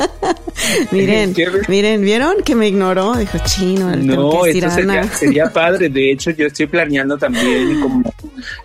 miren, 0.90 1.34
miren, 1.68 2.02
¿vieron 2.02 2.42
que 2.42 2.54
me 2.54 2.68
ignoró? 2.68 3.14
Dijo 3.14 3.38
chino. 3.44 3.94
No, 3.94 4.46
esto 4.46 4.70
sería, 5.18 5.52
padre. 5.52 5.90
De 5.90 6.10
hecho, 6.10 6.30
yo 6.30 6.46
estoy 6.46 6.66
planeando 6.66 7.18
también 7.18 7.80
como 7.80 8.02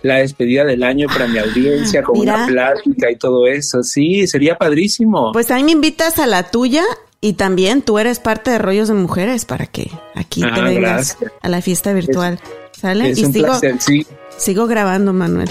la 0.02 0.16
despedida 0.16 0.64
del 0.64 0.82
año 0.82 1.06
para 1.08 1.26
mi 1.26 1.38
audiencia, 1.38 2.02
con 2.02 2.20
una 2.20 2.46
plática 2.46 3.10
y 3.10 3.16
todo 3.16 3.46
eso. 3.46 3.82
Sí, 3.82 4.26
sería 4.26 4.56
padrísimo. 4.56 5.32
Pues 5.32 5.50
ahí 5.50 5.64
me 5.64 5.72
invitas 5.72 6.18
a 6.18 6.26
la 6.26 6.50
tuya 6.50 6.84
y 7.24 7.34
también 7.34 7.82
tú 7.82 8.00
eres 8.00 8.18
parte 8.18 8.50
de 8.50 8.58
Rollos 8.58 8.88
de 8.88 8.94
Mujeres 8.94 9.44
para 9.44 9.66
que 9.66 9.90
aquí 10.16 10.40
te 10.40 10.48
ah, 10.60 10.64
vengas 10.64 11.16
a 11.40 11.48
la 11.48 11.62
fiesta 11.62 11.92
virtual. 11.92 12.40
¿Sale? 12.72 13.10
y 13.10 13.14
sigo, 13.14 13.46
placer, 13.46 13.76
sí. 13.78 14.04
Sigo 14.36 14.66
grabando, 14.66 15.12
Manuel. 15.12 15.48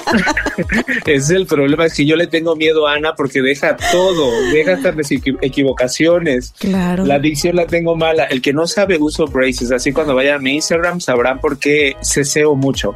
es 1.06 1.28
el 1.28 1.44
problema, 1.46 1.84
es 1.84 1.92
que 1.92 2.06
yo 2.06 2.16
le 2.16 2.28
tengo 2.28 2.56
miedo 2.56 2.88
a 2.88 2.94
Ana 2.94 3.14
porque 3.14 3.42
deja 3.42 3.76
todo, 3.76 4.30
deja 4.50 4.72
hasta 4.72 4.92
las 4.92 5.10
equivocaciones. 5.10 6.54
Claro. 6.58 7.04
La 7.04 7.18
dicción 7.18 7.56
la 7.56 7.66
tengo 7.66 7.94
mala. 7.96 8.24
El 8.24 8.40
que 8.40 8.54
no 8.54 8.66
sabe 8.66 8.96
uso 8.98 9.26
braces, 9.26 9.70
así 9.72 9.92
cuando 9.92 10.14
vayan 10.14 10.36
a 10.36 10.38
mi 10.38 10.54
Instagram 10.54 11.02
sabrán 11.02 11.40
por 11.40 11.58
qué 11.58 11.94
ceseo 12.00 12.54
mucho. 12.54 12.94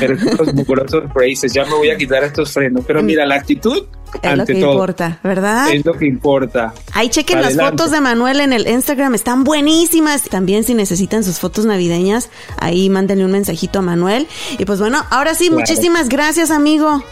Pero 0.00 0.14
estos 0.30 0.54
mugrosos 0.54 1.12
braces, 1.12 1.52
ya 1.52 1.66
me 1.66 1.74
voy 1.74 1.90
a 1.90 1.98
quitar 1.98 2.24
estos 2.24 2.50
frenos. 2.50 2.82
Pero 2.86 3.02
mira, 3.02 3.26
la 3.26 3.34
actitud 3.34 3.84
es 4.22 4.36
lo 4.38 4.46
que 4.46 4.52
importa, 4.54 5.18
¿verdad? 5.22 5.72
Es 5.72 5.84
lo 5.84 5.94
que 5.94 6.06
importa. 6.06 6.74
Ahí 6.92 7.08
chequen 7.08 7.42
las 7.42 7.56
fotos 7.56 7.90
de 7.90 8.00
Manuel 8.00 8.40
en 8.40 8.52
el 8.52 8.66
Instagram, 8.66 9.14
están 9.14 9.44
buenísimas. 9.44 10.22
También 10.22 10.64
si 10.64 10.74
necesitan 10.74 11.24
sus 11.24 11.38
fotos 11.38 11.66
navideñas, 11.66 12.30
ahí 12.58 12.88
mándenle 12.88 13.24
un 13.24 13.32
mensajito 13.32 13.80
a 13.80 13.82
Manuel. 13.82 14.26
Y 14.58 14.64
pues 14.64 14.80
bueno, 14.80 15.04
ahora 15.10 15.34
sí, 15.34 15.50
muchísimas 15.50 16.08
gracias, 16.08 16.50
amigo. 16.50 17.02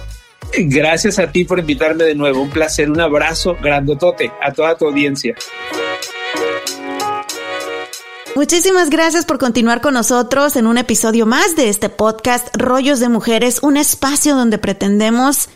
Gracias 0.57 1.19
a 1.19 1.31
ti 1.31 1.45
por 1.45 1.59
invitarme 1.59 2.05
de 2.05 2.15
nuevo. 2.15 2.43
Un 2.43 2.51
placer, 2.51 2.91
un 2.91 3.01
abrazo 3.01 3.57
grandotote 3.61 4.31
a 4.43 4.53
toda 4.53 4.77
tu 4.77 4.87
audiencia. 4.87 5.35
Muchísimas 8.37 8.91
gracias 8.91 9.25
por 9.25 9.39
continuar 9.39 9.81
con 9.81 9.95
nosotros 9.95 10.57
en 10.57 10.67
un 10.67 10.77
episodio 10.77 11.25
más 11.25 11.55
de 11.55 11.69
este 11.69 11.89
podcast 11.89 12.49
Rollos 12.57 12.99
de 12.99 13.09
Mujeres, 13.09 13.61
un 13.63 13.77
espacio 13.77 14.35
donde 14.35 14.59
pretendemos 14.59 15.49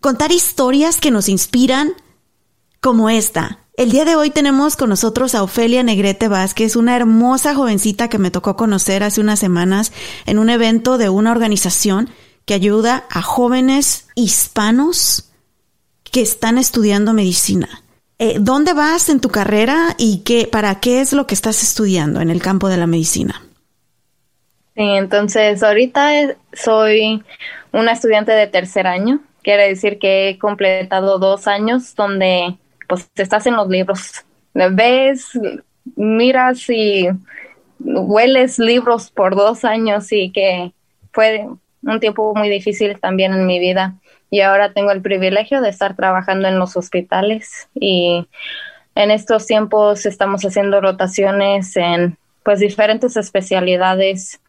contar 0.00 0.32
historias 0.32 0.98
que 0.98 1.10
nos 1.10 1.28
inspiran 1.28 1.92
como 2.80 3.10
esta. 3.10 3.58
El 3.74 3.90
día 3.90 4.04
de 4.04 4.16
hoy 4.16 4.30
tenemos 4.30 4.76
con 4.76 4.88
nosotros 4.88 5.34
a 5.34 5.42
Ofelia 5.42 5.82
Negrete 5.82 6.28
Vázquez, 6.28 6.76
una 6.76 6.96
hermosa 6.96 7.54
jovencita 7.54 8.08
que 8.08 8.18
me 8.18 8.30
tocó 8.30 8.56
conocer 8.56 9.02
hace 9.02 9.20
unas 9.20 9.38
semanas 9.38 9.92
en 10.26 10.38
un 10.38 10.50
evento 10.50 10.98
de 10.98 11.08
una 11.08 11.30
organización 11.30 12.10
que 12.44 12.54
ayuda 12.54 13.04
a 13.10 13.22
jóvenes 13.22 14.08
hispanos 14.14 15.30
que 16.10 16.22
están 16.22 16.58
estudiando 16.58 17.12
medicina. 17.12 17.68
Eh, 18.18 18.36
¿Dónde 18.38 18.74
vas 18.74 19.08
en 19.08 19.20
tu 19.20 19.30
carrera 19.30 19.94
y 19.96 20.18
qué, 20.24 20.46
para 20.46 20.80
qué 20.80 21.00
es 21.00 21.12
lo 21.12 21.26
que 21.26 21.34
estás 21.34 21.62
estudiando 21.62 22.20
en 22.20 22.28
el 22.28 22.42
campo 22.42 22.68
de 22.68 22.76
la 22.76 22.86
medicina? 22.86 23.42
Sí, 24.74 24.82
entonces 24.82 25.62
ahorita 25.62 26.36
soy 26.52 27.22
una 27.72 27.92
estudiante 27.92 28.32
de 28.32 28.46
tercer 28.46 28.86
año 28.86 29.20
Quiere 29.42 29.68
decir 29.68 29.98
que 29.98 30.28
he 30.28 30.38
completado 30.38 31.18
dos 31.18 31.46
años 31.46 31.94
donde 31.94 32.56
pues 32.88 33.10
estás 33.16 33.46
en 33.46 33.56
los 33.56 33.68
libros. 33.68 34.24
Ves, 34.54 35.38
miras 35.96 36.68
y 36.68 37.08
hueles 37.78 38.58
libros 38.58 39.10
por 39.10 39.36
dos 39.36 39.64
años 39.64 40.12
y 40.12 40.30
que 40.32 40.72
fue 41.12 41.46
un 41.82 42.00
tiempo 42.00 42.34
muy 42.34 42.48
difícil 42.48 42.98
también 43.00 43.32
en 43.32 43.46
mi 43.46 43.58
vida. 43.58 43.94
Y 44.30 44.40
ahora 44.40 44.72
tengo 44.72 44.90
el 44.92 45.02
privilegio 45.02 45.60
de 45.60 45.70
estar 45.70 45.96
trabajando 45.96 46.48
en 46.48 46.58
los 46.58 46.76
hospitales 46.76 47.68
y 47.74 48.26
en 48.94 49.10
estos 49.10 49.46
tiempos 49.46 50.06
estamos 50.06 50.42
haciendo 50.42 50.80
rotaciones 50.80 51.76
en 51.76 52.16
pues 52.42 52.60
diferentes 52.60 53.16
especialidades 53.16 54.40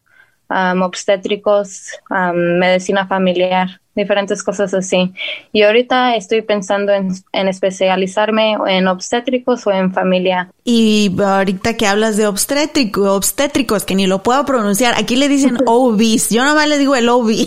obstétricos, 0.48 1.92
medicina 2.34 3.06
familiar 3.06 3.81
diferentes 3.94 4.42
cosas 4.42 4.72
así. 4.74 5.12
Y 5.52 5.62
ahorita 5.62 6.16
estoy 6.16 6.42
pensando 6.42 6.92
en, 6.92 7.12
especializarme 7.32 8.56
en 8.66 8.88
obstétricos 8.88 9.66
o 9.66 9.72
en 9.72 9.92
familia. 9.92 10.50
Y 10.64 11.14
ahorita 11.20 11.76
que 11.76 11.86
hablas 11.86 12.16
de 12.16 12.26
obstétrico, 12.26 13.12
obstétricos, 13.14 13.84
que 13.84 13.94
ni 13.94 14.06
lo 14.06 14.22
puedo 14.22 14.44
pronunciar, 14.44 14.94
aquí 14.96 15.16
le 15.16 15.28
dicen 15.28 15.58
OBs, 15.66 16.30
yo 16.30 16.44
nomás 16.44 16.68
le 16.68 16.78
digo 16.78 16.96
el 16.96 17.08
OB. 17.08 17.30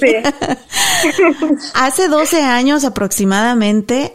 Hace 1.74 2.08
12 2.08 2.42
años 2.42 2.84
aproximadamente, 2.84 4.14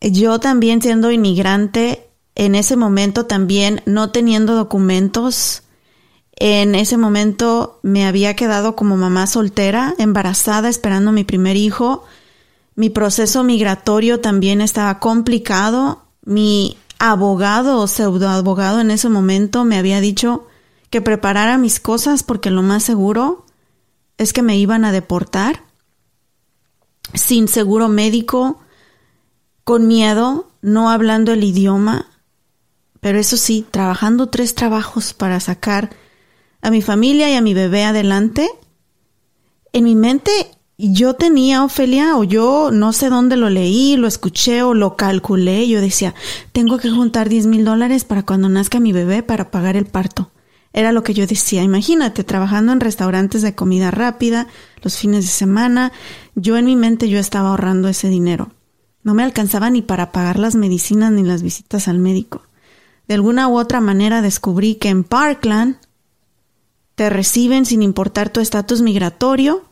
yo 0.00 0.38
también 0.38 0.80
siendo 0.80 1.10
inmigrante, 1.10 2.04
en 2.34 2.54
ese 2.54 2.76
momento 2.76 3.26
también 3.26 3.82
no 3.84 4.10
teniendo 4.10 4.54
documentos, 4.54 5.64
en 6.40 6.76
ese 6.76 6.96
momento 6.96 7.80
me 7.82 8.06
había 8.06 8.36
quedado 8.36 8.76
como 8.76 8.96
mamá 8.96 9.26
soltera, 9.26 9.94
embarazada, 9.98 10.68
esperando 10.68 11.10
mi 11.10 11.24
primer 11.24 11.56
hijo. 11.56 12.04
Mi 12.76 12.90
proceso 12.90 13.42
migratorio 13.42 14.20
también 14.20 14.60
estaba 14.60 15.00
complicado. 15.00 16.04
Mi 16.24 16.78
abogado 17.00 17.78
o 17.78 17.88
pseudo 17.88 18.28
abogado 18.28 18.80
en 18.80 18.92
ese 18.92 19.08
momento 19.08 19.64
me 19.64 19.78
había 19.78 20.00
dicho 20.00 20.46
que 20.90 21.00
preparara 21.00 21.58
mis 21.58 21.80
cosas 21.80 22.22
porque 22.22 22.50
lo 22.50 22.62
más 22.62 22.84
seguro 22.84 23.44
es 24.16 24.32
que 24.32 24.42
me 24.42 24.56
iban 24.56 24.84
a 24.84 24.92
deportar 24.92 25.64
sin 27.14 27.48
seguro 27.48 27.88
médico, 27.88 28.60
con 29.64 29.86
miedo, 29.86 30.48
no 30.62 30.90
hablando 30.90 31.32
el 31.32 31.42
idioma, 31.42 32.06
pero 33.00 33.18
eso 33.18 33.36
sí, 33.36 33.66
trabajando 33.70 34.28
tres 34.28 34.54
trabajos 34.54 35.14
para 35.14 35.40
sacar 35.40 35.90
a 36.60 36.70
mi 36.70 36.82
familia 36.82 37.30
y 37.30 37.34
a 37.34 37.40
mi 37.40 37.54
bebé 37.54 37.84
adelante, 37.84 38.48
en 39.72 39.84
mi 39.84 39.94
mente 39.94 40.30
yo 40.78 41.14
tenía, 41.14 41.64
Ofelia, 41.64 42.16
o 42.16 42.22
yo 42.22 42.70
no 42.72 42.92
sé 42.92 43.10
dónde 43.10 43.36
lo 43.36 43.50
leí, 43.50 43.96
lo 43.96 44.06
escuché 44.06 44.62
o 44.62 44.74
lo 44.74 44.96
calculé, 44.96 45.66
yo 45.66 45.80
decía, 45.80 46.14
tengo 46.52 46.78
que 46.78 46.88
juntar 46.88 47.28
10 47.28 47.46
mil 47.46 47.64
dólares 47.64 48.04
para 48.04 48.24
cuando 48.24 48.48
nazca 48.48 48.78
mi 48.78 48.92
bebé 48.92 49.24
para 49.24 49.50
pagar 49.50 49.76
el 49.76 49.86
parto. 49.86 50.30
Era 50.72 50.92
lo 50.92 51.02
que 51.02 51.14
yo 51.14 51.26
decía, 51.26 51.64
imagínate, 51.64 52.22
trabajando 52.22 52.72
en 52.72 52.80
restaurantes 52.80 53.42
de 53.42 53.56
comida 53.56 53.90
rápida, 53.90 54.46
los 54.82 54.96
fines 54.98 55.24
de 55.24 55.30
semana, 55.30 55.92
yo 56.36 56.56
en 56.56 56.66
mi 56.66 56.76
mente 56.76 57.08
yo 57.08 57.18
estaba 57.18 57.48
ahorrando 57.48 57.88
ese 57.88 58.08
dinero. 58.08 58.52
No 59.02 59.14
me 59.14 59.24
alcanzaba 59.24 59.70
ni 59.70 59.82
para 59.82 60.12
pagar 60.12 60.38
las 60.38 60.54
medicinas 60.54 61.10
ni 61.10 61.24
las 61.24 61.42
visitas 61.42 61.88
al 61.88 61.98
médico. 61.98 62.42
De 63.08 63.14
alguna 63.14 63.48
u 63.48 63.58
otra 63.58 63.80
manera 63.80 64.22
descubrí 64.22 64.76
que 64.76 64.90
en 64.90 65.02
Parkland 65.02 65.78
te 66.98 67.10
reciben 67.10 67.64
sin 67.64 67.82
importar 67.82 68.28
tu 68.28 68.40
estatus 68.40 68.82
migratorio. 68.82 69.62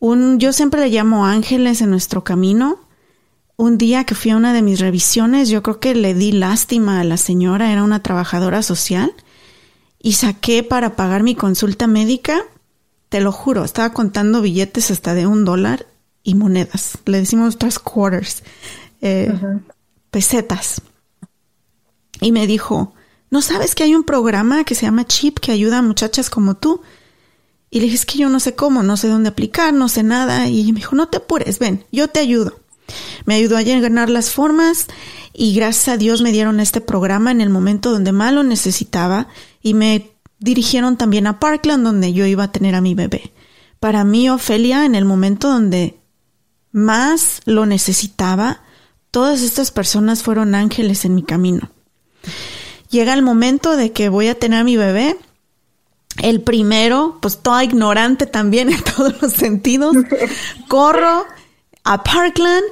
Un, 0.00 0.38
yo 0.38 0.54
siempre 0.54 0.80
le 0.80 0.88
llamo 0.88 1.26
ángeles 1.26 1.82
en 1.82 1.90
nuestro 1.90 2.24
camino. 2.24 2.78
Un 3.56 3.76
día 3.76 4.04
que 4.04 4.14
fui 4.14 4.30
a 4.30 4.38
una 4.38 4.54
de 4.54 4.62
mis 4.62 4.80
revisiones, 4.80 5.50
yo 5.50 5.62
creo 5.62 5.80
que 5.80 5.94
le 5.94 6.14
di 6.14 6.32
lástima 6.32 6.98
a 6.98 7.04
la 7.04 7.18
señora, 7.18 7.72
era 7.72 7.84
una 7.84 8.02
trabajadora 8.02 8.62
social, 8.62 9.12
y 10.00 10.14
saqué 10.14 10.62
para 10.62 10.96
pagar 10.96 11.22
mi 11.22 11.34
consulta 11.34 11.86
médica, 11.86 12.40
te 13.10 13.20
lo 13.20 13.32
juro, 13.32 13.62
estaba 13.62 13.92
contando 13.92 14.40
billetes 14.40 14.90
hasta 14.90 15.12
de 15.12 15.26
un 15.26 15.44
dólar 15.44 15.84
y 16.22 16.36
monedas. 16.36 16.96
Le 17.04 17.18
decimos 17.18 17.58
tres 17.58 17.78
quarters, 17.78 18.42
eh, 19.02 19.30
pesetas. 20.10 20.80
Y 22.22 22.32
me 22.32 22.46
dijo, 22.46 22.94
¿no 23.36 23.42
sabes 23.42 23.74
que 23.74 23.82
hay 23.82 23.94
un 23.94 24.02
programa 24.02 24.64
que 24.64 24.74
se 24.74 24.86
llama 24.86 25.06
Chip 25.06 25.40
que 25.40 25.52
ayuda 25.52 25.80
a 25.80 25.82
muchachas 25.82 26.30
como 26.30 26.56
tú? 26.56 26.80
Y 27.68 27.80
le 27.80 27.84
dije, 27.84 27.96
es 27.96 28.06
que 28.06 28.16
yo 28.16 28.30
no 28.30 28.40
sé 28.40 28.54
cómo, 28.54 28.82
no 28.82 28.96
sé 28.96 29.08
dónde 29.08 29.28
aplicar, 29.28 29.74
no 29.74 29.90
sé 29.90 30.02
nada. 30.02 30.48
Y 30.48 30.72
me 30.72 30.80
dijo, 30.80 30.96
no 30.96 31.08
te 31.08 31.18
apures, 31.18 31.58
ven, 31.58 31.84
yo 31.92 32.08
te 32.08 32.18
ayudo. 32.18 32.58
Me 33.26 33.34
ayudó 33.34 33.58
a 33.58 33.60
llenar 33.60 34.08
las 34.08 34.30
formas 34.30 34.86
y 35.34 35.54
gracias 35.54 35.88
a 35.88 35.98
Dios 35.98 36.22
me 36.22 36.32
dieron 36.32 36.60
este 36.60 36.80
programa 36.80 37.30
en 37.30 37.42
el 37.42 37.50
momento 37.50 37.90
donde 37.90 38.10
más 38.10 38.32
lo 38.32 38.42
necesitaba 38.42 39.28
y 39.60 39.74
me 39.74 40.12
dirigieron 40.38 40.96
también 40.96 41.26
a 41.26 41.38
Parkland 41.38 41.84
donde 41.84 42.14
yo 42.14 42.24
iba 42.24 42.44
a 42.44 42.52
tener 42.52 42.74
a 42.74 42.80
mi 42.80 42.94
bebé. 42.94 43.34
Para 43.80 44.02
mí, 44.04 44.30
Ofelia, 44.30 44.86
en 44.86 44.94
el 44.94 45.04
momento 45.04 45.50
donde 45.50 46.00
más 46.72 47.42
lo 47.44 47.66
necesitaba, 47.66 48.62
todas 49.10 49.42
estas 49.42 49.72
personas 49.72 50.22
fueron 50.22 50.54
ángeles 50.54 51.04
en 51.04 51.14
mi 51.14 51.22
camino 51.22 51.68
llega 52.96 53.12
el 53.12 53.22
momento 53.22 53.76
de 53.76 53.92
que 53.92 54.08
voy 54.08 54.28
a 54.28 54.38
tener 54.38 54.60
a 54.60 54.64
mi 54.64 54.76
bebé. 54.76 55.16
El 56.22 56.40
primero, 56.40 57.18
pues 57.20 57.38
toda 57.38 57.62
ignorante 57.62 58.26
también 58.26 58.72
en 58.72 58.82
todos 58.82 59.20
los 59.20 59.32
sentidos. 59.32 59.96
Corro 60.68 61.24
a 61.84 62.02
Parkland. 62.02 62.64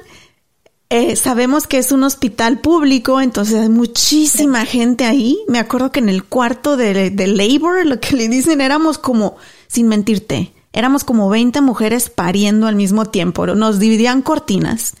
Eh, 0.89 1.15
sabemos 1.15 1.67
que 1.67 1.77
es 1.77 1.91
un 1.91 2.03
hospital 2.03 2.59
público, 2.59 3.19
entonces 3.19 3.55
hay 3.55 3.69
muchísima 3.69 4.65
gente 4.65 5.05
ahí. 5.05 5.37
Me 5.47 5.59
acuerdo 5.59 5.91
que 5.91 5.99
en 5.99 6.09
el 6.09 6.23
cuarto 6.23 6.77
de, 6.77 7.09
de 7.09 7.27
labor, 7.27 7.85
lo 7.85 7.99
que 7.99 8.15
le 8.15 8.27
dicen, 8.27 8.61
éramos 8.61 8.97
como, 8.97 9.35
sin 9.67 9.87
mentirte, 9.87 10.53
éramos 10.73 11.03
como 11.03 11.29
20 11.29 11.61
mujeres 11.61 12.09
pariendo 12.09 12.67
al 12.67 12.75
mismo 12.75 13.05
tiempo. 13.05 13.45
Nos 13.47 13.79
dividían 13.79 14.21
cortinas. 14.21 14.93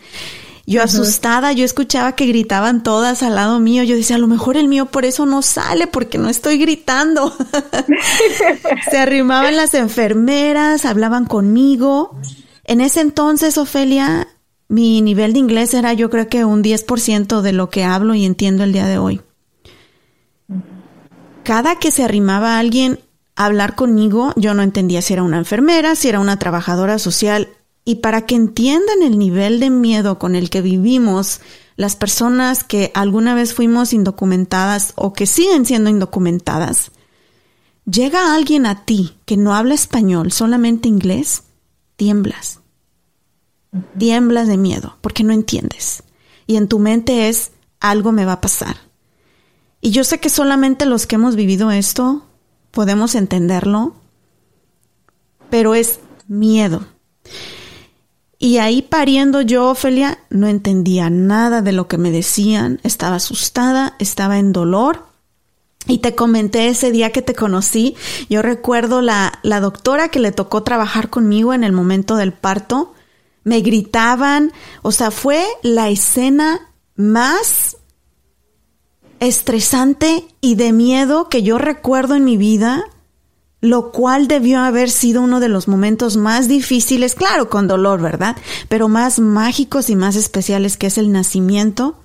Yo 0.67 0.81
asustada, 0.81 1.51
yo 1.51 1.63
escuchaba 1.63 2.13
que 2.13 2.25
gritaban 2.25 2.81
todas 2.81 3.21
al 3.21 3.35
lado 3.35 3.59
mío. 3.59 3.83
Yo 3.83 3.95
decía, 3.95 4.15
a 4.15 4.19
lo 4.19 4.27
mejor 4.27 4.57
el 4.57 4.67
mío 4.67 4.87
por 4.87 5.05
eso 5.05 5.27
no 5.27 5.43
sale, 5.43 5.85
porque 5.85 6.17
no 6.17 6.27
estoy 6.27 6.57
gritando. 6.57 7.31
Se 8.89 8.97
arrimaban 8.97 9.55
las 9.55 9.75
enfermeras, 9.75 10.85
hablaban 10.85 11.25
conmigo. 11.25 12.19
En 12.63 12.81
ese 12.81 13.01
entonces, 13.01 13.59
Ofelia, 13.59 14.27
mi 14.67 15.01
nivel 15.03 15.33
de 15.33 15.39
inglés 15.39 15.73
era 15.75 15.93
yo 15.93 16.09
creo 16.09 16.27
que 16.29 16.45
un 16.45 16.63
10% 16.63 17.41
de 17.41 17.53
lo 17.53 17.69
que 17.69 17.83
hablo 17.83 18.15
y 18.15 18.25
entiendo 18.25 18.63
el 18.63 18.73
día 18.73 18.87
de 18.87 18.97
hoy. 18.97 19.21
Cada 21.43 21.75
que 21.77 21.91
se 21.91 22.03
arrimaba 22.03 22.57
alguien 22.57 22.99
a 23.35 23.45
hablar 23.45 23.75
conmigo, 23.75 24.33
yo 24.35 24.55
no 24.55 24.63
entendía 24.63 25.03
si 25.03 25.13
era 25.13 25.21
una 25.21 25.37
enfermera, 25.37 25.93
si 25.93 26.09
era 26.09 26.19
una 26.19 26.39
trabajadora 26.39 26.97
social 26.97 27.49
y 27.85 27.95
para 27.95 28.25
que 28.25 28.35
entiendan 28.35 29.03
el 29.03 29.17
nivel 29.19 29.59
de 29.59 29.69
miedo 29.69 30.17
con 30.17 30.35
el 30.35 30.49
que 30.49 30.61
vivimos 30.61 31.39
las 31.77 31.95
personas 31.95 32.63
que 32.63 32.91
alguna 32.95 33.35
vez 33.35 33.53
fuimos 33.53 33.93
indocumentadas 33.93 34.93
o 34.95 35.13
que 35.13 35.27
siguen 35.27 35.65
siendo 35.65 35.91
indocumentadas, 35.91 36.91
llega 37.85 38.33
alguien 38.33 38.65
a 38.65 38.85
ti 38.85 39.15
que 39.25 39.37
no 39.37 39.53
habla 39.53 39.75
español, 39.75 40.31
solamente 40.31 40.89
inglés, 40.89 41.43
tiemblas. 41.95 42.59
Tiemblas 43.97 44.47
de 44.47 44.57
miedo 44.57 44.97
porque 45.01 45.23
no 45.23 45.33
entiendes. 45.33 46.01
Y 46.47 46.55
en 46.55 46.67
tu 46.67 46.79
mente 46.79 47.29
es, 47.29 47.51
algo 47.79 48.11
me 48.11 48.25
va 48.25 48.33
a 48.33 48.41
pasar. 48.41 48.77
Y 49.79 49.91
yo 49.91 50.03
sé 50.03 50.19
que 50.19 50.29
solamente 50.29 50.85
los 50.85 51.05
que 51.05 51.15
hemos 51.15 51.35
vivido 51.35 51.71
esto 51.71 52.25
podemos 52.71 53.13
entenderlo, 53.13 53.93
pero 55.51 55.75
es 55.75 55.99
miedo. 56.27 56.87
Y 58.45 58.59
ahí 58.59 58.83
pariendo 58.83 59.41
yo, 59.41 59.71
Ofelia, 59.71 60.19
no 60.29 60.47
entendía 60.47 61.09
nada 61.09 61.63
de 61.63 61.71
lo 61.71 61.87
que 61.87 61.97
me 61.97 62.11
decían, 62.11 62.79
estaba 62.83 63.15
asustada, 63.15 63.95
estaba 63.97 64.37
en 64.37 64.53
dolor. 64.53 65.07
Y 65.87 65.97
te 65.97 66.13
comenté 66.13 66.67
ese 66.67 66.91
día 66.91 67.11
que 67.11 67.23
te 67.23 67.33
conocí, 67.33 67.95
yo 68.29 68.43
recuerdo 68.43 69.01
la, 69.01 69.39
la 69.41 69.61
doctora 69.61 70.09
que 70.09 70.19
le 70.19 70.31
tocó 70.31 70.61
trabajar 70.61 71.09
conmigo 71.09 71.55
en 71.55 71.63
el 71.63 71.71
momento 71.71 72.17
del 72.17 72.33
parto, 72.33 72.93
me 73.43 73.61
gritaban, 73.61 74.53
o 74.83 74.91
sea, 74.91 75.09
fue 75.09 75.43
la 75.63 75.89
escena 75.89 76.69
más 76.95 77.77
estresante 79.19 80.23
y 80.39 80.53
de 80.53 80.71
miedo 80.71 81.29
que 81.29 81.41
yo 81.41 81.57
recuerdo 81.57 82.13
en 82.13 82.25
mi 82.25 82.37
vida 82.37 82.83
lo 83.65 83.91
cual 83.91 84.27
debió 84.27 84.59
haber 84.59 84.89
sido 84.89 85.21
uno 85.21 85.39
de 85.39 85.49
los 85.49 85.67
momentos 85.67 86.17
más 86.17 86.47
difíciles, 86.47 87.15
claro, 87.15 87.49
con 87.49 87.67
dolor, 87.67 88.01
¿verdad? 88.01 88.35
Pero 88.69 88.87
más 88.87 89.19
mágicos 89.19 89.89
y 89.89 89.95
más 89.95 90.15
especiales 90.15 90.77
que 90.77 90.87
es 90.87 90.97
el 90.97 91.11
nacimiento 91.11 91.99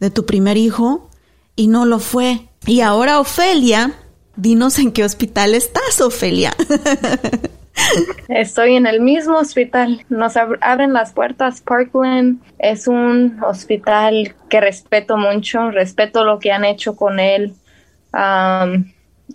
de 0.00 0.10
tu 0.10 0.26
primer 0.26 0.56
hijo, 0.56 1.08
y 1.56 1.68
no 1.68 1.84
lo 1.84 1.98
fue. 1.98 2.48
Y 2.66 2.80
ahora, 2.80 3.20
Ofelia, 3.20 3.92
dinos 4.36 4.78
en 4.78 4.92
qué 4.92 5.04
hospital 5.04 5.54
estás, 5.54 6.00
Ofelia. 6.00 6.52
Estoy 8.28 8.76
en 8.76 8.86
el 8.86 9.00
mismo 9.00 9.36
hospital. 9.36 10.04
Nos 10.08 10.34
abren 10.36 10.92
las 10.92 11.12
puertas. 11.12 11.60
Parkland 11.60 12.40
es 12.58 12.86
un 12.86 13.38
hospital 13.42 14.34
que 14.48 14.60
respeto 14.60 15.16
mucho. 15.16 15.70
Respeto 15.70 16.24
lo 16.24 16.38
que 16.38 16.52
han 16.52 16.64
hecho 16.64 16.96
con 16.96 17.18
él 17.18 17.54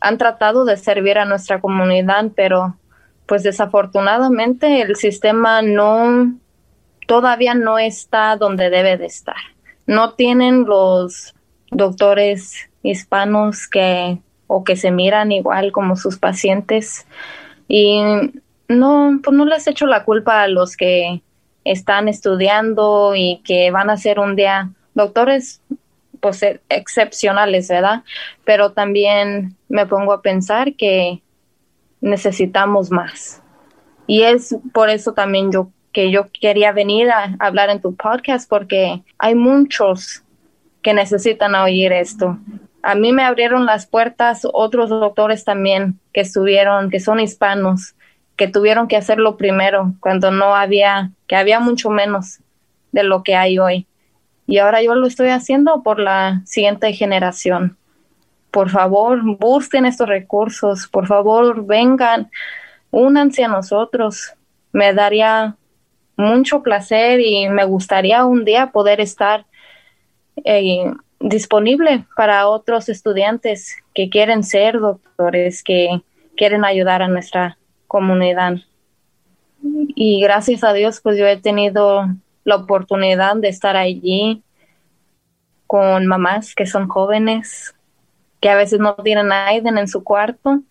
han 0.02 0.18
tratado 0.18 0.66
de 0.66 0.78
servir 0.78 1.18
a 1.18 1.26
nuestra 1.26 1.60
comunidad, 1.60 2.26
pero 2.36 2.78
pues 3.26 3.44
desafortunadamente 3.44 4.82
el 4.82 4.96
sistema 4.96 5.62
no 5.62 6.34
todavía 7.08 7.54
no 7.54 7.80
está 7.80 8.36
donde 8.36 8.70
debe 8.70 8.98
de 8.98 9.06
estar. 9.06 9.36
No 9.86 10.14
tienen 10.14 10.66
los 10.66 11.34
doctores 11.72 12.70
hispanos 12.84 13.68
que 13.68 14.20
o 14.48 14.64
que 14.64 14.78
se 14.78 14.92
miran 14.92 15.32
igual 15.32 15.72
como 15.72 15.96
sus 15.98 16.18
pacientes 16.18 17.06
y 17.68 18.00
no 18.70 19.20
pues 19.24 19.36
no 19.36 19.46
les 19.46 19.68
echo 19.68 19.86
la 19.86 20.06
culpa 20.06 20.42
a 20.42 20.48
los 20.48 20.78
que 20.78 21.22
están 21.66 22.08
estudiando 22.08 23.14
y 23.16 23.42
que 23.44 23.72
van 23.72 23.90
a 23.90 23.98
ser 23.98 24.20
un 24.20 24.36
día 24.36 24.70
doctores 24.94 25.62
pues 26.28 26.44
e, 26.44 26.60
excepcionales, 26.70 27.70
¿verdad? 27.70 28.04
Pero 28.44 28.74
también 28.74 29.56
me 29.70 29.86
pongo 29.86 30.12
a 30.12 30.22
pensar 30.22 30.76
que 30.76 31.22
necesitamos 32.02 32.92
más. 32.92 33.42
Y 34.08 34.24
es 34.24 34.56
por 34.74 34.90
eso 34.90 35.14
también 35.14 35.52
yo 35.52 35.72
que 35.94 36.12
yo 36.12 36.28
quería 36.40 36.74
venir 36.74 37.10
a 37.10 37.36
hablar 37.40 37.70
en 37.70 37.82
tu 37.82 37.96
podcast 37.96 38.48
porque 38.48 39.02
hay 39.18 39.36
muchos 39.36 40.22
que 40.84 40.94
necesitan 40.94 41.56
oír 41.56 41.92
esto. 41.92 42.38
A 42.84 42.94
mí 42.94 43.14
me 43.14 43.24
abrieron 43.24 43.66
las 43.66 43.88
puertas 43.88 44.42
otros 44.54 44.90
doctores 44.90 45.44
también 45.44 46.00
que 46.14 46.22
estuvieron, 46.22 46.92
que 46.92 47.00
son 47.00 47.20
hispanos, 47.20 47.96
que 48.36 48.48
tuvieron 48.48 48.88
que 48.88 48.96
hacerlo 48.96 49.38
primero 49.38 49.94
cuando 50.00 50.30
no 50.30 50.56
había, 50.56 51.12
que 51.26 51.36
había 51.36 51.60
mucho 51.60 51.90
menos 51.90 52.42
de 52.92 53.04
lo 53.04 53.24
que 53.24 53.36
hay 53.36 53.58
hoy. 53.58 53.88
Y 54.48 54.58
ahora 54.58 54.82
yo 54.82 54.96
lo 54.96 55.06
estoy 55.06 55.30
haciendo 55.30 55.84
por 55.84 56.00
la 56.00 56.42
siguiente 56.46 56.92
generación 56.94 57.78
por 58.58 58.72
favor, 58.72 59.22
busquen 59.38 59.86
estos 59.86 60.08
recursos, 60.08 60.88
por 60.88 61.06
favor, 61.06 61.66
vengan, 61.66 62.32
únanse 62.90 63.44
a 63.44 63.48
nosotros. 63.48 64.34
Me 64.72 64.94
daría 64.94 65.56
mucho 66.16 66.64
placer 66.64 67.20
y 67.20 67.50
me 67.50 67.66
gustaría 67.66 68.26
un 68.26 68.46
día 68.46 68.72
poder 68.72 69.00
estar 69.00 69.46
eh, 70.44 70.92
disponible 71.20 72.06
para 72.16 72.48
otros 72.48 72.90
estudiantes 72.90 73.78
que 73.94 74.10
quieren 74.10 74.44
ser 74.44 74.80
doctores, 74.80 75.62
que 75.62 76.02
quieren 76.36 76.66
ayudar 76.66 77.04
a 77.04 77.08
nuestra 77.08 77.60
comunidad. 77.86 78.56
Y 79.62 80.20
gracias 80.22 80.64
a 80.64 80.74
Dios, 80.74 81.00
pues 81.02 81.18
yo 81.18 81.28
he 81.28 81.38
tenido 81.38 82.08
la 82.48 82.56
oportunidad 82.56 83.36
de 83.36 83.50
estar 83.50 83.76
allí 83.76 84.42
con 85.68 86.08
mamás 86.08 86.56
que 86.56 86.66
son 86.66 86.88
jóvenes, 86.88 87.76
que 88.40 88.50
a 88.50 88.56
veces 88.56 88.80
no 88.80 88.96
tienen 88.96 89.34
a 89.34 89.48
Aiden 89.48 89.78
en 89.78 89.90
su 89.90 90.02
cuarto 90.02 90.62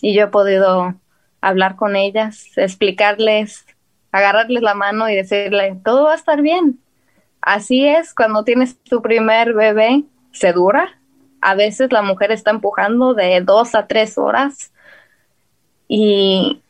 y 0.00 0.14
yo 0.14 0.24
he 0.24 0.28
podido 0.28 0.94
hablar 1.42 1.76
con 1.76 1.96
ellas, 1.96 2.56
explicarles, 2.56 3.66
agarrarles 4.10 4.62
la 4.62 4.72
mano 4.72 5.10
y 5.10 5.14
decirle, 5.14 5.78
todo 5.84 6.04
va 6.04 6.12
a 6.12 6.16
estar 6.16 6.40
bien. 6.40 6.80
Así 7.42 7.86
es, 7.86 8.14
cuando 8.14 8.42
tienes 8.42 8.82
tu 8.84 9.02
primer 9.02 9.52
bebé, 9.52 10.04
se 10.32 10.54
dura, 10.54 10.98
a 11.42 11.54
veces 11.54 11.92
la 11.92 12.00
mujer 12.00 12.32
está 12.32 12.52
empujando 12.52 13.12
de 13.12 13.42
dos 13.42 13.74
a 13.74 13.86
tres 13.86 14.16
horas 14.16 14.72
y 15.88 16.62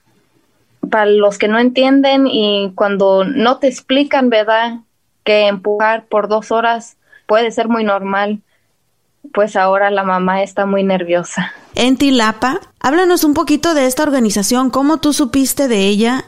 para 0.91 1.07
los 1.07 1.39
que 1.39 1.49
no 1.49 1.59
entienden 1.59 2.27
y 2.27 2.73
cuando 2.75 3.25
no 3.25 3.59
te 3.59 3.69
explican, 3.69 4.31
¿verdad? 4.31 4.81
Que 5.25 5.49
empujar 5.49 6.07
por 6.07 6.29
dos 6.29 6.51
horas 6.51 6.97
puede 7.27 7.51
ser 7.51 7.69
muy 7.69 7.85
normal, 7.85 8.41
pues 9.33 9.57
ahora 9.57 9.91
la 9.91 10.05
mamá 10.05 10.43
está 10.43 10.67
muy 10.67 10.83
nerviosa. 10.83 11.53
En 11.75 11.97
Tilapa, 11.97 12.61
háblanos 12.81 13.25
un 13.25 13.35
poquito 13.35 13.75
de 13.75 13.87
esta 13.87 14.03
organización, 14.03 14.71
cómo 14.71 14.99
tú 14.99 15.13
supiste 15.13 15.69
de 15.69 15.89
ella 15.89 16.25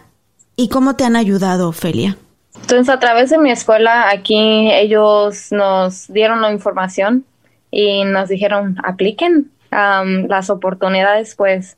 y 0.57 0.69
cómo 0.69 0.97
te 0.97 1.05
han 1.05 1.17
ayudado, 1.17 1.69
Ofelia. 1.69 2.17
Entonces, 2.55 2.89
a 2.89 2.99
través 2.99 3.31
de 3.31 3.39
mi 3.39 3.51
escuela, 3.51 4.09
aquí 4.11 4.71
ellos 4.73 5.53
nos 5.53 6.09
dieron 6.09 6.41
la 6.41 6.51
información 6.51 7.25
y 7.71 8.05
nos 8.05 8.29
dijeron, 8.29 8.77
apliquen 8.83 9.51
las 9.71 10.49
oportunidades, 10.49 11.35
pues 11.35 11.77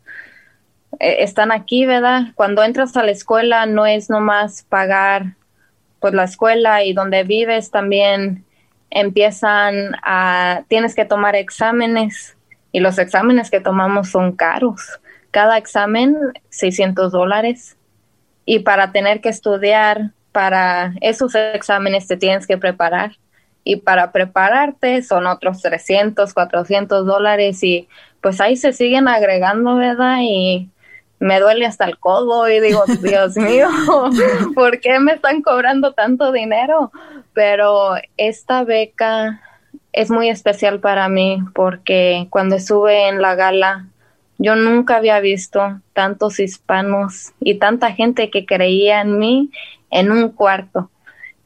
están 0.99 1.53
aquí, 1.53 1.87
¿verdad? 1.87 2.33
Cuando 2.35 2.63
entras 2.63 2.97
a 2.97 3.03
la 3.03 3.11
escuela 3.11 3.67
no 3.67 3.87
es 3.87 4.11
nomás 4.11 4.65
pagar 4.69 5.37
pues 6.01 6.15
la 6.15 6.25
escuela 6.25 6.85
y 6.85 6.93
donde 6.93 7.25
vives 7.25 7.71
también 7.71 8.45
empiezan 8.91 9.97
a, 10.03 10.63
tienes 10.69 10.95
que 10.95 11.05
tomar 11.05 11.37
exámenes 11.37 12.37
y 12.73 12.81
los 12.81 12.99
exámenes 12.99 13.51
que 13.51 13.61
tomamos 13.61 14.11
son 14.11 14.33
caros. 14.33 15.01
Cada 15.31 15.59
examen, 15.59 16.17
600 16.51 17.13
dólares. 17.13 17.77
Y 18.45 18.61
para 18.61 18.93
tener 18.93 19.21
que 19.21 19.29
estudiar 19.29 20.13
para 20.33 20.95
esos 21.01 21.35
exámenes 21.35 22.07
te 22.07 22.17
tienes 22.17 22.47
que 22.47 22.59
preparar. 22.59 23.17
Y 23.65 23.77
para 23.77 24.13
prepararte 24.13 25.03
son 25.03 25.27
otros 25.27 25.61
300, 25.61 26.33
400 26.33 27.05
dólares 27.05 27.63
y 27.63 27.89
pues 28.23 28.41
ahí 28.41 28.57
se 28.57 28.73
siguen 28.73 29.09
agregando, 29.09 29.77
¿verdad? 29.77 30.19
Y 30.23 30.71
me 31.21 31.41
duele 31.41 31.67
hasta 31.67 31.85
el 31.85 31.99
codo 31.99 32.49
y 32.49 32.61
digo, 32.61 32.85
Dios 33.03 33.37
mío, 33.37 33.69
¿por 34.55 34.81
qué 34.81 34.99
me 35.01 35.13
están 35.13 35.43
cobrando 35.43 35.93
tanto 35.93 36.33
dinero? 36.33 36.93
Pero 37.33 37.95
esta 38.17 38.65
beca 38.65 39.41
es 39.93 40.11
muy 40.11 40.29
especial 40.29 40.81
para 40.81 41.09
mí 41.09 41.43
porque 41.55 42.27
cuando 42.31 42.57
estuve 42.57 43.09
en 43.09 43.21
la 43.21 43.35
gala, 43.35 43.87
yo 44.39 44.55
nunca 44.55 44.97
había 44.97 45.19
visto 45.21 45.81
tantos 45.93 46.39
hispanos 46.39 47.33
y 47.41 47.57
tanta 47.57 47.93
gente 47.93 48.31
que 48.31 48.47
creía 48.47 49.01
en 49.01 49.19
mí 49.19 49.51
en 49.91 50.13
un 50.13 50.29
cuarto. 50.29 50.91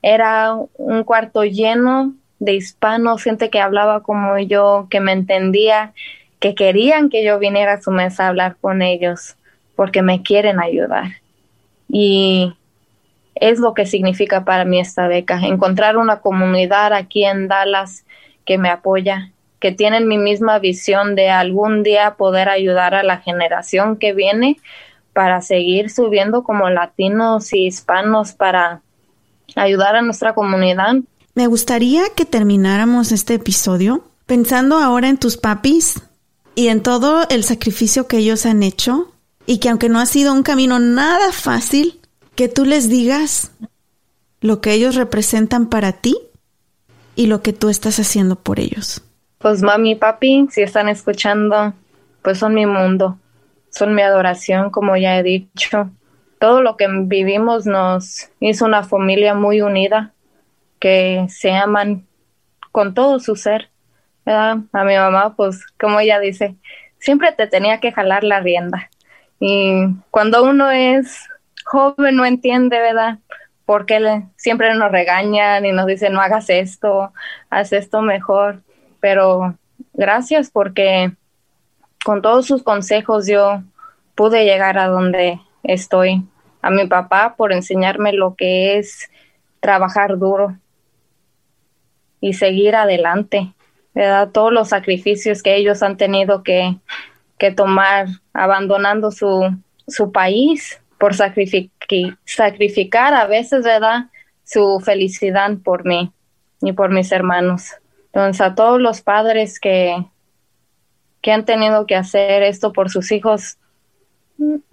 Era 0.03 0.55
un 0.55 1.05
cuarto 1.05 1.45
lleno 1.45 2.12
de 2.39 2.55
hispanos, 2.55 3.23
gente 3.23 3.49
que 3.51 3.61
hablaba 3.61 4.03
como 4.03 4.37
yo, 4.39 4.89
que 4.91 5.01
me 5.01 5.12
entendía, 5.12 5.95
que 6.41 6.55
querían 6.55 7.09
que 7.09 7.25
yo 7.25 7.39
viniera 7.39 7.75
a 7.75 7.81
su 7.81 7.93
mesa 7.93 8.25
a 8.25 8.29
hablar 8.29 8.57
con 8.61 8.83
ellos 8.83 9.37
porque 9.77 10.03
me 10.03 10.23
quieren 10.23 10.61
ayudar. 10.61 11.12
Y 11.89 12.55
es 13.35 13.59
lo 13.59 13.75
que 13.75 13.87
significa 13.87 14.45
para 14.45 14.64
mí 14.64 14.81
esta 14.81 15.09
beca, 15.09 15.41
encontrar 15.41 15.97
una 15.97 16.20
comunidad 16.20 16.93
aquí 16.93 17.25
en 17.25 17.49
Dallas 17.49 18.05
que 18.45 18.59
me 18.59 18.68
apoya, 18.68 19.31
que 19.61 19.73
tienen 19.73 20.09
mi 20.09 20.18
misma 20.18 20.59
visión 20.59 21.14
de 21.14 21.31
algún 21.31 21.83
día 21.83 22.14
poder 22.14 22.49
ayudar 22.49 22.95
a 22.95 23.03
la 23.03 23.18
generación 23.18 23.97
que 23.97 24.12
viene 24.12 24.59
para 25.12 25.41
seguir 25.43 25.91
subiendo 25.91 26.43
como 26.43 26.70
latinos 26.70 27.53
y 27.53 27.66
hispanos 27.66 28.33
para 28.33 28.81
ayudar 29.55 29.97
a 29.97 30.03
nuestra 30.03 30.35
comunidad. 30.35 30.97
Me 31.35 31.47
gustaría 31.47 32.03
que 32.16 32.25
termináramos 32.25 33.12
este 33.12 33.35
episodio 33.35 34.05
pensando 34.27 34.79
ahora 34.79 35.09
en 35.09 35.18
tus 35.18 35.37
papis 35.37 36.03
y 36.55 36.68
en 36.68 36.83
todo 36.83 37.27
el 37.29 37.45
sacrificio 37.45 38.07
que 38.07 38.18
ellos 38.18 38.47
han 38.47 38.62
hecho 38.62 39.12
y 39.47 39.59
que 39.59 39.68
aunque 39.68 39.88
no 39.88 40.01
ha 40.01 40.07
sido 40.07 40.32
un 40.32 40.43
camino 40.43 40.78
nada 40.78 41.32
fácil, 41.32 42.01
que 42.34 42.49
tú 42.49 42.64
les 42.64 42.88
digas 42.88 43.53
lo 44.40 44.61
que 44.61 44.72
ellos 44.72 44.97
representan 44.97 45.68
para 45.68 45.93
ti 45.93 46.16
y 47.14 47.26
lo 47.26 47.43
que 47.43 47.53
tú 47.53 47.68
estás 47.68 47.99
haciendo 47.99 48.36
por 48.36 48.59
ellos. 48.61 49.03
Pues 49.38 49.62
mami 49.62 49.93
y 49.93 49.95
papi, 49.97 50.49
si 50.51 50.62
están 50.62 50.88
escuchando, 50.88 51.74
pues 52.22 52.38
son 52.38 52.55
mi 52.55 52.66
mundo, 52.66 53.18
son 53.70 53.95
mi 53.95 54.03
adoración, 54.03 54.70
como 54.70 54.97
ya 54.97 55.18
he 55.18 55.22
dicho. 55.22 55.90
Todo 56.38 56.62
lo 56.62 56.76
que 56.76 56.86
vivimos 56.88 57.66
nos 57.66 58.30
hizo 58.40 58.64
una 58.64 58.82
familia 58.82 59.34
muy 59.34 59.61
unida, 59.61 60.12
que 60.80 61.26
se 61.28 61.53
aman 61.53 62.07
con 62.72 62.95
todo 62.95 63.20
su 63.20 63.36
ser. 63.36 63.70
A 64.24 64.57
mi 64.84 64.97
mamá, 64.97 65.34
pues 65.36 65.64
como 65.78 66.01
ella 66.01 66.18
dice, 66.20 66.57
siempre 66.99 67.32
te 67.32 67.47
tenía 67.47 67.80
que 67.80 67.93
jalar 67.93 68.24
la 68.24 68.40
rienda. 68.40 68.90
Y 69.45 69.88
cuando 70.12 70.45
uno 70.45 70.70
es 70.70 71.28
joven 71.64 72.14
no 72.14 72.24
entiende, 72.24 72.78
¿verdad? 72.78 73.18
Porque 73.66 74.22
siempre 74.36 74.72
nos 74.76 74.93
regañan 74.93 75.66
y 75.66 75.72
nos 75.72 75.86
dicen, 75.86 76.12
no 76.12 76.20
hagas 76.20 76.49
esto, 76.49 77.12
haz 77.51 77.72
esto 77.72 78.03
mejor. 78.03 78.62
Pero 79.01 79.57
gracias 79.95 80.49
porque 80.49 81.11
con 82.05 82.22
todos 82.22 82.47
sus 82.47 82.62
consejos 82.62 83.26
yo 83.26 83.64
pude 84.14 84.45
llegar 84.45 84.78
a 84.78 84.86
donde 84.86 85.40
estoy. 85.64 86.24
A 86.61 86.70
mi 86.70 86.86
papá 86.86 87.34
por 87.36 87.53
enseñarme 87.53 88.12
lo 88.12 88.36
que 88.36 88.78
es 88.78 89.11
trabajar 89.59 90.18
duro 90.18 90.57
y 92.20 92.34
seguir 92.34 92.76
adelante, 92.76 93.53
¿verdad? 93.93 94.30
Todos 94.30 94.53
los 94.53 94.68
sacrificios 94.68 95.43
que 95.43 95.57
ellos 95.57 95.82
han 95.82 95.97
tenido 95.97 96.45
que 96.45 96.76
que 97.43 97.51
tomar 97.51 98.07
abandonando 98.32 99.11
su, 99.11 99.53
su 99.88 100.12
país 100.12 100.80
por 100.97 101.12
sacrificar 101.16 103.14
a 103.14 103.26
veces, 103.26 103.64
¿verdad? 103.64 104.11
Su 104.45 104.78
felicidad 104.78 105.51
por 105.64 105.84
mí 105.84 106.12
y 106.61 106.72
por 106.72 106.90
mis 106.90 107.11
hermanos. 107.11 107.72
Entonces, 108.12 108.40
a 108.43 108.55
todos 108.55 108.80
los 108.80 109.01
padres 109.01 109.59
que, 109.59 110.07
que 111.20 111.32
han 111.32 111.45
tenido 111.45 111.84
que 111.84 111.97
hacer 111.97 112.45
esto 112.45 112.72
por 112.72 112.90
sus 112.90 113.11
hijos, 113.11 113.59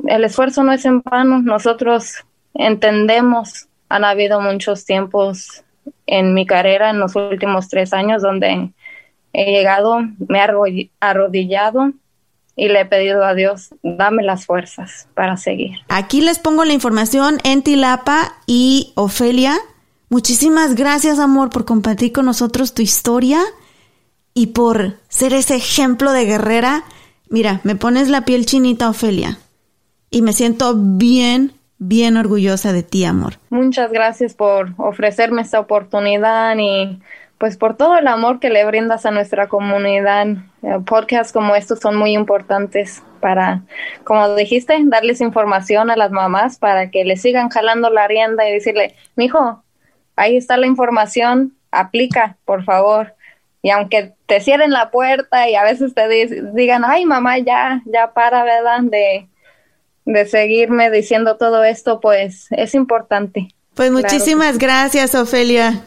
el 0.05 0.24
esfuerzo 0.24 0.63
no 0.63 0.72
es 0.72 0.86
en 0.86 1.01
vano. 1.01 1.41
Nosotros 1.41 2.24
entendemos, 2.53 3.67
han 3.89 4.03
habido 4.03 4.41
muchos 4.41 4.86
tiempos 4.86 5.63
en 6.05 6.36
mi 6.36 6.45
carrera 6.45 6.91
en 6.91 6.99
los 6.99 7.15
últimos 7.15 7.67
tres 7.67 7.93
años 7.93 8.22
donde 8.22 8.74
he 9.34 9.51
llegado, 9.53 10.01
me 10.28 10.38
he 10.38 10.91
arrodillado 10.99 11.93
y 12.60 12.68
le 12.68 12.82
he 12.82 12.86
pedido 12.86 13.24
a 13.24 13.34
Dios, 13.34 13.70
dame 13.84 14.22
las 14.22 14.45
fuerzas 14.45 15.07
para 15.14 15.38
seguir. 15.38 15.78
Aquí 15.88 16.22
les 16.22 16.39
pongo 16.39 16.66
la 16.66 16.74
información 16.74 17.38
en 17.43 17.64
Tilapa 17.64 18.34
y 18.45 18.91
Ofelia. 18.95 19.55
Muchísimas 20.10 20.76
gracias, 20.76 21.20
amor, 21.20 21.49
por 21.49 21.64
compartir 21.66 22.12
con 22.12 22.26
nosotros 22.26 22.74
tu 22.74 22.82
historia 22.82 23.41
y 24.34 24.47
por 24.47 24.97
ser 25.07 25.34
ese 25.34 25.55
ejemplo 25.55 26.12
de 26.12 26.26
guerrera. 26.26 26.84
Mira, 27.30 27.62
me 27.64 27.76
pones 27.76 28.10
la 28.10 28.26
piel 28.26 28.45
chinita, 28.45 28.89
Ofelia, 28.89 29.38
y 30.10 30.22
me 30.22 30.34
siento 30.34 30.74
bien, 30.76 31.53
bien 31.78 32.18
orgullosa 32.18 32.74
de 32.74 32.84
ti, 32.84 33.05
amor. 33.05 33.36
Muchas 33.49 33.91
gracias 33.91 34.34
por 34.34 34.74
ofrecerme 34.78 35.43
esta 35.43 35.60
oportunidad 35.60 36.57
y 36.57 36.99
pues 37.40 37.56
por 37.56 37.78
todo 37.78 37.98
el 37.98 38.08
amor 38.08 38.40
que 38.40 38.50
le 38.50 38.66
brindas 38.66 39.06
a 39.06 39.12
nuestra 39.12 39.48
comunidad. 39.48 40.28
Eh, 40.62 40.78
podcasts 40.86 41.32
como 41.34 41.56
estos 41.56 41.80
son 41.80 41.96
muy 41.96 42.12
importantes 42.12 43.02
para, 43.22 43.64
como 44.04 44.36
dijiste, 44.36 44.78
darles 44.84 45.22
información 45.22 45.90
a 45.90 45.96
las 45.96 46.12
mamás 46.12 46.60
para 46.60 46.92
que 46.92 47.06
le 47.06 47.16
sigan 47.16 47.50
jalando 47.50 47.90
la 47.90 48.08
rienda 48.08 48.48
y 48.48 48.52
decirle, 48.52 48.94
mijo, 49.16 49.64
ahí 50.18 50.36
está 50.36 50.58
la 50.58 50.68
información, 50.68 51.56
aplica, 51.72 52.38
por 52.44 52.66
favor. 52.66 53.16
Y 53.62 53.70
aunque 53.70 54.14
te 54.26 54.42
cierren 54.42 54.72
la 54.72 54.92
puerta 54.92 55.50
y 55.50 55.56
a 55.56 55.64
veces 55.64 55.94
te 55.94 56.08
digan, 56.54 56.84
ay 56.86 57.06
mamá, 57.06 57.38
ya, 57.40 57.82
ya 57.86 58.12
para, 58.12 58.44
¿verdad? 58.44 58.82
De, 58.84 59.30
de 60.04 60.26
seguirme 60.26 60.92
diciendo 60.92 61.38
todo 61.38 61.64
esto, 61.64 62.02
pues 62.02 62.48
es 62.52 62.76
importante. 62.76 63.48
Pues 63.76 63.92
muchísimas 63.92 64.58
gracias, 64.58 65.16
Ofelia. 65.16 65.86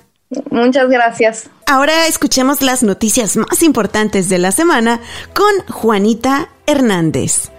Muchas 0.50 0.88
gracias. 0.88 1.50
Ahora 1.66 2.06
escuchemos 2.06 2.62
las 2.62 2.82
noticias 2.82 3.36
más 3.36 3.62
importantes 3.62 4.28
de 4.28 4.38
la 4.38 4.52
semana 4.52 5.00
con 5.34 5.52
Juanita 5.72 6.48
Hernández. 6.66 7.50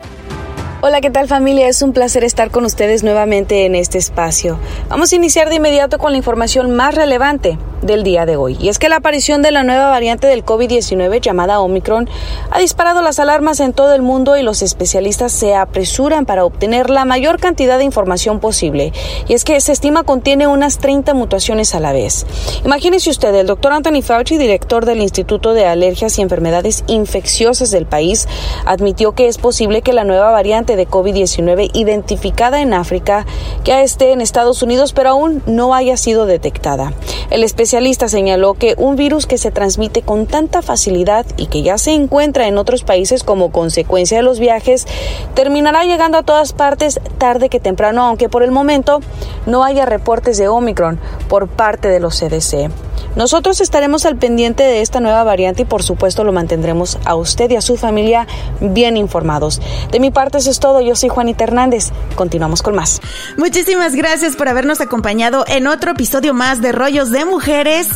Hola, 0.86 1.00
¿qué 1.00 1.10
tal 1.10 1.30
familia? 1.30 1.70
Es 1.70 1.82
un 1.82 1.94
placer 1.94 2.26
estar 2.26 2.52
con 2.52 2.66
ustedes 2.66 3.04
nuevamente 3.04 3.66
en 3.66 3.74
este 3.74 3.98
espacio. 3.98 4.60
Vamos 4.90 5.14
a 5.14 5.16
iniciar 5.16 5.48
de 5.48 5.56
inmediato 5.56 5.98
con 5.98 6.12
la 6.12 6.18
información 6.18 6.76
más 6.76 6.94
relevante. 6.94 7.58
del 7.84 8.04
día 8.04 8.26
de 8.26 8.38
hoy. 8.38 8.58
Y 8.60 8.70
es 8.70 8.80
que 8.80 8.90
la 8.90 8.98
aparición 8.98 9.42
de 9.42 9.52
la 9.52 9.64
nueva 9.64 9.90
variante 9.90 10.28
del 10.28 10.46
COVID-19 10.46 11.20
llamada 11.20 11.60
Omicron 11.60 12.10
ha 12.50 12.60
disparado 12.60 13.02
las 13.02 13.20
alarmas 13.20 13.60
en 13.60 13.74
todo 13.74 13.94
el 13.94 14.02
mundo 14.02 14.38
y 14.38 14.44
los 14.44 14.62
especialistas 14.62 15.32
se 15.32 15.56
apresuran 15.56 16.26
para 16.26 16.46
obtener 16.46 16.90
la 16.90 17.06
mayor 17.06 17.40
cantidad 17.40 17.78
de 17.78 17.84
información 17.84 18.40
posible. 18.40 18.94
Y 19.28 19.34
es 19.34 19.44
que 19.44 19.60
se 19.60 19.72
estima 19.72 20.04
contiene 20.04 20.48
unas 20.48 20.78
30 20.80 21.14
mutaciones 21.14 21.76
a 21.76 21.80
la 21.80 21.94
vez. 21.94 22.26
Imagínese 22.66 23.10
usted, 23.10 23.34
el 23.36 23.48
doctor 23.48 23.74
Anthony 23.74 24.02
Fauci, 24.02 24.38
director 24.38 24.86
del 24.86 25.02
Instituto 25.02 25.54
de 25.54 25.66
Alergias 25.66 26.18
y 26.18 26.22
Enfermedades 26.22 26.84
Infecciosas 26.88 27.72
del 27.72 27.86
país, 27.86 28.28
admitió 28.66 29.14
que 29.14 29.28
es 29.28 29.38
posible 29.38 29.82
que 29.82 29.94
la 29.94 30.04
nueva 30.04 30.32
variante 30.32 30.73
de 30.76 30.88
COVID-19 30.88 31.72
identificada 31.74 32.62
en 32.62 32.74
África 32.74 33.26
ya 33.64 33.82
esté 33.82 34.12
en 34.12 34.22
Estados 34.22 34.62
Unidos, 34.62 34.94
pero 34.94 35.10
aún 35.10 35.44
no 35.46 35.74
haya 35.74 35.98
sido 35.98 36.26
detectada. 36.26 36.94
El 37.30 37.44
especialista 37.44 38.08
señaló 38.10 38.54
que 38.54 38.76
un 38.78 38.96
virus 38.96 39.26
que 39.26 39.38
se 39.38 39.52
transmite 39.52 40.02
con 40.02 40.28
tanta 40.28 40.62
facilidad 40.62 41.26
y 41.38 41.48
que 41.48 41.62
ya 41.64 41.78
se 41.78 41.92
encuentra 41.92 42.48
en 42.48 42.58
otros 42.58 42.84
países 42.84 43.24
como 43.24 43.52
consecuencia 43.52 44.18
de 44.18 44.24
los 44.24 44.40
viajes, 44.40 44.88
terminará 45.34 45.84
llegando 45.84 46.18
a 46.18 46.24
todas 46.24 46.54
partes 46.54 47.00
tarde 47.18 47.50
que 47.50 47.60
temprano, 47.60 48.04
aunque 48.04 48.30
por 48.30 48.44
el 48.44 48.52
momento 48.52 49.00
no 49.46 49.64
haya 49.64 49.86
reportes 49.86 50.38
de 50.38 50.48
Omicron 50.48 51.00
por 51.28 51.48
parte 51.48 51.88
de 51.88 52.00
los 52.00 52.20
CDC. 52.20 52.70
Nosotros 53.16 53.62
estaremos 53.62 54.06
al 54.06 54.18
pendiente 54.18 54.64
de 54.64 54.82
esta 54.82 55.00
nueva 55.00 55.24
variante 55.24 55.64
y 55.64 55.66
por 55.66 55.84
supuesto 55.84 56.24
lo 56.24 56.32
mantendremos 56.32 56.98
a 57.06 57.16
usted 57.16 57.50
y 57.52 57.56
a 57.56 57.62
su 57.62 57.78
familia 57.78 58.28
bien 58.60 58.98
informados. 58.98 59.62
De 59.92 60.00
mi 60.00 60.12
parte 60.12 60.40
eso 60.40 60.50
es 60.50 60.60
todo, 60.60 60.82
yo 60.82 60.96
soy 60.96 61.10
Juanita 61.10 61.44
Hernández. 61.44 61.92
Continuamos 62.16 62.62
con 62.62 62.76
más. 62.76 63.02
Muchísimas 63.38 63.96
gracias 63.96 64.36
por 64.36 64.48
habernos 64.48 64.82
acompañado 64.82 65.46
en 65.48 65.68
otro 65.68 65.92
episodio 65.92 66.34
más 66.34 66.62
de 66.62 66.72
Rollos 66.72 67.12
de 67.12 67.26
Mujeres. 67.26 67.88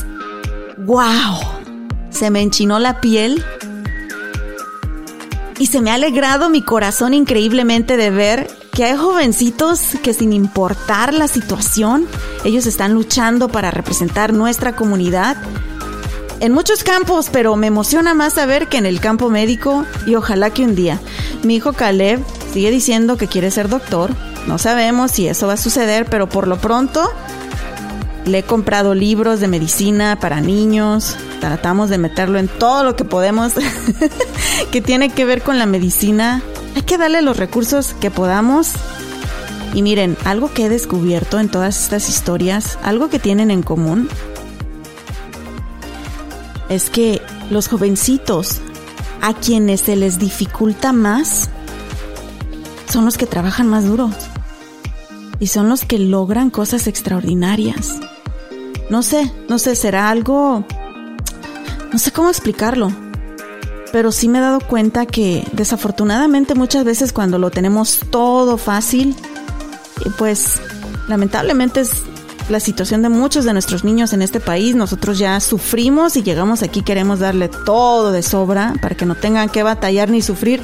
¡Wow! 0.77 1.03
Se 2.09 2.29
me 2.29 2.41
enchinó 2.41 2.79
la 2.79 3.01
piel 3.01 3.43
y 5.59 5.67
se 5.67 5.81
me 5.81 5.91
ha 5.91 5.95
alegrado 5.95 6.49
mi 6.49 6.61
corazón 6.61 7.13
increíblemente 7.13 7.97
de 7.97 8.09
ver 8.09 8.47
que 8.71 8.85
hay 8.85 8.95
jovencitos 8.95 9.81
que 10.03 10.13
sin 10.13 10.33
importar 10.33 11.13
la 11.13 11.27
situación, 11.27 12.07
ellos 12.45 12.67
están 12.67 12.93
luchando 12.93 13.49
para 13.49 13.71
representar 13.71 14.33
nuestra 14.33 14.75
comunidad 14.75 15.37
en 16.39 16.51
muchos 16.51 16.83
campos, 16.83 17.29
pero 17.31 17.55
me 17.55 17.67
emociona 17.67 18.13
más 18.13 18.33
saber 18.33 18.67
que 18.67 18.77
en 18.77 18.85
el 18.85 18.99
campo 18.99 19.29
médico 19.29 19.85
y 20.05 20.13
ojalá 20.13 20.51
que 20.51 20.63
un 20.63 20.75
día. 20.75 20.99
Mi 21.41 21.55
hijo 21.55 21.73
Caleb 21.73 22.23
sigue 22.53 22.69
diciendo 22.69 23.17
que 23.17 23.27
quiere 23.27 23.49
ser 23.49 23.69
doctor. 23.69 24.11
No 24.45 24.59
sabemos 24.59 25.11
si 25.11 25.27
eso 25.27 25.47
va 25.47 25.53
a 25.53 25.57
suceder, 25.57 26.05
pero 26.05 26.29
por 26.29 26.47
lo 26.47 26.57
pronto 26.57 27.09
le 28.27 28.39
he 28.39 28.43
comprado 28.43 28.93
libros 28.93 29.39
de 29.39 29.47
medicina 29.47 30.19
para 30.19 30.41
niños. 30.41 31.15
Tratamos 31.39 31.89
de 31.89 31.97
meterlo 31.97 32.39
en 32.39 32.47
todo 32.47 32.83
lo 32.83 32.95
que 32.95 33.05
podemos 33.05 33.53
que 34.71 34.81
tiene 34.81 35.09
que 35.09 35.25
ver 35.25 35.41
con 35.41 35.57
la 35.57 35.65
medicina 35.65 36.41
hay 36.77 36.83
que 36.83 36.99
darle 36.99 37.23
los 37.23 37.37
recursos 37.37 37.95
que 37.99 38.11
podamos. 38.11 38.73
Y 39.73 39.81
miren, 39.81 40.15
algo 40.25 40.53
que 40.53 40.65
he 40.65 40.69
descubierto 40.69 41.39
en 41.39 41.49
todas 41.49 41.81
estas 41.81 42.07
historias, 42.07 42.77
algo 42.83 43.09
que 43.09 43.17
tienen 43.17 43.49
en 43.49 43.63
común, 43.63 44.07
es 46.69 46.91
que 46.91 47.19
los 47.49 47.67
jovencitos 47.67 48.59
a 49.23 49.33
quienes 49.33 49.81
se 49.81 49.95
les 49.95 50.19
dificulta 50.19 50.93
más 50.93 51.49
son 52.93 53.05
los 53.05 53.17
que 53.17 53.25
trabajan 53.25 53.67
más 53.67 53.85
duros 53.85 54.13
y 55.39 55.47
son 55.47 55.69
los 55.69 55.83
que 55.83 55.97
logran 55.97 56.51
cosas 56.51 56.85
extraordinarias. 56.85 57.99
No 58.89 59.03
sé, 59.03 59.31
no 59.49 59.59
sé, 59.59 59.75
será 59.75 60.09
algo... 60.09 60.65
No 61.91 61.99
sé 61.99 62.11
cómo 62.11 62.29
explicarlo 62.29 62.91
pero 63.91 64.11
sí 64.11 64.27
me 64.27 64.39
he 64.39 64.41
dado 64.41 64.59
cuenta 64.59 65.05
que 65.05 65.47
desafortunadamente 65.53 66.55
muchas 66.55 66.83
veces 66.83 67.13
cuando 67.13 67.37
lo 67.37 67.51
tenemos 67.51 67.99
todo 68.09 68.57
fácil, 68.57 69.15
pues 70.17 70.59
lamentablemente 71.07 71.81
es 71.81 72.03
la 72.49 72.59
situación 72.59 73.01
de 73.01 73.09
muchos 73.09 73.43
de 73.43 73.53
nuestros 73.53 73.83
niños 73.83 74.13
en 74.13 74.21
este 74.21 74.39
país. 74.39 74.75
Nosotros 74.75 75.17
ya 75.17 75.39
sufrimos 75.39 76.15
y 76.15 76.23
llegamos 76.23 76.63
aquí, 76.63 76.81
queremos 76.81 77.19
darle 77.19 77.49
todo 77.49 78.11
de 78.11 78.23
sobra 78.23 78.73
para 78.81 78.95
que 78.95 79.05
no 79.05 79.15
tengan 79.15 79.49
que 79.49 79.63
batallar 79.63 80.09
ni 80.09 80.21
sufrir 80.21 80.61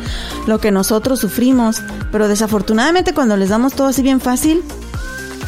lo 0.47 0.59
que 0.59 0.71
nosotros 0.71 1.19
sufrimos. 1.19 1.81
Pero 2.11 2.27
desafortunadamente 2.27 3.13
cuando 3.13 3.35
les 3.35 3.49
damos 3.49 3.73
todo 3.73 3.87
así 3.87 4.01
bien 4.01 4.21
fácil, 4.21 4.63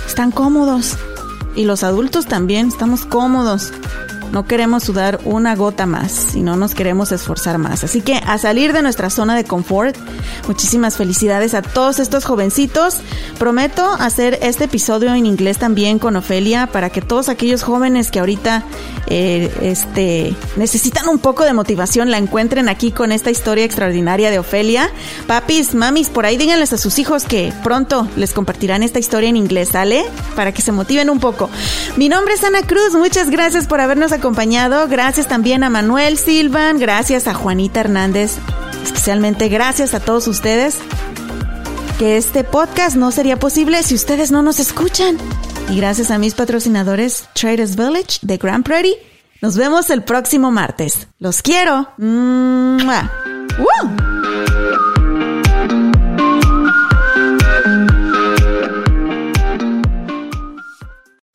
están 0.07 0.32
cómodos. 0.32 0.97
Y 1.56 1.64
los 1.64 1.84
adultos 1.84 2.26
también 2.26 2.68
estamos 2.68 3.06
cómodos. 3.06 3.72
No 4.32 4.45
queremos 4.45 4.84
sudar 4.84 5.19
una 5.26 5.55
gota 5.55 5.86
más 5.86 6.36
y 6.36 6.41
no 6.41 6.55
nos 6.55 6.76
queremos 6.76 7.11
esforzar 7.11 7.57
más. 7.57 7.84
Así 7.84 8.01
que 8.01 8.15
a 8.15 8.38
salir 8.38 8.73
de 8.73 8.82
nuestra 8.82 9.09
zona 9.09 9.36
de 9.36 9.43
confort, 9.43 9.95
muchísimas 10.47 10.97
felicidades 10.97 11.53
a 11.53 11.61
todos 11.61 11.99
estos 11.99 12.26
jovencitos. 12.26 12.97
Prometo 13.39 13.86
hacer 13.99 14.39
este 14.41 14.65
episodio 14.65 15.13
en 15.13 15.26
inglés 15.26 15.57
también 15.57 15.99
con 15.99 16.15
Ofelia 16.15 16.67
para 16.67 16.89
que 16.89 17.01
todos 17.01 17.30
aquellos 17.30 17.63
jóvenes 17.63 18.11
que 18.11 18.19
ahorita 18.19 18.63
eh, 19.07 19.51
este, 19.61 20.36
necesitan 20.55 21.07
un 21.07 21.19
poco 21.19 21.43
de 21.43 21.53
motivación 21.53 22.11
la 22.11 22.17
encuentren 22.17 22.69
aquí 22.69 22.91
con 22.91 23.11
esta 23.11 23.30
historia 23.30 23.63
extraordinaria 23.63 24.32
de 24.32 24.39
Ofelia. 24.39 24.89
Papis, 25.28 25.76
mamis, 25.76 26.09
por 26.09 26.26
ahí 26.26 26.38
díganles 26.38 26.73
a 26.73 26.78
sus 26.78 26.99
hijos 26.99 27.23
que 27.23 27.53
pronto 27.63 28.07
les 28.15 28.34
compartirán 28.34 28.84
esta 28.84 28.99
historia 28.99 29.30
en 29.30 29.38
inglés, 29.38 29.69
¿sale? 29.69 30.05
Para 30.36 30.51
que 30.51 30.61
se 30.61 30.71
motiven 30.71 31.09
un 31.09 31.19
poco. 31.19 31.49
Mi 31.97 32.09
nombre 32.09 32.34
es 32.34 32.43
Ana 32.43 32.61
Cruz, 32.61 32.93
muchas 32.95 33.30
gracias 33.30 33.67
por 33.67 33.82
habernos 33.82 34.11
acompañado. 34.16 34.88
Gracias 34.88 35.28
también 35.28 35.63
a 35.63 35.70
Manuel 35.70 36.18
Silvan, 36.18 36.80
gracias 36.80 37.28
a 37.28 37.34
Juanita 37.34 37.82
Hernández, 37.82 38.38
especialmente 38.84 39.49
gracias 39.49 39.93
a 39.93 39.99
todos 39.99 40.28
ustedes. 40.28 40.78
Que 41.99 42.18
este 42.18 42.43
podcast 42.43 42.95
no 42.95 43.11
sería 43.11 43.38
posible 43.38 43.82
si 43.84 43.95
ustedes 43.95 44.32
no 44.32 44.41
nos 44.41 44.59
escuchan. 44.59 45.18
Y 45.70 45.78
gracias 45.78 46.11
a 46.11 46.18
mis 46.18 46.34
patrocinadores 46.34 47.28
Traders 47.34 47.76
Village 47.76 48.20
de 48.22 48.38
Grand 48.38 48.66
Prairie. 48.66 48.97
Nos 49.41 49.57
vemos 49.57 49.89
el 49.89 50.03
próximo 50.03 50.51
martes. 50.51 51.07
Los 51.20 51.41
quiero. 51.41 51.89